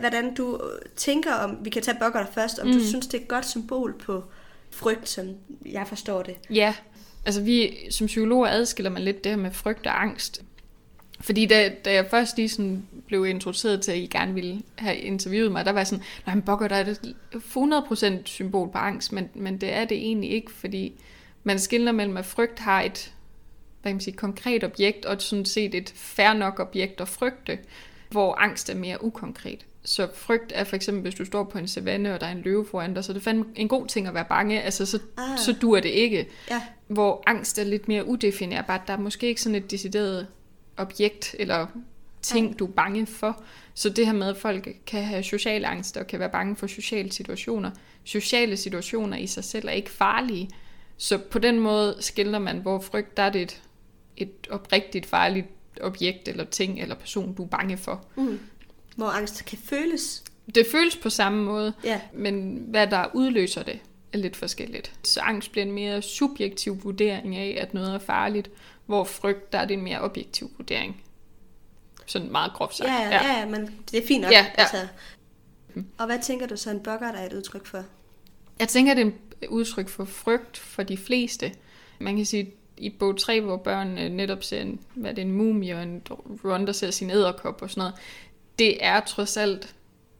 [0.00, 2.66] hvordan du øh, tænker om, vi kan tage Bogger først, om.
[2.66, 2.72] Mm.
[2.72, 4.24] du synes, det er et godt symbol på
[4.70, 5.28] frygt, som
[5.66, 6.36] jeg forstår det.
[6.50, 6.74] Ja,
[7.24, 10.42] altså vi som psykologer adskiller man lidt det her med frygt og angst.
[11.20, 14.96] Fordi da, da jeg først lige sådan blev introduceret til, at I gerne ville have
[14.96, 18.78] interviewet mig, der var jeg sådan, nej, men Bokker, der er det 100% symbol på
[18.78, 20.92] angst, men, men det er det egentlig ikke, fordi
[21.44, 23.12] man skiller mellem, at frygt har et
[23.86, 27.58] hvad kan man sige, konkret objekt, og sådan set et fair nok objekt at frygte,
[28.10, 29.66] hvor angst er mere ukonkret.
[29.84, 32.42] Så frygt er for eksempel, hvis du står på en savanne, og der er en
[32.42, 34.98] løve foran dig, så det er fandme en god ting at være bange, altså så,
[35.18, 35.38] Ah.
[35.38, 38.80] så dur det ikke Ja, hvor angst er lidt mere udefinerbart.
[38.86, 40.26] Der er måske ikke sådan et decideret
[40.76, 41.66] objekt eller
[42.22, 43.42] ting, du er bange for.
[43.74, 46.66] Så det her med, at folk kan have social angst og kan være bange for
[46.66, 47.70] sociale situationer.
[48.04, 50.50] Sociale situationer i sig selv er ikke farlige.
[50.96, 53.62] Så på den måde skiller man, hvor frygt, der er det et,
[54.16, 55.46] et oprigtigt farligt
[55.80, 58.04] objekt eller ting eller person, du er bange for.
[58.16, 58.40] mm.
[58.96, 60.24] hvor angst kan føles.
[60.54, 63.78] Det føles på samme måde, Ja, men hvad der udløser det,
[64.12, 64.92] er lidt forskelligt.
[65.04, 68.50] Så angst bliver en mere subjektiv vurdering af, at noget er farligt,
[68.86, 71.02] hvor frygt, der er det en mere objektiv vurdering.
[72.06, 72.90] Sådan meget groft sagt.
[72.90, 74.32] Ja, ja, ja, ja, men det er fint nok.
[74.32, 74.62] Ja, ja.
[74.62, 74.86] Altså.
[75.98, 77.84] Og hvad tænker du så, en boggart er et udtryk for?
[78.58, 79.10] Jeg tænker, det er
[79.42, 81.52] et udtryk for frygt for de fleste.
[81.98, 85.22] Man kan sige, i bog 3, hvor børnene øh, netop ser en, hvad er det,
[85.22, 86.02] en mumie og en
[86.44, 87.94] Ron, der ser sin æderkop og sådan noget,
[88.58, 89.74] det er trods alt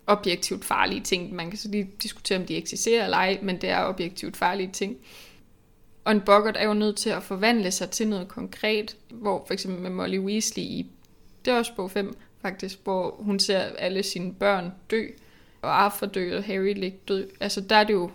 [0.07, 1.35] objektivt farlige ting.
[1.35, 4.71] Man kan så lige diskutere, om de eksisterer eller ej, men det er objektivt farlige
[4.73, 4.97] ting.
[6.05, 9.55] Og en boggart er jo nødt til at forvandle sig til noget konkret, hvor for
[9.55, 10.87] eksempel med Molly Weasley i,
[11.45, 15.07] det er også bog 5 faktisk, hvor hun ser alle sine børn dø,
[15.63, 17.29] og Arthur dø, og Harry ligge død.
[17.41, 18.11] Altså der er det jo,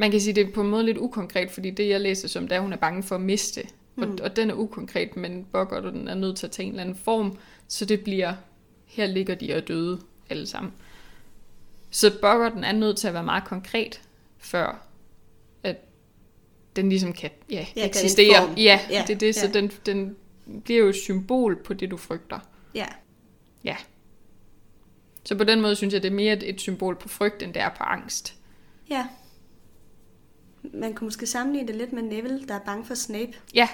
[0.00, 2.48] man kan sige, det er på en måde lidt ukonkret, fordi det jeg læser som,
[2.48, 3.62] det er, hun er bange for at miste.
[3.96, 4.02] Mm.
[4.02, 6.72] Og, og den er ukonkret, men boggart, og den er nødt til at tage en
[6.72, 7.38] eller anden form,
[7.68, 8.34] så det bliver,
[8.86, 10.72] her ligger de og døde alle sammen.
[11.90, 14.00] Så boggarten er nødt til at være meget konkret,
[14.38, 14.86] før
[15.62, 15.76] at
[16.76, 18.42] den ligesom kan ja, Ja, kan eksistere.
[18.46, 18.54] form.
[18.54, 19.52] Ja, Ja, det er det, så ja.
[19.52, 20.16] den, den
[20.64, 22.38] bliver jo et symbol på det, du frygter.
[22.74, 22.86] Ja,
[23.64, 23.76] Ja.
[25.24, 27.62] Så på den måde synes jeg, det er mere et symbol på frygt, end det
[27.62, 28.34] er på angst.
[28.90, 29.06] ja.
[30.62, 33.32] Man kunne måske sammenligne det lidt med Neville, der er bange for Snape.
[33.54, 33.68] Ja,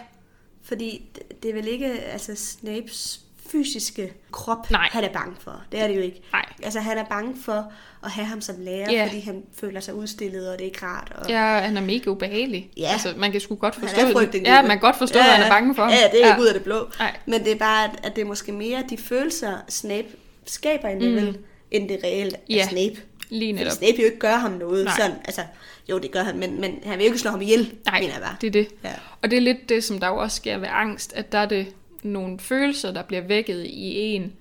[0.62, 3.20] Fordi det- det er vel ikke altså Snapes
[3.50, 4.88] fysiske krop, Nej.
[4.92, 5.62] han er bange for.
[5.72, 6.20] Det er det jo ikke.
[6.32, 6.44] nej.
[6.62, 7.72] Altså han er bange for
[8.04, 9.06] at have ham som lærer, Ja.
[9.06, 11.12] fordi han føler sig udstillet, og det er ikke rart.
[11.16, 11.28] Og...
[11.28, 12.70] Ja, han er mega ubehagelig.
[12.76, 12.88] Ja.
[12.92, 14.42] Altså, man kan sgu godt Han forstå er det.
[14.42, 15.82] Ja, man kan godt forstå, ja, hvad han er bange for.
[15.82, 16.88] Ja, det er ikke ud af det blå.
[16.98, 17.16] Nej.
[17.26, 20.08] Men det er bare, at- at det er måske mere de følelser, Snape
[20.46, 21.44] skaber i Neville, mm.
[21.70, 22.96] end det reelt er Ja, Snape.
[23.28, 23.78] Lige Fordi netop.
[23.78, 24.94] Snape jo ikke gør ham noget Nej.
[24.96, 25.16] sådan.
[25.24, 25.42] Altså,
[25.90, 28.12] jo, det gør han, men, men han vil jo ikke slå ham ihjel, Nej, mener
[28.12, 28.36] jeg bare.
[28.40, 28.68] det er det.
[28.84, 28.92] Ja.
[29.22, 31.46] Og det er lidt det, som der jo også sker ved angst, at der er
[31.46, 31.66] det
[32.02, 34.32] nogle følelser, der bliver vækket i en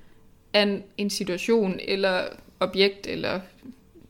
[0.54, 2.28] af en situation, eller
[2.60, 3.40] objekt, eller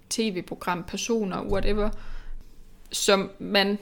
[0.09, 1.89] tv-program, personer, whatever,
[2.91, 3.77] som man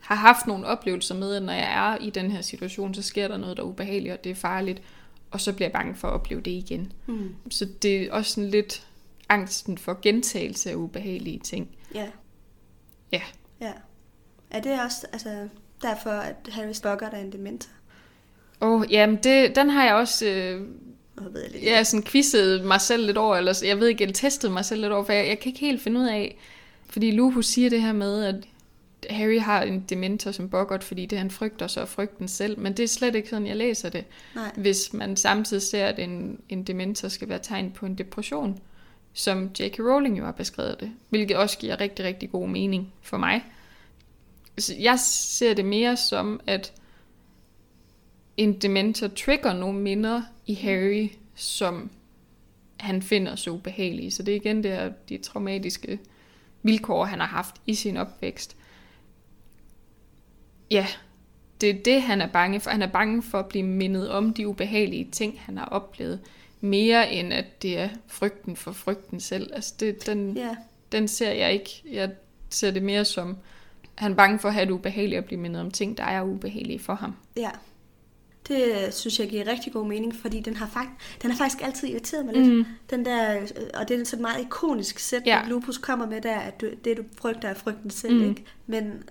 [0.00, 3.28] har haft nogle oplevelser med, at når jeg er i den her situation, så sker
[3.28, 4.82] der noget, der er ubehageligt, og det er farligt,
[5.30, 6.92] og så bliver jeg bange for at opleve det igen.
[7.06, 7.34] Mm.
[7.50, 8.86] Så det er også sådan lidt
[9.28, 11.68] angsten for gentagelse af ubehagelige ting.
[11.94, 12.06] Ja.
[13.12, 13.22] Ja.
[13.60, 13.72] Ja.
[14.50, 15.48] Er det også altså,
[15.82, 17.70] derfor, at Harry Spoggart er en dementor?
[18.60, 20.60] Åh, oh, jamen det, den har jeg også øh,
[21.20, 21.64] Nu ved jeg lidt.
[21.64, 24.80] jeg sådan quizzet mig selv lidt over, eller jeg ved ikke, jeg testede mig selv
[24.80, 26.38] lidt over, for jeg, jeg kan ikke helt finde ud af,
[26.86, 28.48] fordi Lupus siger det her med, at
[29.10, 32.72] Harry har en dementor som boggart, fordi det han frygter, så er frygten selv, men
[32.72, 34.04] det er slet ikke sådan, jeg læser det.
[34.34, 34.52] Nej.
[34.56, 38.58] Hvis man samtidig ser, at en, en dementor skal være tegn på en depression,
[39.18, 39.78] som J.K.
[39.78, 43.44] Rowling jo har beskrevet det, hvilket også giver rigtig, rigtig god mening for mig.
[44.58, 46.72] Så jeg ser det mere som, at
[48.36, 51.90] en dementor trigger nogle minder i Harry, som
[52.76, 54.10] han finder så ubehagelige.
[54.10, 55.98] Så det er igen det her, de traumatiske
[56.62, 58.56] vilkår, han har haft i sin opvækst.
[60.70, 60.86] Ja,
[61.60, 62.70] det er det, han er bange for.
[62.70, 66.20] Han er bange for at blive mindet om de ubehagelige ting, han har oplevet.
[66.60, 69.50] Mere end at det er frygten for frygten selv.
[69.54, 70.56] Altså det, den, Ja.
[70.92, 71.82] den ser jeg ikke.
[71.92, 72.10] Jeg
[72.50, 73.36] ser det mere som,
[73.94, 76.22] han er bange for at have det ubehageligt at blive mindet om ting, der er
[76.22, 77.14] ubehagelige for ham.
[77.36, 77.50] Ja.
[78.48, 80.90] Det synes jeg giver rigtig god mening, fordi den har, fakt,
[81.22, 82.52] den har faktisk altid irriteret mig lidt.
[82.52, 82.64] Mm.
[82.90, 83.40] Den der,
[83.74, 85.42] og det er sådan en meget ikonisk sæt, Ja.
[85.48, 88.28] Lupus kommer med der, at du, det du frygter er frygten selv, mm.
[88.28, 88.44] ikke?
[88.66, 89.02] Men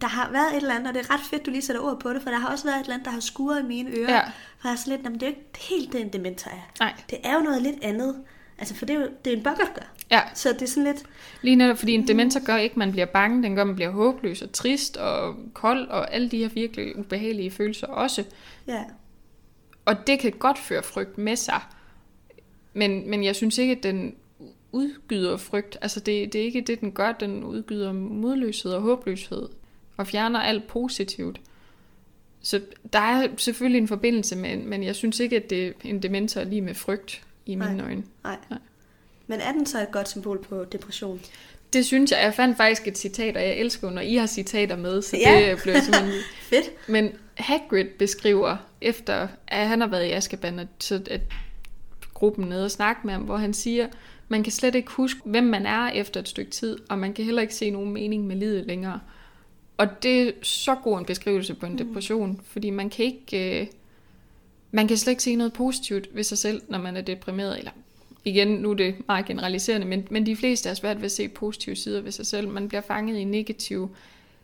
[0.00, 2.00] der har været et eller andet, og det er ret fedt, du lige sætter ord
[2.00, 3.90] på det, for der har også været et eller andet, der har skuret i mine
[3.90, 4.14] ører.
[4.14, 4.20] Ja.
[4.58, 6.70] For jeg er sådan lidt, "Jamen, det er jo ikke helt det, en dementor er.
[6.80, 6.92] Nej.
[7.10, 8.16] Det er jo noget lidt andet.
[8.58, 9.92] Altså, for det er jo det er en bokkert gør.
[10.10, 11.02] Ja, Så det er sådan lidt,
[11.42, 13.76] lige netop, fordi en dementor gør ikke, at man bliver bange, den gør, at man
[13.76, 18.24] bliver håbløs og trist og kold, og alle de her virkelig ubehagelige følelser også.
[18.66, 18.84] ja,
[19.84, 21.60] Og det kan godt føre frygt med sig.
[22.72, 24.14] Men, men jeg synes ikke, at den
[24.72, 25.78] udgyder frygt.
[25.82, 27.12] Altså det, det er ikke det, den gør.
[27.12, 29.48] Den udgyder modløshed og håbløshed.
[29.96, 31.40] Og fjerner alt positivt.
[32.42, 32.60] Så
[32.92, 36.40] der er selvfølgelig en forbindelse, men, men jeg synes ikke, at det er en dementor
[36.40, 37.86] er lige med frygt i mine Nej.
[37.86, 38.02] øjne.
[38.24, 38.36] nej.
[38.50, 38.58] Nej.
[39.26, 41.20] Men er den så et godt symbol på depression?
[41.72, 42.20] Det synes jeg.
[42.22, 45.50] Jeg fandt faktisk et citat, og jeg elsker, når I har citater med, så Ja.
[45.50, 46.12] det bliver simpelthen...
[46.50, 46.88] Fedt.
[46.88, 51.20] Men Hagrid beskriver, efter at han har været i Azkaban, at, så at
[52.14, 53.88] gruppen nede og snakke med ham, hvor han siger,
[54.28, 57.24] man kan slet ikke huske, hvem man er efter et stykke tid, og man kan
[57.24, 59.00] heller ikke se nogen mening med livet længere.
[59.76, 63.60] Og det er så god en beskrivelse på en depression, fordi man kan ikke...
[63.60, 63.66] Øh,
[64.70, 67.70] man kan slet ikke se noget positivt ved sig selv, når man er deprimeret, eller
[68.24, 71.28] igen, nu er det meget generaliserende, men, men de fleste er svært ved at se
[71.28, 72.48] positive sider ved sig selv.
[72.48, 73.90] Man bliver fanget i negative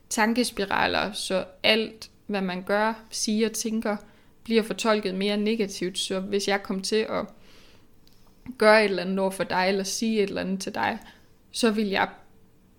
[0.09, 3.97] tankespiraler, så alt, hvad man gør, siger, tænker,
[4.45, 5.99] bliver fortolket mere negativt.
[5.99, 7.27] Så hvis jeg kom til at
[8.59, 10.99] gøre et eller andet over for dig, eller sige et eller andet til dig,
[11.51, 12.09] så vil jeg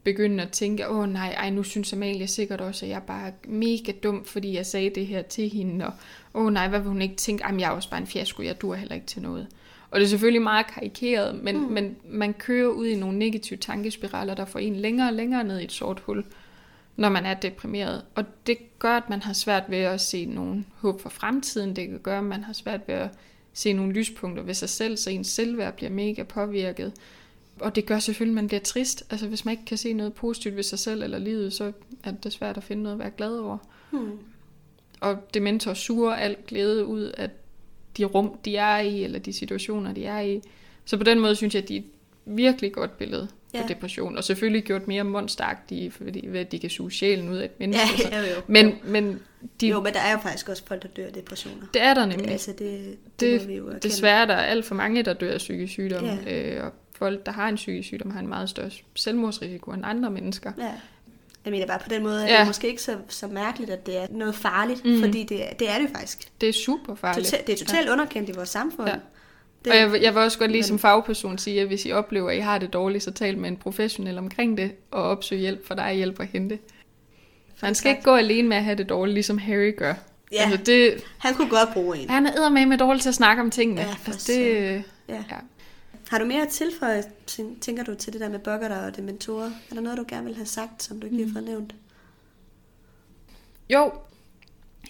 [0.03, 3.31] begynde at tænke, åh nej, ej, nu synes Amalie sikkert også, at jeg er bare
[3.47, 5.93] mega dum, fordi jeg sagde det her til hende, og
[6.33, 8.61] åh nej, hvad vil hun ikke tænke, ej, jeg er også bare en fiasko, jeg
[8.61, 9.47] dur heller ikke til noget.
[9.91, 11.63] Og det er selvfølgelig meget karikeret, men, mm.
[11.63, 15.59] men man kører ud i nogle negative tankespiraler, der får en længere og længere ned
[15.59, 16.25] i et sort hul,
[16.95, 18.05] når man er deprimeret.
[18.15, 21.75] Og det gør, at man har svært ved at se nogen håb for fremtiden.
[21.75, 23.09] Det kan gøre, at man har svært ved at
[23.53, 26.93] se nogle lyspunkter ved sig selv, så ens selvværd bliver mega påvirket.
[27.61, 29.03] Og det gør selvfølgelig, at man bliver trist.
[29.09, 31.71] Altså hvis man ikke kan se noget positivt ved sig selv eller livet, så
[32.03, 33.57] er det svært at finde noget at være glad over.
[33.91, 34.19] Hmm.
[35.01, 37.29] Og dementor suger alt glæde ud af
[37.97, 40.41] de rum, de er i, eller de situationer, de er i.
[40.85, 41.85] Så på den måde synes jeg, at de er et
[42.25, 43.61] virkelig godt billede ja.
[43.61, 44.17] på depression.
[44.17, 47.59] Og selvfølgelig gjort mere monsteragtige, fordi ved, at de kan suge sjælen ud af et
[47.59, 48.07] menneske.
[48.11, 48.41] Ja, jo, jo.
[48.47, 49.19] Men, men
[49.61, 51.65] de, jo, men der er jo faktisk også folk, der dør af depressioner.
[51.73, 52.25] Det er der nemlig.
[52.25, 55.33] Det, altså, det, det, det vi jo desværre der er alt for mange, der dør
[55.33, 56.05] af psykisk sygdom.
[56.05, 56.55] Ja.
[56.55, 56.71] Øh, og
[57.01, 60.51] folk, der har en psykisk sygdom, har en meget større selvmordsrisiko end andre mennesker.
[60.57, 60.71] Ja.
[61.45, 62.33] Jeg mener bare på den måde, at ja.
[62.33, 64.99] det er måske ikke så, så mærkeligt, at det er noget farligt, mm.
[64.99, 66.41] fordi det, det er det faktisk.
[66.41, 67.27] Det er super farligt.
[67.27, 67.91] Total, det er totalt ja.
[67.91, 68.87] underkendt i vores samfund.
[68.87, 68.95] Ja.
[69.65, 72.29] Det, og jeg, jeg vil også godt lige som fagperson sige, at hvis I oplever,
[72.29, 75.67] at I har det dårligt, så tal med en professionel omkring det, og opsøg hjælp,
[75.67, 76.59] for der er hjælp at hente.
[77.61, 79.93] Man skal ikke gå alene med at have det dårligt, ligesom Harry gør.
[80.31, 82.09] Ja, altså det, han kunne godt bruge en.
[82.09, 83.81] Han er med med dårligt til at snakke om tingene.
[83.81, 85.13] Ja, altså det, ja.
[85.13, 85.35] ja.
[86.11, 87.03] Har du mere at tilføje,
[87.61, 89.51] tænker du, til det der med buggerter og dementorer?
[89.69, 91.75] Er der noget, du gerne vil have sagt, som du ikke lige har fået nævnt?
[93.69, 93.91] Jo,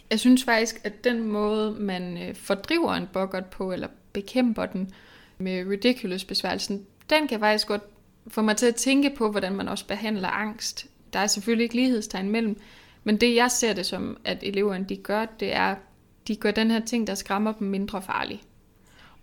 [0.09, 4.93] jeg synes faktisk, at den måde, man øh, fordriver en boggart på, eller bekæmper den
[5.37, 7.83] med ridiculous besværgelsen, den kan faktisk godt
[8.27, 10.85] få mig til at tænke på, hvordan man også behandler angst.
[11.13, 12.59] Der er selvfølgelig ikke lighedstegn mellem,
[13.03, 15.75] men det jeg ser det som, at eleverne de gør, det er,
[16.27, 18.41] de gør den her ting, der skræmmer dem mindre farlig.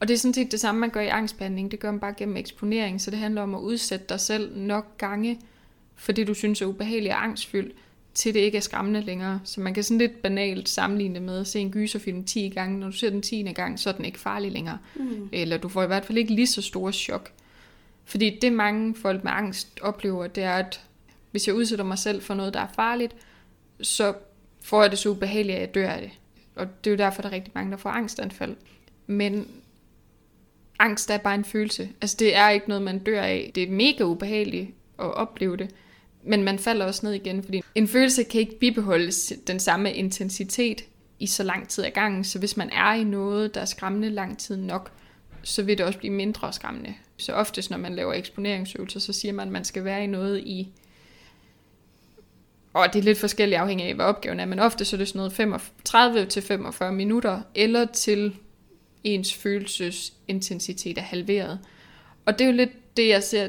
[0.01, 1.71] Og det er sådan set det samme, man gør i angstbehandling.
[1.71, 4.99] Det gør man bare gennem eksponering, så det handler om at udsætte dig selv nok
[4.99, 5.39] gange
[5.99, 7.77] for det, du synes er ubehageligt og angstfyldt,
[8.15, 9.41] til det ikke er skræmmende længere.
[9.45, 12.79] Så man kan sådan lidt banalt sammenligne det med at se en gyserfilm 10 gange.
[12.79, 13.43] Når du ser den 10.
[13.43, 14.79] gang, så er den ikke farlig længere.
[14.97, 15.29] Mm.
[15.33, 17.31] Eller du får i hvert fald ikke lige så store chok.
[18.05, 20.81] Fordi det mange folk med angst oplever, det er, at
[21.31, 23.17] hvis jeg udsætter mig selv for noget, der er farligt,
[23.81, 24.15] så
[24.63, 26.11] får jeg det så ubehageligt, at jeg dør af det.
[26.57, 28.57] Og det er jo derfor, der er rigtig mange, der får angstanfald.
[29.07, 29.47] Men
[30.79, 31.89] angst er bare en følelse.
[32.01, 33.51] Altså det er ikke noget, man dør af.
[33.55, 34.69] Det er mega ubehageligt
[34.99, 35.71] at opleve det.
[36.23, 40.85] Men man falder også ned igen, fordi en følelse kan ikke bibeholdes den samme intensitet
[41.19, 42.25] i så lang tid ad gangen.
[42.25, 44.93] Så hvis man er i noget, der er skræmmende lang tid nok,
[45.43, 46.95] så vil det også blive mindre skræmmende.
[47.17, 50.39] Så oftest, når man laver eksponeringsøvelser, så siger man, at man skal være i noget
[50.39, 50.69] i...
[52.73, 55.09] Og det er lidt forskelligt afhængig af, hvad opgaven er, men ofte så er det
[55.09, 58.37] sådan noget 35-45 minutter, eller til
[59.05, 61.59] ens følelsesintensitet er halveret.
[62.27, 63.49] Og det er jo lidt det, jeg ser,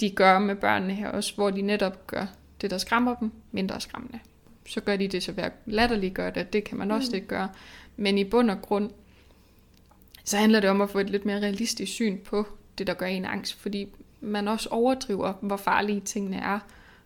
[0.00, 2.26] de gør med børnene her også, hvor de netop gør
[2.60, 4.18] det, der skræmmer dem, mindre skræmmende.
[4.66, 7.14] Så gør de det så ved at latterliggøre det, det kan man også mm.
[7.14, 7.48] ikke gøre.
[7.96, 8.90] Men i bund og grund,
[10.24, 12.46] så handler det om at få et lidt mere realistisk syn på
[12.78, 13.88] det, der gør en angst, fordi
[14.20, 16.58] man også overdriver, hvor farlige tingene er.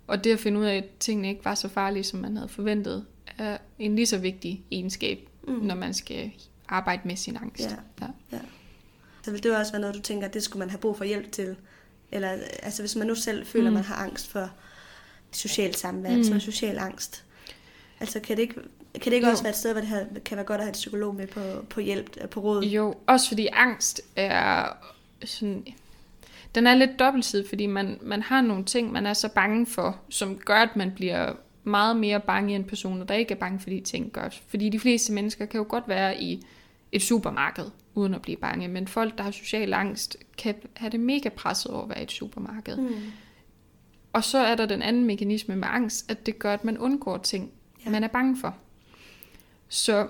[0.06, 2.48] Og det at finde ud af, at tingene ikke var så farlige, som man havde
[2.48, 3.04] forventet,
[3.38, 5.54] er en lige så vigtig egenskab, mm.
[5.54, 6.30] når man skal
[6.68, 7.60] arbejde med sin angst.
[7.64, 7.76] Ja.
[8.00, 8.06] Ja.
[8.32, 8.38] ja.
[9.22, 11.04] Så vil det også være noget, du tænker, at det skulle man have brug for
[11.04, 11.56] hjælp til?
[12.12, 12.28] Eller
[12.62, 13.76] altså hvis man nu selv føler, mm.
[13.76, 14.50] at man har angst for
[15.32, 16.24] socialt samvær, mm.
[16.24, 17.24] som social angst.
[18.00, 18.54] Altså kan det ikke,
[18.94, 20.70] kan det ikke også være et sted, hvor det her, kan være godt at have
[20.70, 21.40] et psykolog med på,
[21.70, 22.64] på hjælp, på råd?
[22.64, 24.68] Jo, også fordi angst er
[25.24, 25.66] sådan...
[26.54, 30.00] Den er lidt dobbeltsidig, fordi man, man har nogle ting, man er så bange for,
[30.08, 31.32] som gør, at man bliver
[31.64, 34.42] meget mere bange end personer, der ikke er bange for de ting godt.
[34.48, 36.46] Fordi de fleste mennesker kan jo godt være i
[36.96, 37.64] et supermarked,
[37.94, 38.68] uden at blive bange.
[38.68, 42.02] Men folk, der har social angst, kan have det mega presset over at være i
[42.02, 42.76] et supermarked.
[42.76, 42.94] Mm.
[44.12, 47.16] Og så er der den anden mekanisme med angst, at det gør, at man undgår
[47.16, 47.50] ting,
[47.84, 47.90] ja.
[47.90, 48.56] man er bange for.
[49.68, 50.08] Så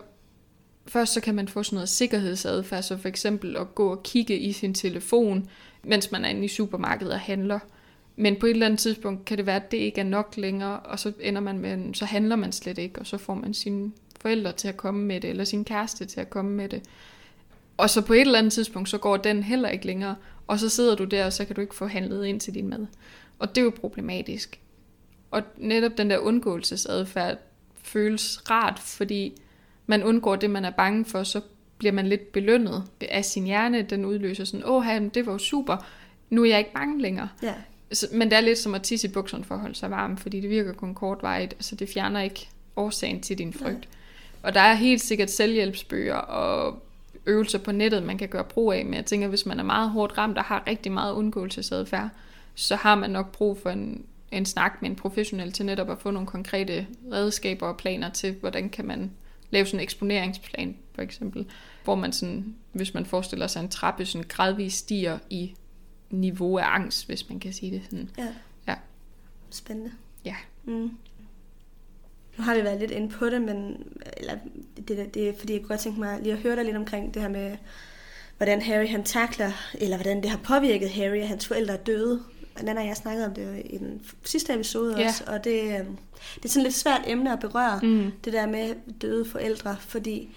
[0.87, 4.39] først så kan man få sådan noget sikkerhedsadfærd, så for eksempel at gå og kigge
[4.39, 5.49] i sin telefon,
[5.83, 7.59] mens man er inde i supermarkedet og handler.
[8.17, 10.81] Men på et eller andet tidspunkt kan det være, at det ikke er nok længere,
[10.81, 13.93] og så ender man med, så handler man slet ikke, og så får man sine
[14.27, 16.83] forældre til at komme med det, eller sin kæreste til at komme med det.
[17.77, 20.17] Og så på et eller andet tidspunkt, så går den heller ikke længere,
[20.47, 22.69] og så sidder du der, og så kan du ikke få handlet ind til din
[22.69, 22.87] mad.
[23.39, 24.61] Og det er jo problematisk.
[25.31, 27.39] Og netop den der undgåelsesadfærd
[27.83, 29.33] føles rart, fordi
[29.87, 31.41] man undgår det, man er bange for, så
[31.79, 33.83] bliver man lidt belønnet af sin hjerne.
[33.83, 35.87] Den udløser sådan, åh, det var jo super,
[36.31, 37.29] nu er jeg ikke bange længere.
[37.43, 37.55] Ja.
[38.13, 40.41] Men det er lidt som at tisse i bukserne for at holde sig varm, fordi
[40.41, 43.85] det virker kun kortvarigt, så det fjerner ikke årsagen til din frygt.
[43.85, 43.96] Ja.
[44.47, 46.83] Og der er helt sikkert selvhjælpsbøger og
[47.27, 49.91] øvelser på nettet, man kan gøre brug af, men jeg tænker, hvis man er meget
[49.91, 52.09] hårdt ramt og har rigtig meget undgåelsesadfærd,
[52.55, 55.99] så har man nok brug for en en snak med en professionel til netop at
[55.99, 59.11] få nogle konkrete redskaber og planer til, hvordan kan man
[59.51, 61.47] lave sådan en eksponeringsplan, for eksempel,
[61.85, 65.55] hvor man sådan, hvis man forestiller sig en trappe, sådan gradvist stiger i
[66.11, 68.11] niveau af angst, hvis man kan sige det sådan.
[68.19, 68.27] Ja.
[68.69, 68.75] Ja.
[69.51, 69.93] Spændende.
[70.25, 70.37] Ja.
[70.65, 70.91] Mm.
[72.39, 73.77] Nu har vi været lidt inde på det, men
[74.17, 74.35] eller,
[74.89, 77.15] det, det er fordi, jeg kunne godt tænke mig lige at høre dig lidt omkring
[77.15, 77.57] det her med,
[78.37, 82.23] hvordan Harry han takler, eller hvordan det har påvirket Harry, at hans forældre er døde.
[82.59, 85.07] Og Nana og jeg snakkede om det i den sidste episode Ja.
[85.09, 85.71] også, og det, øh,
[86.37, 88.13] det er sådan et lidt svært emne at berøre, Mm.
[88.25, 90.29] det der med døde forældre, fordi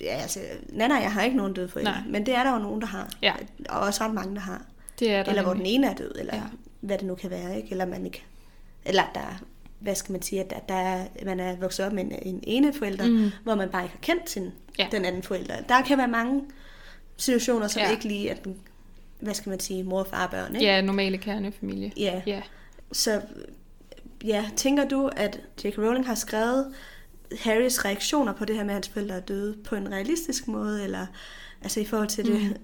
[0.00, 2.00] ja, altså, Nana og jeg har ikke nogen døde forældre, Nej.
[2.10, 3.10] men det er der jo nogen, der har.
[3.22, 3.32] Ja.
[3.68, 4.62] Og også ret mange, der har.
[4.98, 5.74] Det er der Eller hvor den nemlig.
[5.74, 6.42] ene er død, eller Ja.
[6.80, 7.68] hvad det nu kan være, ikke?
[7.70, 8.24] Eller man ikke...
[8.84, 9.42] Eller der er-
[9.80, 12.40] hvad skal man sige, at der, der er, man er vokset op med en, en
[12.42, 13.12] ene forælder, Mm.
[13.12, 13.30] mm.
[13.42, 14.88] hvor man bare ikke har kendt sin, Ja.
[14.92, 15.60] den anden forælder.
[15.60, 16.42] Der kan være mange
[17.16, 17.90] situationer, som Ja.
[17.90, 18.56] ikke lige er den,
[19.20, 20.66] hvad skal man sige, mor, far, børn, ikke?
[20.66, 21.92] Ja, normale kernefamilie.
[21.96, 22.22] ja.
[22.26, 22.42] Ja.
[22.92, 23.20] Så
[24.24, 25.78] ja, tænker du, at J.K.
[25.78, 26.74] Rowling har skrevet
[27.40, 30.84] Harrys reaktioner på det her med, at hans forældre er døde, på en realistisk måde,
[30.84, 31.06] eller
[31.62, 32.56] altså i forhold til det, Mhm.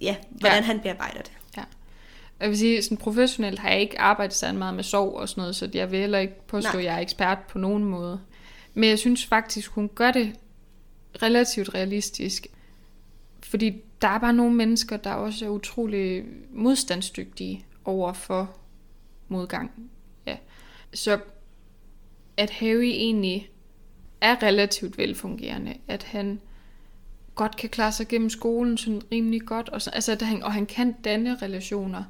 [0.00, 0.62] ja, hvordan Ja.
[0.66, 1.32] han bearbejder det?
[2.44, 5.40] Jeg vil sige, sådan professionelt har jeg ikke arbejdet så meget med sorg og sådan
[5.40, 6.80] noget, så jeg vil heller ikke påstå, Nej.
[6.80, 8.20] at jeg er ekspert på nogen måde.
[8.74, 10.32] Men jeg synes faktisk, hun gør det
[11.22, 12.46] relativt realistisk.
[13.42, 18.56] Fordi der er bare nogle mennesker, der også er utrolig modstandsdygtige over for
[19.28, 19.70] modgang.
[20.26, 20.36] Ja.
[20.94, 21.18] Så
[22.36, 23.50] at Harry egentlig
[24.20, 26.40] er relativt velfungerende, at han
[27.34, 30.52] godt kan klare sig gennem skolen sådan rimelig godt, og, så, altså, at han, og
[30.52, 32.04] han kan danne relationer.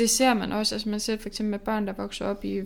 [0.00, 2.62] Det ser man også, altså man ser for eksempel med børn, der vokser op i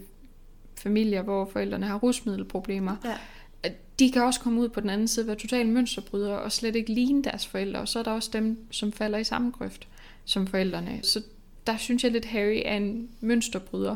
[0.78, 3.70] familier, hvor forældrene har rusmiddelproblemer, Ja.
[3.98, 6.92] de kan også komme ud på den anden side, være totalt mønsterbrydere og slet ikke
[6.92, 9.88] ligne deres forældre, og så er der også dem, som falder i samme grøft
[10.24, 11.00] som forældrene.
[11.02, 11.22] Så
[11.66, 13.94] der synes jeg lidt, Harry er en mønsterbryder.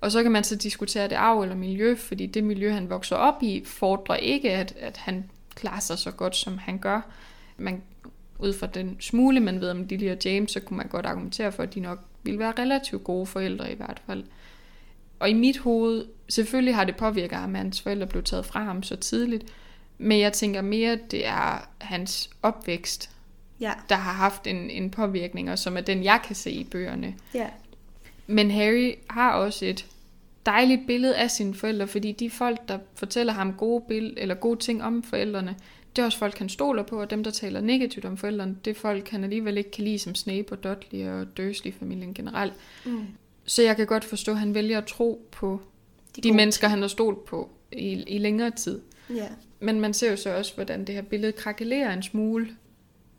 [0.00, 3.16] Og så kan man så diskutere det arv eller miljø, fordi det miljø, han vokser
[3.16, 7.00] op i, fordrer ikke, at, at han klarer sig så godt, som han gør.
[7.56, 7.82] Man,
[8.38, 11.52] ud fra den smule, man ved om Lily og James, så kunne man godt argumentere
[11.52, 14.24] for, at de nok ville være relativt gode forældre i hvert fald.
[15.18, 18.64] Og i mit hoved, selvfølgelig har det påvirket ham, at hans forældre blev taget fra
[18.64, 19.44] ham så tidligt,
[19.98, 23.10] men jeg tænker mere, at det er hans opvækst,
[23.60, 23.72] Ja.
[23.88, 27.14] der har haft en, en påvirkning, og som er den, jeg kan se i bøgerne.
[27.34, 27.46] Ja.
[28.26, 29.86] Men Harry har også et
[30.46, 34.58] dejligt billede af sine forældre, fordi de folk, der fortæller ham gode, bill- eller gode
[34.60, 35.56] ting om forældrene,
[35.98, 38.70] det er også folk, han stoler på, og dem, der taler negativt om forældrene, det
[38.70, 42.52] er folk, han alligevel ikke kan lide, som Snape og Dudley og Dursley-familien generelt.
[42.86, 43.06] Mm.
[43.44, 45.60] Så jeg kan godt forstå, at han vælger at tro på
[46.16, 48.80] de, de mennesker, han har stolt på i, i længere tid.
[49.14, 49.26] Ja.
[49.60, 52.48] Men man ser jo så også, hvordan det her billede krakelerer en smule,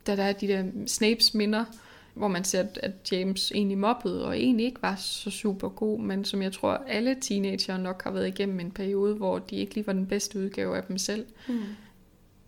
[0.07, 1.65] da der er de der Snapes minder,
[2.13, 5.99] hvor man ser, at- at James egentlig mobbede, og egentlig ikke var så super god,
[5.99, 9.75] men som jeg tror, alle teenager nok har været igennem en periode, hvor de ikke
[9.75, 11.25] lige var den bedste udgave af dem selv.
[11.47, 11.59] Mm.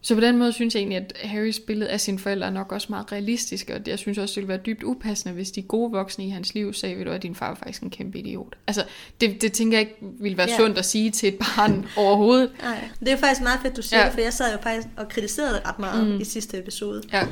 [0.04, 2.72] Så på den måde synes jeg egentlig, at Harrys billede af sine forældre er nok
[2.72, 5.92] også meget realistisk, og jeg synes også, det ville være dybt upassende, hvis de gode
[5.92, 8.56] voksne i hans liv sagde, ved du at din far er faktisk en kæmpe idiot.
[8.68, 8.84] Altså,
[9.22, 10.58] det, det tænker jeg ikke ville være Ja.
[10.58, 12.52] sundt at sige til et barn overhovedet.
[12.62, 14.06] Nej, det er jo faktisk meget fedt, du siger Ja.
[14.06, 16.20] det, for jeg sad jo faktisk og kritiserede det ret meget Mm.
[16.22, 17.02] i sidste episode.
[17.14, 17.28] Ja,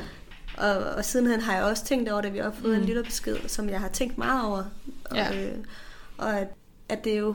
[0.58, 2.80] Og, og sidenhen har jeg også tænkt over det, vi har fået Mm.
[2.82, 4.62] en lytterbesked, som jeg har tænkt meget over.
[5.04, 5.42] Og, Ja.
[5.44, 5.52] øh,
[6.18, 6.48] og at,
[6.88, 7.34] at det jo,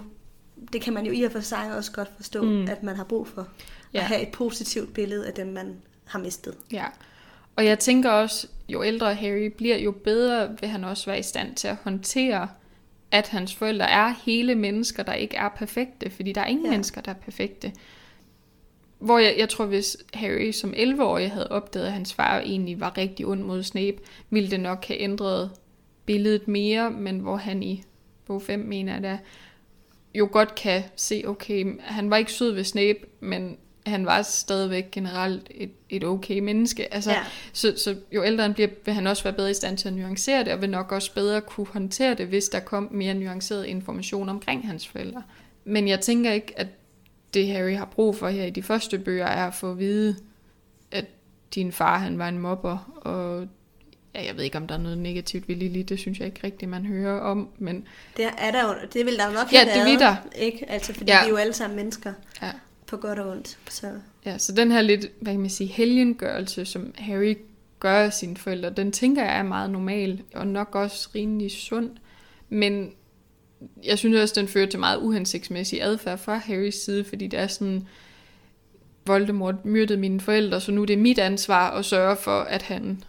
[0.73, 2.61] det kan man jo i og for sig også godt forstå, mm.
[2.69, 3.47] at man har brug for.
[3.95, 3.99] Ja.
[3.99, 6.55] At have et positivt billede af dem, man har mistet.
[6.71, 6.85] Ja,
[7.55, 11.23] og jeg tænker også, jo ældre Harry bliver, jo bedre vil han også være i
[11.23, 12.49] stand til at håndtere,
[13.11, 16.69] at hans forældre er hele mennesker, der ikke er perfekte, fordi der er ingen ja.
[16.69, 16.71] Ja.
[16.71, 17.71] mennesker, der er perfekte.
[18.99, 22.97] Hvor jeg, jeg tror, hvis Harry som 11-årig havde opdaget, at hans far egentlig var
[22.97, 23.97] rigtig ond mod Snape,
[24.29, 25.51] ville det nok have ændret
[26.05, 27.83] billedet mere, men hvor han i
[28.25, 29.19] bog 5 mener jeg da,
[30.15, 34.91] jo godt kan se, okay, han var ikke sød ved Snape, men han var stadigvæk
[34.91, 36.93] generelt et, et okay menneske.
[36.93, 37.19] Altså, Ja.
[37.53, 39.93] så, så jo ældre han bliver, vil han også være bedre i stand til at
[39.93, 43.65] nuancere det, og vil nok også bedre kunne håndtere det, hvis der kom mere nuanceret
[43.65, 45.23] information omkring hans forældre.
[45.65, 46.67] Men jeg tænker ikke, at
[47.33, 50.15] det Harry har brug for her i de første bøger, er at få at vide,
[50.91, 51.05] at
[51.55, 53.47] din far han var en mobber, og
[54.15, 56.39] ja, jeg ved ikke, om der er noget negativt ved Lily, det synes jeg ikke
[56.43, 57.87] rigtigt, man hører om, men
[58.17, 60.15] Det er der jo, det vil der jo nok Ja, det vil der.
[60.35, 60.65] Ikke?
[60.69, 61.19] Altså, fordi ja.
[61.21, 62.13] vi er jo alle sammen mennesker.
[62.41, 62.51] Ja.
[62.87, 63.57] På godt og ondt.
[63.69, 63.87] Så
[64.25, 67.37] Ja, så den her lidt, hvad kan man sige, helgengørelse, som Harry
[67.79, 71.89] gør af sine forældre, den tænker jeg er meget normal, og nok også rimelig sund.
[72.49, 72.91] Men
[73.83, 77.47] jeg synes også, den fører til meget uhensigtsmæssig adfærd fra Harrys side, fordi det er
[77.47, 77.87] sådan,
[79.05, 83.03] Voldemort myrdede mine forældre, så nu er det mit ansvar at sørge for, at han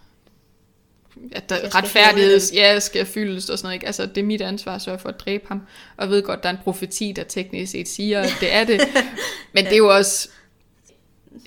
[1.31, 3.75] at der retfærdighed ja, skal fyldes og sådan noget.
[3.75, 3.85] Ikke?
[3.85, 5.61] Altså, det er mit ansvar at sørge for at dræbe ham.
[5.97, 8.63] Og jeg ved godt, der er en profeti, der teknisk set siger, at det er
[8.63, 8.81] det.
[9.53, 10.29] Men det er jo også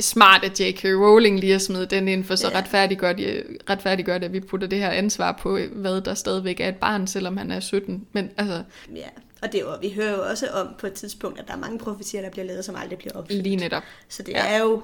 [0.01, 0.85] smart, at J.K.
[0.85, 2.59] Rowling lige har smidt den ind, for så Ja.
[2.59, 6.69] retfærdiggør, de, retfærdiggør det, at vi putter det her ansvar på, hvad der stadigvæk er
[6.69, 8.07] et barn, selvom han er 17.
[8.13, 8.63] Men altså,
[8.97, 9.07] Ja,
[9.43, 11.59] og det er jo, vi hører jo også om på et tidspunkt, at der er
[11.59, 13.43] mange profetier, der bliver lavet, som aldrig bliver opfyldt.
[13.43, 13.83] lige netop.
[14.09, 14.47] Så det Ja.
[14.47, 14.55] ja.
[14.55, 14.83] er jo...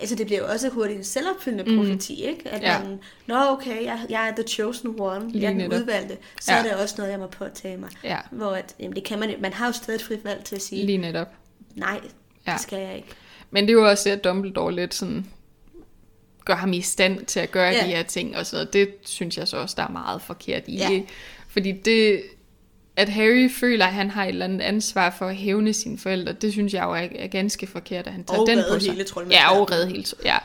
[0.00, 1.76] Altså, det bliver jo også hurtigt en selvopfyldende Mm.
[1.76, 2.48] profeti, ikke?
[2.48, 2.78] At Ja.
[2.84, 5.80] man, nå okay, jeg, jeg er the chosen one, Lige jeg er den netop.
[5.80, 6.58] udvalgte, så Ja.
[6.58, 7.90] er det også noget, jeg må påtage mig.
[8.04, 10.56] Ja, Hvor at, jamen, det kan man, man har jo stadig et frit valg til
[10.56, 11.28] at sige, lige netop.
[11.74, 12.00] nej,
[12.46, 12.52] Ja.
[12.52, 13.08] det skal jeg ikke.
[13.50, 15.26] Men det er jo også det, at Dumbledore lidt sådan
[16.44, 17.80] gør ham i stand til at gøre ja.
[17.84, 18.72] De her ting og sådan noget.
[18.72, 20.76] Det synes jeg så også, der er meget forkert i.
[20.76, 21.00] Ja.
[21.48, 22.22] Fordi det,
[22.98, 26.32] at Harry føler, at han har et eller andet ansvar for at hævne sine forældre,
[26.32, 28.92] det synes jeg jo er, er ganske forkert, at han tager Og den på sig.
[28.92, 29.04] hele.
[29.30, 30.36] Ja, og redde hele Ja,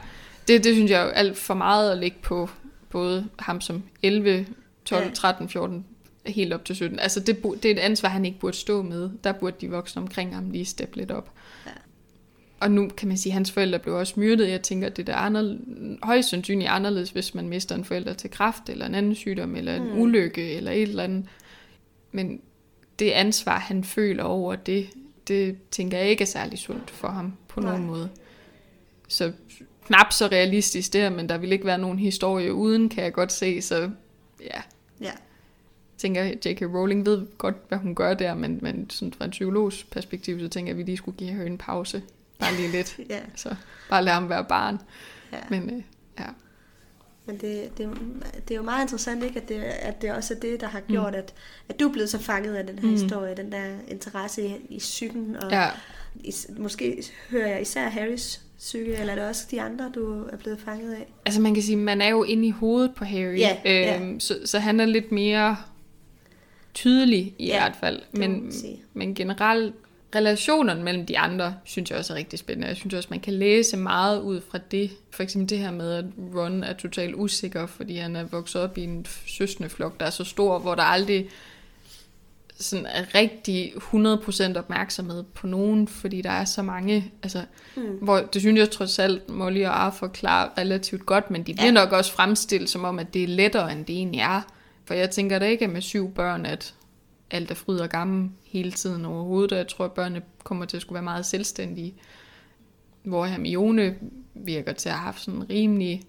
[0.48, 2.50] det, det synes jeg jo alt for meget at lægge på
[2.90, 4.46] både ham som 11,
[4.86, 5.10] 12, Ja.
[5.14, 5.86] 13, 14,
[6.28, 7.00] helt op til 17.
[7.00, 9.10] Altså det, det er et ansvar, han ikke burde stå med.
[9.24, 11.32] Der burde de voksne omkring ham lige steppe lidt op.
[11.66, 11.72] Ja.
[12.60, 14.50] Og nu kan man sige, at hans forældre blev også myrdet.
[14.50, 15.56] Jeg tænker, at det er
[16.04, 19.76] højst sandsynligt anderledes, hvis man mister en forælder til kræft, eller en anden sygdom, eller
[19.76, 20.00] en Mm.
[20.02, 21.26] ulykke, eller et eller andet.
[22.14, 22.42] Men
[23.00, 24.90] det ansvar, han føler over det,
[25.28, 27.72] det tænker jeg ikke er særlig sundt for ham på Nej.
[27.72, 28.10] nogen måde.
[29.08, 29.32] Så
[29.86, 33.32] knap så realistisk der, men der vil ikke være nogen historie uden, kan jeg godt
[33.32, 33.90] se, så
[34.42, 34.62] ja,
[35.02, 35.12] Ja.
[35.98, 36.62] tænker, J.K.
[36.62, 40.48] Rowling ved godt, hvad hun gør der, men, men sådan fra en psykologs perspektiv, så
[40.48, 42.04] tænker jeg, at vi lige skulle give hende en pause.
[42.40, 43.00] Bare lige lidt.
[43.10, 43.20] ja.
[43.36, 43.56] Så
[43.90, 44.80] bare lade ham være barn.
[45.34, 45.38] ja.
[45.50, 45.84] Men øh,
[46.20, 46.26] ja.
[47.26, 47.90] Men det, det,
[48.48, 49.40] det er jo meget interessant, ikke?
[49.42, 51.18] At, det, at det også er det, der har gjort, mm.
[51.20, 51.34] at,
[51.70, 52.94] at du er blevet så fanget af den her Mm.
[52.94, 53.02] mm.
[53.02, 55.36] historie, den der interesse i, i psyken.
[55.36, 55.70] Og ja.
[56.24, 60.38] is, måske hører jeg især Harrys psyke, eller er det også de andre, du er
[60.38, 61.14] blevet fanget af?
[61.26, 63.38] Altså man kan sige, man er jo inde i hovedet på Harry.
[63.40, 64.00] Ja, ja.
[64.02, 65.58] øhm, så, så han er lidt mere
[66.74, 68.02] tydelig i Ja, hvert fald.
[68.12, 68.52] Men,
[68.94, 69.74] men generelt,
[70.16, 72.68] relationerne mellem de andre, synes jeg også er rigtig spændende.
[72.68, 74.92] Jeg synes også, man kan læse meget ud fra det.
[75.12, 78.78] For eksempel det her med, at Ron er totalt usikker, fordi han er vokset op
[78.78, 81.28] i en søskendeflok, der er så stor, hvor der aldrig
[82.60, 87.42] sådan er rigtig 100% opmærksomhed på nogen, fordi der er så mange, altså,
[87.76, 87.84] Mm.
[88.02, 91.64] hvor det synes jeg trods alt, Molly og Arthur klarer relativt godt, men de bliver
[91.66, 91.68] ja.
[91.68, 91.72] Ja.
[91.72, 94.42] nok også fremstillet som om, at det er lettere, end det egentlig er.
[94.86, 96.74] For jeg tænker da ikke, at med syv børn, at
[97.34, 100.78] alt er fryd og gammel hele tiden overhovedet, og jeg tror, at børnene kommer til
[100.78, 101.94] at skulle være meget selvstændige.
[103.04, 103.96] Hvor Hermione
[104.34, 106.02] virker til at have haft sådan en rimelig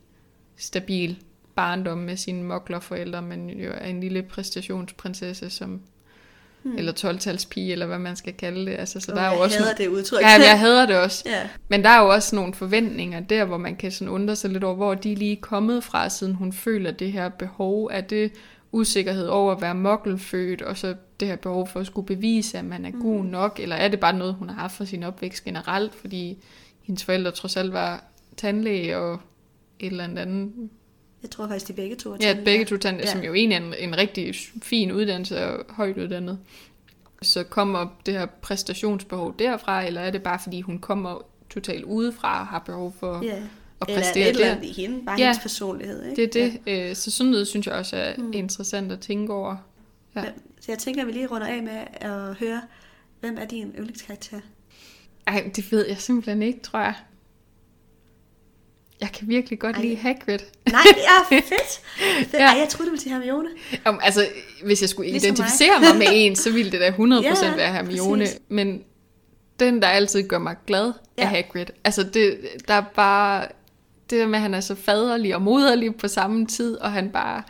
[0.57, 1.19] stabil
[1.57, 5.81] barndom med sine moklerforældre, men jo er en lille præstationsprinsesse, som,
[6.63, 6.79] hmm.
[6.79, 8.77] eller 12-talspige, eller hvad man skal kalde det.
[8.79, 10.23] Altså, så Åh, der er jo jeg også hader nogle- det udtryk.
[10.23, 11.23] Ja, jeg hader det også.
[11.27, 11.49] ja.
[11.69, 14.65] Men der er jo også nogle forventninger der, hvor man kan sådan undre sig lidt
[14.65, 17.89] over, hvor de lige er kommet fra, siden hun føler det her behov.
[17.93, 18.33] Er det
[18.73, 20.95] usikkerhed over at være mokkelfødt, og så
[21.25, 23.27] det her behov for at skulle bevise, at man er god Mm.
[23.27, 26.39] nok, eller er det bare noget, hun har haft for sin opvækst generelt, fordi
[26.83, 28.05] hendes forældre trods alt var
[28.37, 29.21] tandlæge og
[29.81, 30.53] et eller andet.
[31.23, 32.45] Jeg tror faktisk, de begge to er Ja, tandlæger.
[32.45, 33.09] begge to tandlæge, ja.
[33.09, 33.13] Ja.
[33.17, 36.39] som jo egentlig er en, en rigtig fin uddannelse og højt uddannet.
[37.23, 41.19] Så kommer det her præstationsbehov derfra, eller er det bare fordi hun kommer
[41.51, 43.29] totalt udefra og har behov for Ja.
[43.29, 43.37] at
[43.89, 45.25] Eller præstere et eller andet i hende, bare Ja.
[45.25, 45.29] ja.
[45.29, 46.03] hendes personlighed.
[46.05, 46.17] Ikke?
[46.33, 46.61] Det er det.
[46.67, 46.89] Ja.
[46.91, 48.31] Øh, så sådan noget synes jeg også er Mm.
[48.35, 49.57] interessant at tænke over.
[50.17, 50.25] Ja.
[50.65, 52.63] Så jeg tænker, at vi lige runder af med at høre,
[53.21, 54.41] hvem er din yndlingskarakter?
[55.27, 56.95] Ej, det ved jeg simpelthen ikke, tror jeg.
[59.01, 59.83] Jeg kan virkelig godt Ej.
[59.83, 60.39] lide Hagrid.
[60.73, 61.45] Nej, ja, fedt.
[61.45, 62.33] fedt.
[62.33, 62.39] Ja.
[62.53, 63.49] Ej, jeg troede, du ville sige Hermione.
[63.85, 64.27] Om, altså,
[64.65, 65.99] hvis jeg skulle Ligesom identificere mig.
[65.99, 68.23] med en, så ville det da 100% Ja, være Hermione.
[68.25, 68.39] præcis.
[68.49, 68.83] Men
[69.61, 71.27] den, der altid gør mig glad, er Ja.
[71.27, 71.67] Hagrid.
[71.85, 72.39] Altså, det,
[72.69, 73.47] der er bare...
[74.11, 77.11] Det der med, at han er så faderlig og moderlig på samme tid, og han
[77.11, 77.43] bare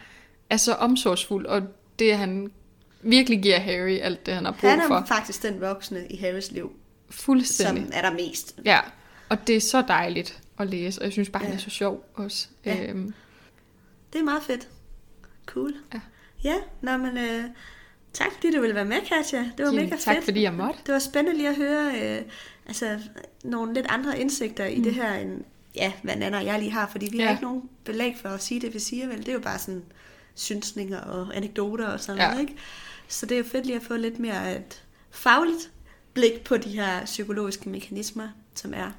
[0.50, 1.62] er så omsorgsfuld, og
[1.98, 2.50] det, han
[3.04, 5.04] virkelig giver Harry alt det, han har brug Han er for.
[5.08, 6.72] faktisk den voksne i Harrys liv,
[7.10, 7.82] Fuldstændig.
[7.84, 8.54] som er der mest.
[8.64, 8.80] Ja,
[9.28, 11.48] og det er så dejligt at læse, og jeg synes bare, ja.
[11.48, 12.48] han er så sjov også.
[12.64, 12.86] Ja.
[12.86, 13.14] Øhm,
[14.12, 14.68] Det er meget fedt.
[15.46, 15.74] Cool.
[15.94, 16.00] Ja.
[16.44, 17.44] Ja, nå, men øh,
[18.12, 19.38] tak fordi du ville være med, Katja.
[19.38, 20.24] Det var Jamen, mega tak, fedt.
[20.24, 20.80] fordi jeg måtte.
[20.86, 22.22] Det var spændende lige at høre øh,
[22.66, 22.98] altså,
[23.44, 24.82] nogle lidt andre indsigter i Mm.
[24.82, 25.44] det her, end
[25.76, 27.24] ja, hvad Nana og jeg lige har, fordi vi Ja.
[27.24, 29.18] har ikke nogen belæg for at sige det, vi siger, vel?
[29.18, 29.82] Det er jo bare sådan
[30.34, 32.28] synsninger og anekdoter og sådan Ja.
[32.28, 32.56] noget, ikke?
[33.08, 35.70] Så det er jo fedt lige at få lidt mere et fagligt
[36.14, 38.90] blik på de her psykologiske mekanismer, som er.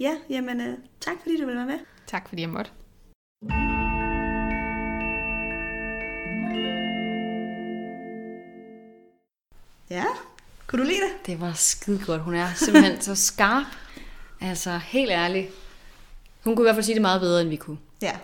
[0.00, 1.78] Ja, jamen øh, tak fordi du ville være med.
[2.06, 2.70] Tak, fordi jeg måtte.
[9.90, 10.04] Ja,
[10.66, 11.26] kunne du lide det?
[11.26, 12.22] Det var skide godt.
[12.22, 13.66] Hun er simpelthen så skarp.
[14.40, 15.50] Altså, helt ærligt.
[16.44, 17.78] Hun kunne i hvert fald sige det meget bedre, end vi kunne.
[18.02, 18.16] Ja.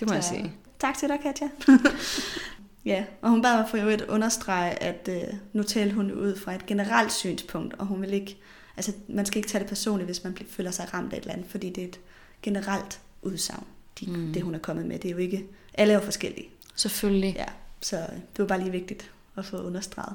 [0.00, 0.52] Det må jeg Så- sige.
[0.78, 1.48] Tak til dig, Katja.
[2.86, 6.54] ja, og hun bad mig for øvrigt understrege, at øh, nu talte hun ud fra
[6.54, 8.36] et generelt synspunkt, og hun vil ikke,
[8.76, 11.34] altså man skal ikke tage det personligt, hvis man føler sig ramt af et eller
[11.34, 12.00] andet, fordi det er et
[12.42, 13.64] generelt udsagn,
[14.00, 14.32] de, mm.
[14.32, 14.98] det hun er kommet med.
[14.98, 15.44] Det er jo ikke,
[15.74, 16.48] alle er jo forskellige.
[16.76, 17.34] Selvfølgelig.
[17.36, 17.46] Ja,
[17.80, 20.14] så det var bare lige vigtigt at få understreget.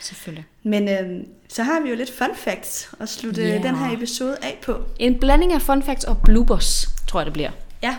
[0.00, 0.46] Selvfølgelig.
[0.62, 3.62] Men øh, så har vi jo lidt fun facts at slutte yeah.
[3.62, 4.84] den her episode af på.
[4.98, 7.50] En blanding af fun facts og bloopers, tror jeg det bliver.
[7.82, 7.96] Ja,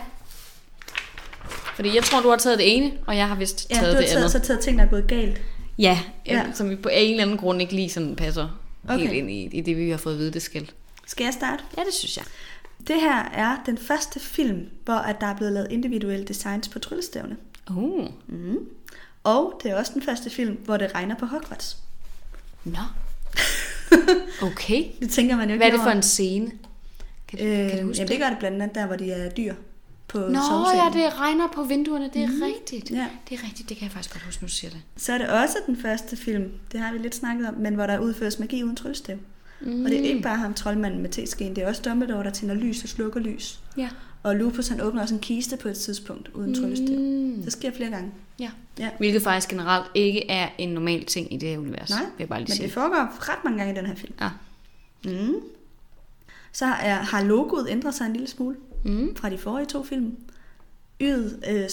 [1.80, 3.94] Fordi jeg tror, du har taget det ene, og jeg har vist ja taget du
[3.94, 4.32] har det taget, andet.
[4.32, 5.42] så taget ting, der er gået galt.
[5.78, 6.34] Ja, Ja.
[6.34, 6.46] ja.
[6.54, 8.98] som vi på en eller anden grund ikke lige sådan passer okay.
[9.00, 10.72] Helt ind i, i det, vi har fået at vide, det skal.
[11.08, 11.64] Skal jeg starte?
[11.78, 12.26] Ja, det synes jeg.
[12.88, 16.80] Det her er den første film, hvor at der er blevet lavet individuelle designs på
[16.80, 17.38] tryllestævne.
[17.70, 18.08] Uh.
[18.28, 18.58] Mm.
[19.24, 21.78] Og det er også den første film, hvor det regner på Hogwarts.
[22.64, 22.78] Nå.
[24.42, 24.84] Okay.
[25.00, 25.96] Det tænker man jo ikke Hvad er det for over.
[25.96, 26.52] en scene?
[27.28, 29.30] Kan, Øh, kan du huske jamen, det gør det blandt andet der, hvor de er
[29.30, 29.54] dyr
[30.10, 30.94] på Nå ja, sovesalen.
[30.94, 32.42] det regner på vinduerne, det er mm.
[32.42, 32.92] rigtigt.
[32.92, 33.08] Ja.
[33.30, 34.82] Det er rigtigt, det kan jeg faktisk godt huske, nu siger det.
[34.98, 37.86] Så er det også den første film, det har vi lidt snakket om, men hvor
[37.86, 39.18] der udføres magi uden tryllestav.
[39.62, 39.86] Mm.
[39.86, 42.56] Og det er ikke bare ham, troldmanden med teskeen, det er også Dumbledore, der tænder
[42.56, 43.60] lys og slukker lys.
[43.78, 43.90] Ja.
[44.24, 46.98] Og Lupus, han åbner også en kiste på et tidspunkt uden tryllestav.
[46.98, 47.44] Mm.
[47.44, 48.12] Det sker flere gange.
[48.40, 48.52] Ja.
[48.80, 48.90] Ja.
[48.98, 51.90] Hvilket faktisk generelt ikke er en normal ting i det her univers.
[51.90, 52.66] Nej, vil jeg bare lige men sige.
[52.66, 54.14] det foregår ret mange gange i den her film.
[54.22, 54.30] Ja.
[55.06, 55.36] Mm.
[56.52, 59.16] Så er, har logoet ændret sig en lille smule Mm.
[59.16, 60.18] fra de forrige to film.
[61.04, 61.70] Y'et øh,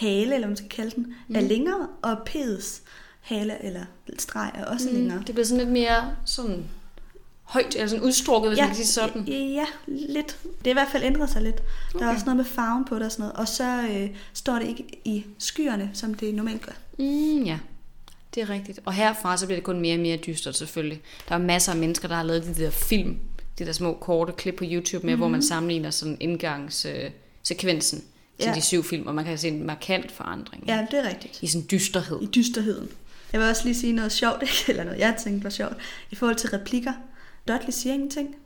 [0.00, 1.36] hale, eller hvad man skal kalde den, mm.
[1.36, 2.80] er længere, og P'ets
[3.20, 3.84] hale, eller
[4.18, 4.94] streg, er også mm.
[4.94, 5.22] længere.
[5.26, 6.64] Det bliver sådan lidt mere sådan
[7.42, 8.62] højt, eller sådan udstrukket, hvis ja.
[8.62, 9.22] man kan sige sådan.
[9.22, 10.38] Ja, lidt.
[10.42, 11.62] Det er i hvert fald ændret sig lidt.
[11.94, 11.98] Okay.
[11.98, 13.36] Der er også noget med farven på det og sådan noget.
[13.36, 16.72] Og så øh, står det ikke i skyerne, som det normalt gør.
[16.98, 17.58] Mm, ja,
[18.34, 18.80] det er rigtigt.
[18.84, 21.02] Og herfra så bliver det kun mere og mere dystert selvfølgelig.
[21.28, 23.18] Der er masser af mennesker, der har lavet de der film,
[23.58, 25.20] de der små korte klip på YouTube med, mm-hmm.
[25.20, 27.12] hvor man sammenligner sådan indgangssekvensen øh,
[27.42, 27.98] sekvensen
[28.38, 28.54] til Ja.
[28.54, 31.42] de syv film, og man kan se en markant forandring Ja, det er rigtigt.
[31.42, 32.22] i sådan dysterhed.
[32.22, 32.88] I dysterheden.
[33.32, 34.64] Jeg vil også lige sige noget sjovt, ikke?
[34.68, 35.74] eller noget jeg tænkte var sjovt,
[36.10, 36.92] i forhold til replikker.
[37.48, 38.36] Dudley siger ingenting.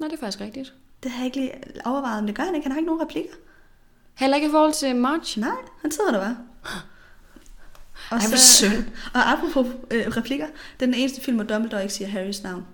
[0.00, 0.72] Nå, det er faktisk rigtigt.
[1.02, 1.52] Det har jeg ikke lige
[1.84, 2.64] overvejet, men det gør han ikke.
[2.64, 3.32] Han har ikke nogen replikker.
[4.14, 5.38] Heller ikke i forhold til March.
[5.38, 6.36] Nej, han sidder der bare.
[8.10, 8.84] Og, Ej, hvor synd.
[9.14, 12.64] og apropos øh, replikker, det er den eneste film, hvor Dumbledore ikke siger Harrys navn.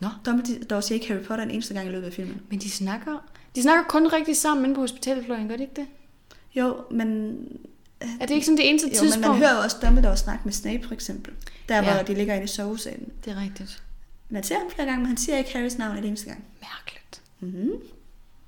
[0.00, 0.08] Nå.
[0.26, 2.40] Dumbledore siger ikke Harry Potter en eneste gang i løbet af filmen.
[2.50, 5.86] Men de snakker, de snakker kun rigtig sammen inde på hospitalfløjen, gør de ikke det?
[6.56, 7.36] Jo, men...
[8.20, 9.28] Er det ikke sådan det eneste Jo, men tidspunkt?
[9.28, 11.32] man hører jo også Dumbledore snakke med Snape, for eksempel.
[11.68, 11.94] Der, Ja.
[11.94, 13.08] hvor de ligger inde i sovesalen.
[13.24, 13.82] Det er rigtigt.
[14.28, 16.44] Man ser ham flere gange, men han siger ikke Harrys navn en eneste gang.
[16.60, 17.20] Mærkeligt.
[17.40, 17.70] Mm-hmm.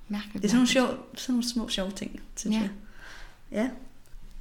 [0.07, 0.33] Mærkeligt.
[0.33, 2.61] Det er sådan nogle, sjov, sådan nogle små sjove ting, synes Ja.
[2.61, 2.69] jeg.
[3.51, 3.69] Ja.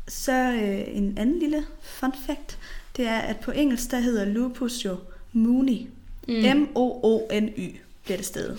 [0.08, 2.58] Så øh, en anden lille fun fact,
[2.96, 4.96] det er, at på engelsk, der hedder lupus jo
[5.32, 5.86] Moony.
[6.28, 6.58] Mm.
[6.60, 8.58] M-O-O-N-Y bliver det stedet.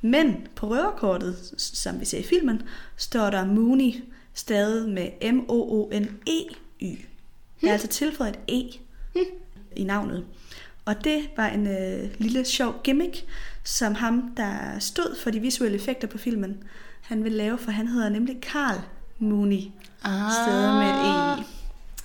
[0.00, 2.62] Men på røverkortet, som vi ser i filmen,
[2.96, 3.94] står der Moony
[4.34, 6.96] stadig med M-O-O-N-E-Y.
[7.60, 8.64] Der er altså tilføjet et
[9.14, 9.20] E
[9.76, 10.24] i navnet.
[10.84, 13.24] Og det var en øh, lille sjov gimmick,
[13.64, 16.62] som ham, der stod for de visuelle effekter på filmen,
[17.02, 18.80] han ville lave, for han hedder nemlig Carl
[19.18, 19.60] Mooney,
[20.04, 20.30] Ah.
[20.32, 21.40] stedet med et E.
[21.40, 21.44] i.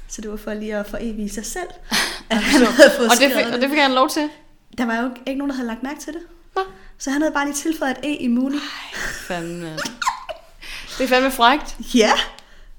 [0.07, 1.67] Så det var for lige at evige sig selv,
[2.29, 4.29] at han havde fået og, det fik, og det fik han lov til?
[4.77, 6.21] Der var jo ikke nogen, der havde lagt mærke til det.
[6.55, 6.61] Nå.
[6.97, 8.59] Så han havde bare lige tilføjet et E i Mooney.
[9.27, 9.73] Fandme.
[10.97, 11.77] Det er fandme frægt.
[11.95, 12.11] Ja,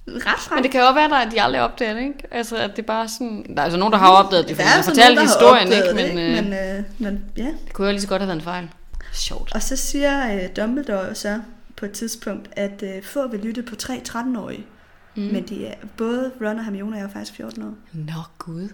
[0.06, 0.56] ret frem.
[0.56, 2.22] Men det kan jo også være, at de aldrig opdager det, ikke?
[2.30, 3.46] Altså, at det bare er sådan...
[3.48, 5.94] Der er altså nogen, der har opdaget det, de altså fortalte historien, ikke?
[5.94, 7.42] Men, det, øh, men, øh, men ja.
[7.64, 8.68] det kunne jo lige så godt have været en fejl.
[9.12, 9.54] Sjovt.
[9.54, 11.40] Og så siger øh, Dumbledore så
[11.76, 14.66] på et tidspunkt, at øh, få vil lytte på tre 13-årige.
[15.14, 15.22] Mm.
[15.22, 17.74] Men de er, både Ron og Hermione er jo faktisk 14 år.
[17.92, 18.68] Nå, gud.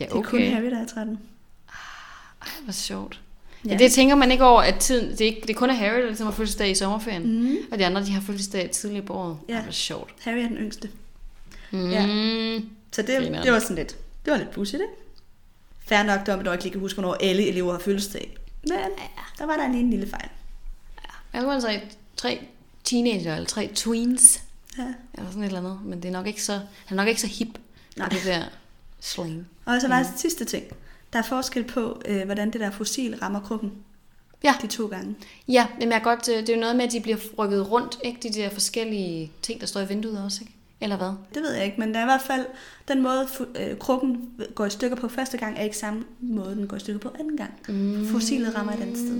[0.00, 0.30] Ja, Det er okay.
[0.30, 1.18] kun Harry, der er 13.
[2.42, 3.20] Ej, hvor sjovt.
[3.64, 3.70] Ja.
[3.72, 3.78] Ja.
[3.78, 6.00] Det tænker man ikke over, at tiden, det, er ikke, det er kun er Harry,
[6.00, 7.42] der ligesom har fødselsdag i sommerferien.
[7.42, 7.56] Mm.
[7.72, 9.38] Og de andre, de har fødselsdag tidligere på året.
[9.48, 9.54] Ja.
[9.54, 9.62] Ja.
[9.62, 10.14] Hvor sjovt.
[10.20, 10.90] Harry er den yngste.
[11.70, 11.90] Mm.
[11.90, 12.02] Ja.
[12.92, 14.92] Så det, det var sådan lidt, det var lidt pudsigt, ikke?
[15.86, 18.36] Færre nok, Dumbledore ikke lige kan huske, hvornår alle elever har fødselsdag.
[18.62, 18.78] Men
[19.38, 20.28] der var der en lille, fejl.
[21.32, 21.80] Jeg kunne altså
[22.16, 22.40] tre
[22.84, 24.42] teenager, eller tre tweens,
[24.78, 24.82] Ja.
[25.14, 25.78] eller sådan et eller andet.
[25.84, 27.48] Men det er nok ikke så, han er nok ikke så hip,
[27.96, 28.08] Nej.
[28.08, 28.42] Det der
[29.00, 29.46] slang.
[29.64, 30.64] Og så var der sidste ting.
[31.12, 33.72] Der er forskel på, øh, hvordan det der fossil rammer krukken
[34.44, 35.16] Ja, de to gange.
[35.48, 37.70] ja men jeg er godt, øh, det er jo noget med, at de bliver rykket
[37.70, 38.20] rundt, ikke?
[38.22, 40.52] De der forskellige ting, der står i vinduet også, ikke?
[40.80, 41.12] Eller hvad?
[41.34, 42.46] Det ved jeg ikke, men der er i hvert fald
[42.88, 46.66] den måde, øh, krukken går i stykker på første gang, er ikke samme måde, den
[46.68, 47.52] går i stykker på anden gang.
[47.68, 48.06] Mm.
[48.06, 49.10] Fossilet rammer et andet sted.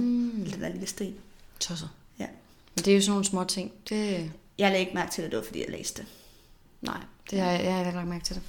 [0.45, 1.15] Eller den lille sten.
[1.61, 1.87] Tosser.
[2.19, 2.27] Ja.
[2.75, 3.73] Men det er jo sådan nogle små ting.
[3.89, 6.05] Det, Jeg lagde ikke mærke til det, det var fordi, jeg læste
[6.81, 6.97] nej,
[7.31, 8.43] det har jeg, jeg har ikke lagt mærke til det.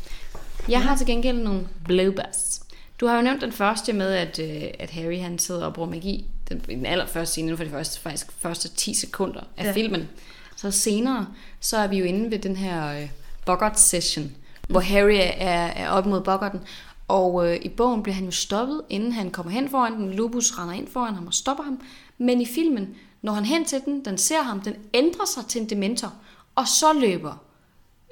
[0.69, 2.61] Jeg har til gengæld nogle bloopers.
[3.01, 5.89] Du har jo nævnt den første med, at, øh, at Harry han sidder og bruger
[5.89, 6.25] magi.
[6.49, 9.71] Den, den allerførste scene, inden for de første, faktisk første 10 sekunder af Ja.
[9.71, 10.09] filmen.
[10.55, 11.27] Så senere,
[11.59, 13.09] så er vi jo inde ved den her øh,
[13.45, 14.31] Bogart session,
[14.69, 16.59] hvor Harry er, er op mod Bogarten.
[17.07, 20.13] Og øh, i bogen bliver han jo stoppet, inden han kommer hen foran den.
[20.13, 21.81] Lupus render ind foran ham og stopper ham.
[22.17, 25.61] Men i filmen, når han hen til den, den ser ham, den ændrer sig til
[25.61, 26.13] en dementor.
[26.55, 27.33] Og så løber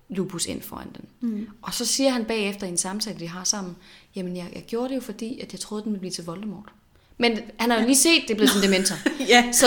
[0.09, 1.29] Lupus ind foran den.
[1.29, 1.47] Mm.
[1.61, 3.75] Og så siger han bagefter i en samtale, de har sammen,
[4.15, 6.69] jamen jeg, jeg gjorde det jo fordi, at jeg troede, den ville blive til Voldemort.
[7.17, 8.95] Men han har jo lige set, det er blevet en dementor.
[9.29, 9.51] Ja.
[9.51, 9.65] Så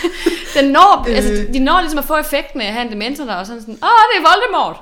[0.60, 1.16] den når, øh.
[1.16, 3.60] altså, de når ligesom at få effekten af at have en dementor der, og sådan
[3.60, 4.76] sådan, åh, det er Voldemort.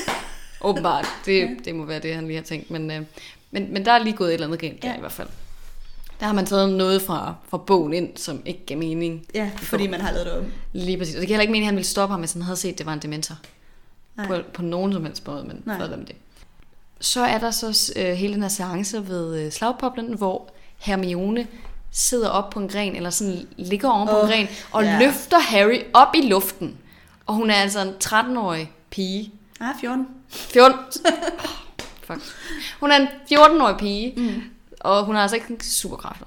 [0.68, 1.06] Åbenbart.
[1.26, 2.70] Det, det må være det, han lige har tænkt.
[2.70, 3.02] Men, øh,
[3.50, 4.96] men, men der er lige gået et eller andet galt der Ja.
[4.96, 5.28] i hvert fald.
[6.20, 9.26] Der har man taget noget fra, fra bogen ind, som ikke gav mening.
[9.34, 10.44] Ja, fordi man har lavet det om.
[10.72, 11.14] Lige præcis.
[11.14, 12.72] Og det giver heller ikke mening, at han ville stoppe ham, hvis han havde set,
[12.72, 13.34] at det var en dementor.
[14.16, 14.26] Nej.
[14.26, 15.78] På, på nogen som helst måde, men Nej.
[15.78, 16.16] fred med det.
[17.00, 21.46] Så er der så øh, hele den her seance ved øh, slagpoplen, hvor Hermione
[21.90, 24.98] sidder op på en gren, eller sådan ligger oven på Åh, en gren, og ja.
[24.98, 26.76] løfter Harry op i luften.
[27.26, 29.32] Og hun er altså en 13-årig pige.
[29.60, 30.06] Ah, 14.
[30.28, 30.78] 14...
[32.06, 32.20] Fuck.
[32.80, 34.42] Hun er en 14-årig pige, mm.
[34.80, 36.26] og hun har altså ikke superkræfter.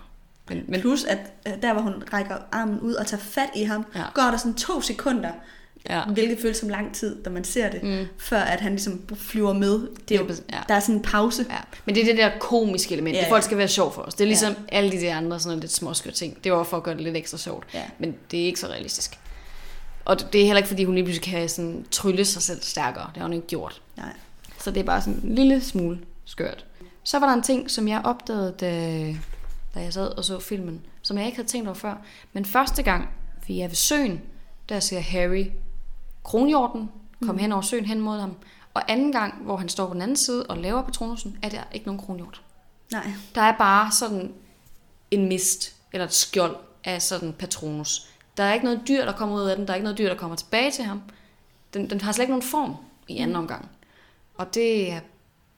[0.49, 3.63] Men, men Plus, at øh, der hvor hun rækker armen ud og tager fat i
[3.63, 4.03] ham, ja.
[4.13, 5.31] går der sådan to sekunder,
[5.89, 6.03] ja.
[6.05, 8.05] hvilket føles som lang tid, da man ser det, Mm.
[8.17, 9.87] før at han ligesom flyver med.
[10.09, 10.29] Det er jo.
[10.51, 10.59] Ja.
[10.67, 11.45] Der er sådan en pause.
[11.49, 13.13] Ja, men det er det der komiske element.
[13.13, 14.13] Ja, Ja, det folk skal være sjov for os.
[14.13, 14.77] Det er ligesom ja.
[14.77, 16.43] alle de der andre sådan lidt småskøre ting.
[16.43, 17.65] Det var for at gøre det lidt ekstra sjovt.
[17.73, 17.83] Ja.
[17.99, 19.19] Men det er ikke så realistisk.
[20.05, 22.61] Og det det er heller ikke, fordi hun lige pludselig kan sådan trylle sig selv
[22.61, 23.05] stærkere.
[23.13, 23.81] Det har hun ikke gjort.
[23.97, 24.13] Nej.
[24.59, 26.65] Så det er bare sådan en lille smule skørt.
[27.03, 28.69] Så var der en ting, som jeg opdagede, da,
[29.75, 31.95] da jeg sad og så filmen, som jeg ikke havde tænkt over før.
[32.33, 33.09] Men første gang,
[33.47, 34.21] vi er ved søen,
[34.69, 35.45] der ser Harry
[36.23, 36.89] kronhjorten
[37.21, 37.39] komme mm.
[37.39, 38.35] hen over søen hen mod ham.
[38.73, 41.63] Og anden gang, hvor han står på den anden side og laver patronusen, er der
[41.71, 42.41] ikke nogen kronhjort.
[42.91, 43.11] Nej.
[43.35, 44.33] Der er bare sådan
[45.11, 48.07] en mist, eller et skjold af sådan patronus.
[48.37, 49.65] Der er ikke noget dyr, der kommer ud af den.
[49.67, 51.01] Der er ikke noget dyr, der kommer tilbage til ham.
[51.73, 52.75] Den, den har slet ikke nogen form
[53.07, 53.69] i anden omgang.
[54.35, 54.99] Og det, er-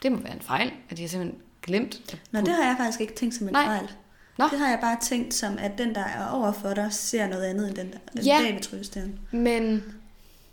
[0.04, 2.16] det må være en fejl, at de har simpelthen glemt.
[2.32, 3.66] Nå, det har jeg faktisk ikke tænkt som en Nej.
[3.66, 3.90] fejl.
[4.38, 4.46] Nå.
[4.52, 7.44] Det har jeg bare tænkt som, at den, der er over for dig, ser noget
[7.44, 8.38] andet end den, der den Ja.
[8.42, 9.10] bag ved.
[9.32, 9.84] Men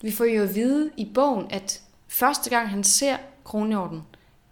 [0.03, 4.03] vi får jo at vide i bogen, at første gang han ser kronhjorten,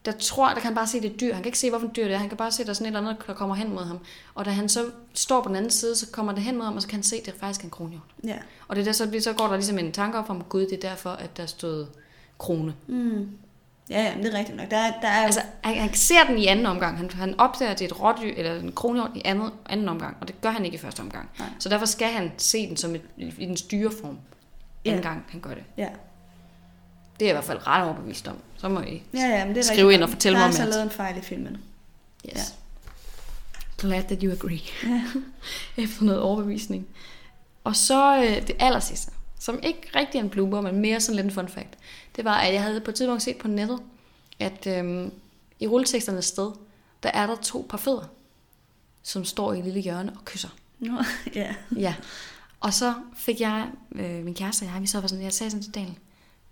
[0.05, 1.35] der tror der kan han bare se det et dyr.
[1.35, 2.19] Han kan ikke se, hvorfor dyr det er.
[2.19, 3.85] Han kan bare se, at der er sådan et eller andet, der kommer hen mod
[3.85, 3.99] ham.
[4.35, 6.77] Og da han så står på den anden side, så kommer det hen mod ham,
[6.77, 8.03] og så kan han se, at det er faktisk en kronhjort.
[8.25, 8.37] Ja.
[8.69, 10.73] Og det er der, så, så går der ligesom en tanke op om, Gud, det
[10.73, 11.87] er derfor, at der stod
[12.39, 12.75] krone.
[12.87, 13.29] Mm.
[13.91, 14.70] Ja, ja, men det er rigtigt nok.
[14.70, 16.97] Der er, der er Altså, han, han ser den i anden omgang.
[16.97, 20.16] Han, han opdager, at det er et rådyr eller en kronhjort i anden, anden omgang,
[20.20, 21.31] og det gør han ikke i første omgang.
[21.39, 21.49] Nej.
[21.59, 23.57] Så derfor skal han se den som et, i den
[24.84, 24.90] Ja.
[24.90, 25.64] anden gang han gør det.
[25.76, 25.88] ja.
[27.20, 28.36] Det er jeg i hvert fald ret overbevist om.
[28.56, 30.44] Så må I Ja, ja, men det er Skriv rigtigt ind og fortæl der mig
[30.44, 31.56] er om, så at- lavet en fejl i filmen.
[32.26, 32.34] Yes.
[32.34, 32.40] Ja.
[33.78, 34.60] Glad that you agree.
[34.84, 35.02] Ja.
[35.82, 36.86] Efter noget overbevisning.
[37.64, 41.16] Og så øh, det aller sidste, som ikke rigtig er en blooper, men mere sådan
[41.16, 41.78] lidt en fun fact.
[42.16, 43.78] Det var, at jeg havde på et tidspunkt set på nettet,
[44.40, 45.12] at øhm,
[45.60, 46.50] i rulleteksternes sted,
[47.02, 48.05] der er der to par fødder,
[49.02, 50.48] som står i et lille hjørne og kysser.
[50.78, 50.92] Nå,
[51.34, 51.55] ja.
[51.76, 51.94] Ja.
[52.60, 55.51] Og så fik jeg, øh, min kæreste og jeg, vi så var sådan, jeg sagde
[55.51, 55.98] sådan til Daniel,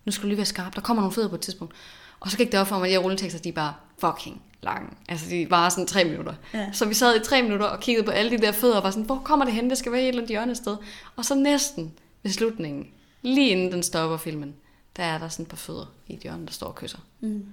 [0.05, 1.73] nu skal du lige være skarp, der kommer nogle fødder på et tidspunkt.
[2.19, 4.41] Og så gik det op for mig, at de her rulletekster, de er bare fucking
[4.61, 4.89] lange.
[5.09, 6.33] Altså, de var sådan tre minutter.
[6.53, 6.71] Ja.
[6.73, 8.91] Så vi sad i tre minutter og kiggede på alle de der fødder og var
[8.91, 9.69] sådan, hvor kommer det hen?
[9.69, 10.77] Det skal være et eller andet hjørne sted.
[11.15, 11.93] Og så næsten
[12.23, 12.87] ved slutningen,
[13.21, 14.55] lige inden den stopper filmen,
[14.97, 16.99] der er der sådan et par fødder i et hjørne, der står og kysser.
[17.19, 17.45] Mm.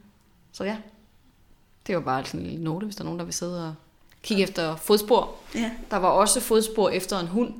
[0.52, 0.76] Så ja,
[1.86, 3.74] det var bare sådan en lille note, hvis der er nogen, der vil sidde og
[4.22, 5.34] kigge efter fodspor.
[5.54, 7.54] Ja, Der var også fodspor efter en hund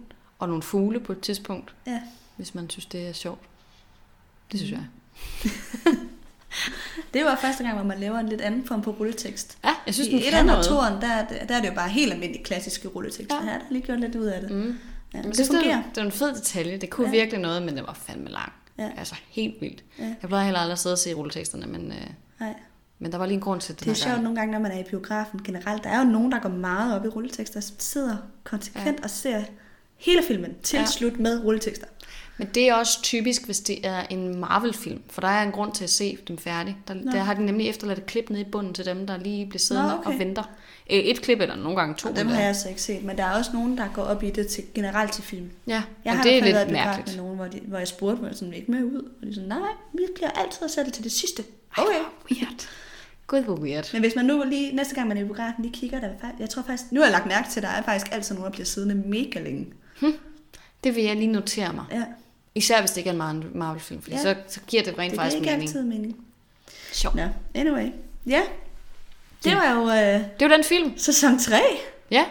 [0.44, 2.00] og nogle fugle på et tidspunkt, ja.
[2.36, 3.40] hvis man synes, det er sjovt.
[4.52, 4.84] Det synes jeg.
[7.14, 9.58] Det var første gang, hvor man laver en lidt anden form på rulletekst.
[9.64, 10.64] Ja, jeg synes, I den et noget.
[10.64, 13.36] toren, der, er det- der er det jo bare helt almindelig klassiske rulletekster.
[13.36, 13.42] Ja.
[13.42, 14.50] Her er der lige gjort lidt ud af det.
[14.50, 14.78] Mm.
[15.14, 15.76] Ja, Men det det, fungerer.
[15.78, 16.76] er- det er en fed detalje.
[16.76, 17.10] Det kunne ja.
[17.10, 18.52] Virkelig noget, men det var fandme lang.
[18.78, 18.90] Ja.
[18.96, 19.84] Altså helt vildt.
[19.98, 20.04] Ja.
[20.22, 22.06] Jeg plejer heller aldrig at sidde og se rulleteksterne, men, øh,
[22.40, 22.54] Nej.
[22.98, 24.72] men der var lige en grund til det Det er sjovt nogle gange, når man
[24.72, 25.84] er i biografen generelt.
[25.84, 29.04] Der er jo nogen, der går meget op i rulletekster, som sidder konsekvent ja.
[29.04, 29.42] og ser
[30.05, 30.86] hele filmen til Ja.
[30.86, 31.86] slut med rulletekster.
[32.36, 35.72] Men det er også typisk, hvis det er en Marvel-film, for der er en grund
[35.72, 36.76] til at se dem færdig.
[36.89, 39.47] Der, der har de nemlig efterladt et klip nede i bunden til dem, der lige
[39.47, 40.10] bliver siddende Nå, okay.
[40.12, 40.43] og venter.
[40.90, 42.09] Øh, Et klip eller nogle gange to.
[42.09, 44.22] Og dem har jeg så ikke set, men der er også nogen, der går op
[44.22, 45.51] i det til, generelt til film.
[45.66, 47.16] Ja, Jeg har det er været lidt biografen mærkeligt.
[47.16, 49.09] med nogen, hvor, de, hvor jeg spurgte, hvor jeg sådan ikke med ud.
[49.22, 51.43] Og de sådan, nej, vi bliver altid at sætte det til det sidste.
[51.76, 51.98] Okay.
[52.32, 52.68] Weird.
[53.26, 53.93] Gud, hvor weird.
[53.93, 56.12] Men hvis man nu lige, næste gang man er i biografen, lige kigger, der er
[56.40, 58.44] jeg tror faktisk, nu har jeg lagt mærke til, at der er faktisk altid nogen,
[58.44, 59.66] der bliver siddende mega længe.
[60.84, 61.84] Det vil jeg lige notere mig.
[61.90, 62.04] Ja,
[62.54, 64.22] Især hvis det ikke er en Mar- Marvel-film, fordi ja.
[64.22, 65.62] Så, så giver det rent det giver faktisk ikke mening.
[65.68, 66.26] altid mening.
[66.92, 67.14] Sjovt.
[67.16, 67.22] Nå,
[67.54, 67.90] anyway.
[68.26, 68.42] Ja,
[69.44, 69.56] det Ja.
[69.56, 70.98] var jo øh, Det var den film.
[70.98, 71.56] sæson 3.
[72.10, 72.24] Ja.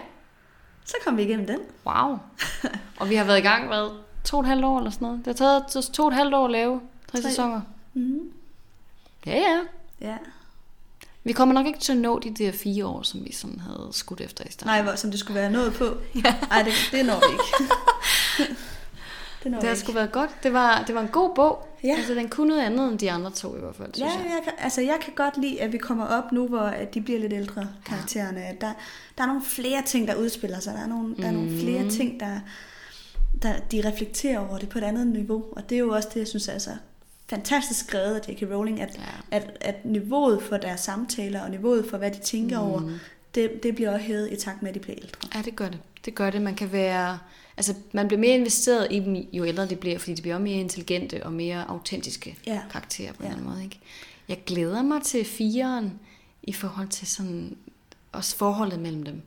[0.85, 1.59] Så kom vi igennem den.
[1.85, 2.17] Wow.
[2.99, 3.89] og vi har været i gang, hvad?
[4.25, 5.19] to og et halvt år eller sådan noget.
[5.25, 6.81] Det har taget to, to og et halvt år at lave
[7.11, 7.29] tre, Tre.
[7.29, 7.61] sæsoner.
[7.93, 8.19] Mm.
[9.25, 9.59] Ja, ja.
[10.01, 10.17] Ja.
[11.23, 13.89] Vi kommer nok ikke til at nå de der fire år, som vi sådan havde
[13.91, 14.69] skudt efter i starten.
[14.69, 15.85] Nej, hvor, som det skulle være noget på.
[16.49, 17.73] Nej, det, det når vi ikke.
[19.43, 20.29] det når Det har sgu været godt.
[20.43, 21.67] Det var, det var en god bog.
[21.83, 21.95] Ja.
[21.97, 24.25] Altså, den kunne noget andet end de andre to i hvert fald, synes Ja, jeg.
[24.29, 27.01] jeg kan, altså jeg kan godt lide, at vi kommer op nu, hvor at de
[27.01, 28.39] bliver lidt ældre, karaktererne.
[28.39, 28.51] Ja.
[28.61, 28.73] Der,
[29.17, 30.73] der er nogle flere ting, der udspiller sig.
[30.73, 32.39] Der er nogle, der er nogle flere ting, der,
[33.41, 35.43] der de reflekterer over det på et andet niveau.
[35.51, 36.71] Og det er jo også det, jeg synes er så
[37.27, 38.41] fantastisk skrevet af J.K.
[38.51, 38.95] Rowling, at,
[39.31, 39.37] Ja.
[39.37, 42.67] at, at niveauet for deres samtaler og niveauet for, hvad de tænker mm.
[42.71, 42.81] over,
[43.35, 45.29] det, det bliver også hævet i takt med, at de bliver ældre.
[45.35, 45.79] Ja, det gør det.
[46.05, 46.41] Det gør det.
[46.41, 47.19] Man kan være...
[47.57, 50.55] Altså, man bliver mere investeret i dem, jo ældre de bliver, fordi de bliver mere
[50.59, 52.61] intelligente og mere autentiske Ja.
[52.71, 53.33] karakterer på en Ja.
[53.33, 53.63] anden måde.
[53.63, 53.79] Ikke?
[54.29, 55.99] Jeg glæder mig til fireren
[56.43, 57.57] i forhold til sådan
[58.11, 59.21] også forholdet mellem dem.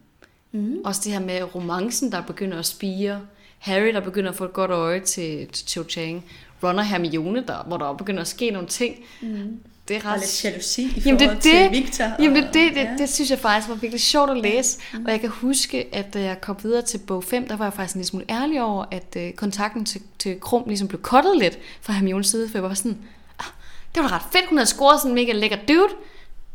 [0.52, 0.76] Mm.
[0.84, 3.20] Også det her med romancen, der begynder at spire.
[3.58, 6.24] Harry, der begynder at få et godt øje til, til Cho Chang.
[6.62, 8.96] Ron og Hermione, der, hvor der begynder at ske nogle ting.
[9.22, 9.60] Mm.
[9.88, 10.20] Det er Og ret...
[10.20, 11.52] lidt jalousi i Jamen, forhold det det.
[11.52, 12.04] til Victor.
[12.18, 12.94] Jamen det, og, det, det, ja.
[12.98, 14.78] det synes jeg faktisk var virkelig sjovt at læse.
[15.04, 17.72] Og jeg kan huske, at da jeg kom videre til bog 5, der var jeg
[17.72, 21.38] faktisk en lille smule ærlig over, at øh, kontakten til, til Krum ligesom blev kottet
[21.38, 22.98] lidt fra Hermiones side, for jeg var sådan,
[23.38, 23.46] ah,
[23.94, 25.88] det var ret fedt, hun havde scoret sådan en mega lækker dude.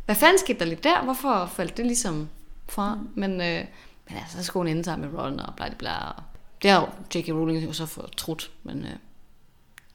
[0.04, 1.04] Hvad fanden skete der lige der?
[1.04, 2.28] Hvorfor faldt det ligesom
[2.68, 2.94] fra?
[2.94, 3.08] Mm.
[3.14, 3.64] Men, øh,
[4.08, 6.08] men altså, så skulle hun ende sammen med Ron og bla bla bla.
[6.08, 6.22] og
[6.62, 7.28] Det har jo J.K.
[7.28, 8.90] Rowling jo så fortrudt, men øh,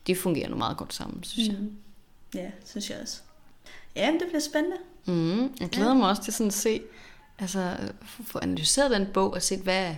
[0.08, 1.58] de fungerer nu meget godt sammen, synes jeg.
[1.60, 1.72] Mm.
[2.36, 3.18] Ja, synes jeg også.
[3.96, 4.78] Ja, men det bliver spændende.
[5.06, 6.82] Mm, jeg glæder mig også til sådan at se,
[7.40, 7.78] altså
[8.26, 9.96] få- analyseret den bog og set, hvad,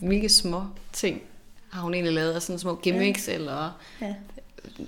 [0.00, 1.22] hvilke små ting
[1.70, 3.32] har hun egentlig lavet af sådan små gimmicks, ja.
[3.34, 4.14] eller Ja.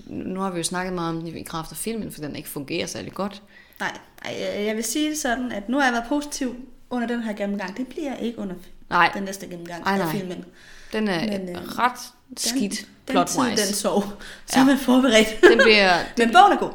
[0.07, 2.87] nu har vi jo snakket meget om i kraft af filmen, for den ikke fungerer
[2.87, 3.43] særlig godt.
[3.81, 6.57] Nej, nej, jeg- vil sige det sådan, at nu har jeg været positiv
[6.91, 7.77] under den her gennemgang.
[7.77, 8.55] Det bliver jeg ikke under
[8.91, 10.13] Nej, den næste gennemgang Ej, af nej.
[10.13, 10.45] filmen.
[10.93, 12.01] den er Men, Men, øh, ret
[12.37, 13.75] skidt Den tid, den plot-wise.
[13.75, 14.03] sov.
[14.47, 14.61] Så Ja.
[14.61, 15.29] er man forberedt.
[15.43, 16.71] Den bliver, Men bogen er god.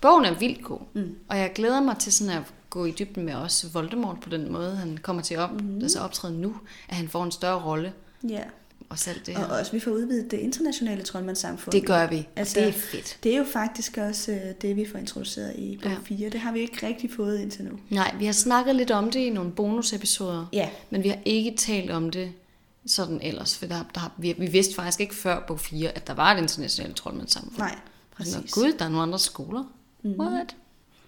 [0.00, 1.14] bogen er vildt god, Mm.
[1.28, 4.52] og jeg glæder mig til sådan at gå i dybden med også Voldemort på den
[4.52, 5.78] måde, han kommer til op, mm.
[5.82, 6.54] altså optræde nu,
[6.88, 7.92] at han får en større rolle,
[8.28, 8.40] Ja.
[8.88, 9.48] og selv det Og her.
[9.58, 11.72] også, vi får udvidet det internationale troldmandssamfund.
[11.72, 13.18] Det gør vi, altså, og det er fedt.
[13.22, 15.96] Det er jo faktisk også øh, det, vi får introduceret i bog Ja.
[16.04, 16.30] 4.
[16.30, 17.70] Det har vi ikke rigtig fået indtil nu.
[17.90, 21.56] Nej, vi har snakket lidt om det i nogle bonusepisoder, Ja, men vi har ikke
[21.56, 22.32] talt om det
[22.86, 26.14] sådan ellers, for der, der, vi, vi vidste faktisk ikke før bog 4, at der
[26.14, 27.58] var et internationalt troldmandssamfund.
[27.58, 27.78] nej,
[28.16, 28.34] Præcis.
[28.34, 28.52] præcis.
[28.52, 29.64] Gud, der er nogle andre skoler.
[30.02, 30.10] Mm.
[30.20, 30.56] What?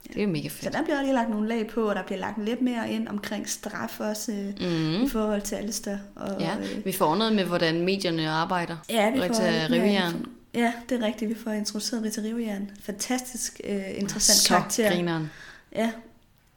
[0.09, 0.73] Det er jo mega Så fedt.
[0.75, 3.49] der bliver lige lagt nogle lag på, og der bliver lagt lidt mere ind omkring
[3.49, 5.05] straf også, Mm.
[5.05, 5.97] i forhold til Alistair.
[6.17, 8.77] Og, Ja, øh, vi får noget med, hvordan medierne arbejder.
[8.89, 10.13] ja, vi får Rita Rivejern.
[10.15, 11.29] info- Ja, det er rigtigt.
[11.29, 12.71] Vi får introduceret Rita Rivejern.
[12.81, 14.91] Fantastisk øh, interessant Så karakter.
[14.93, 15.31] grineren.
[15.77, 15.91] Ja,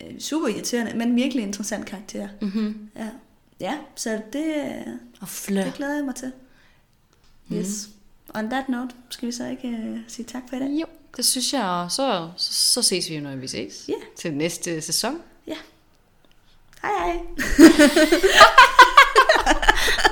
[0.04, 2.28] øh, super irriterende, men virkelig interessant karakter.
[2.42, 2.90] Mm-hmm.
[2.96, 3.08] Ja,
[3.60, 4.73] ja så det,
[5.22, 5.64] Og flør.
[5.64, 6.32] det glæder jeg mig til.
[7.48, 7.60] Mhm.
[7.60, 7.90] Yes.
[8.34, 10.69] On that note, skal vi så ikke øh, sige tak for i dag?
[10.82, 10.86] Jo,
[11.18, 13.86] det synes jeg, og så, så, så ses vi jo, når vi ses.
[13.88, 13.94] Ja.
[14.18, 15.22] Til næste sæson.
[16.82, 17.19] Hej hej!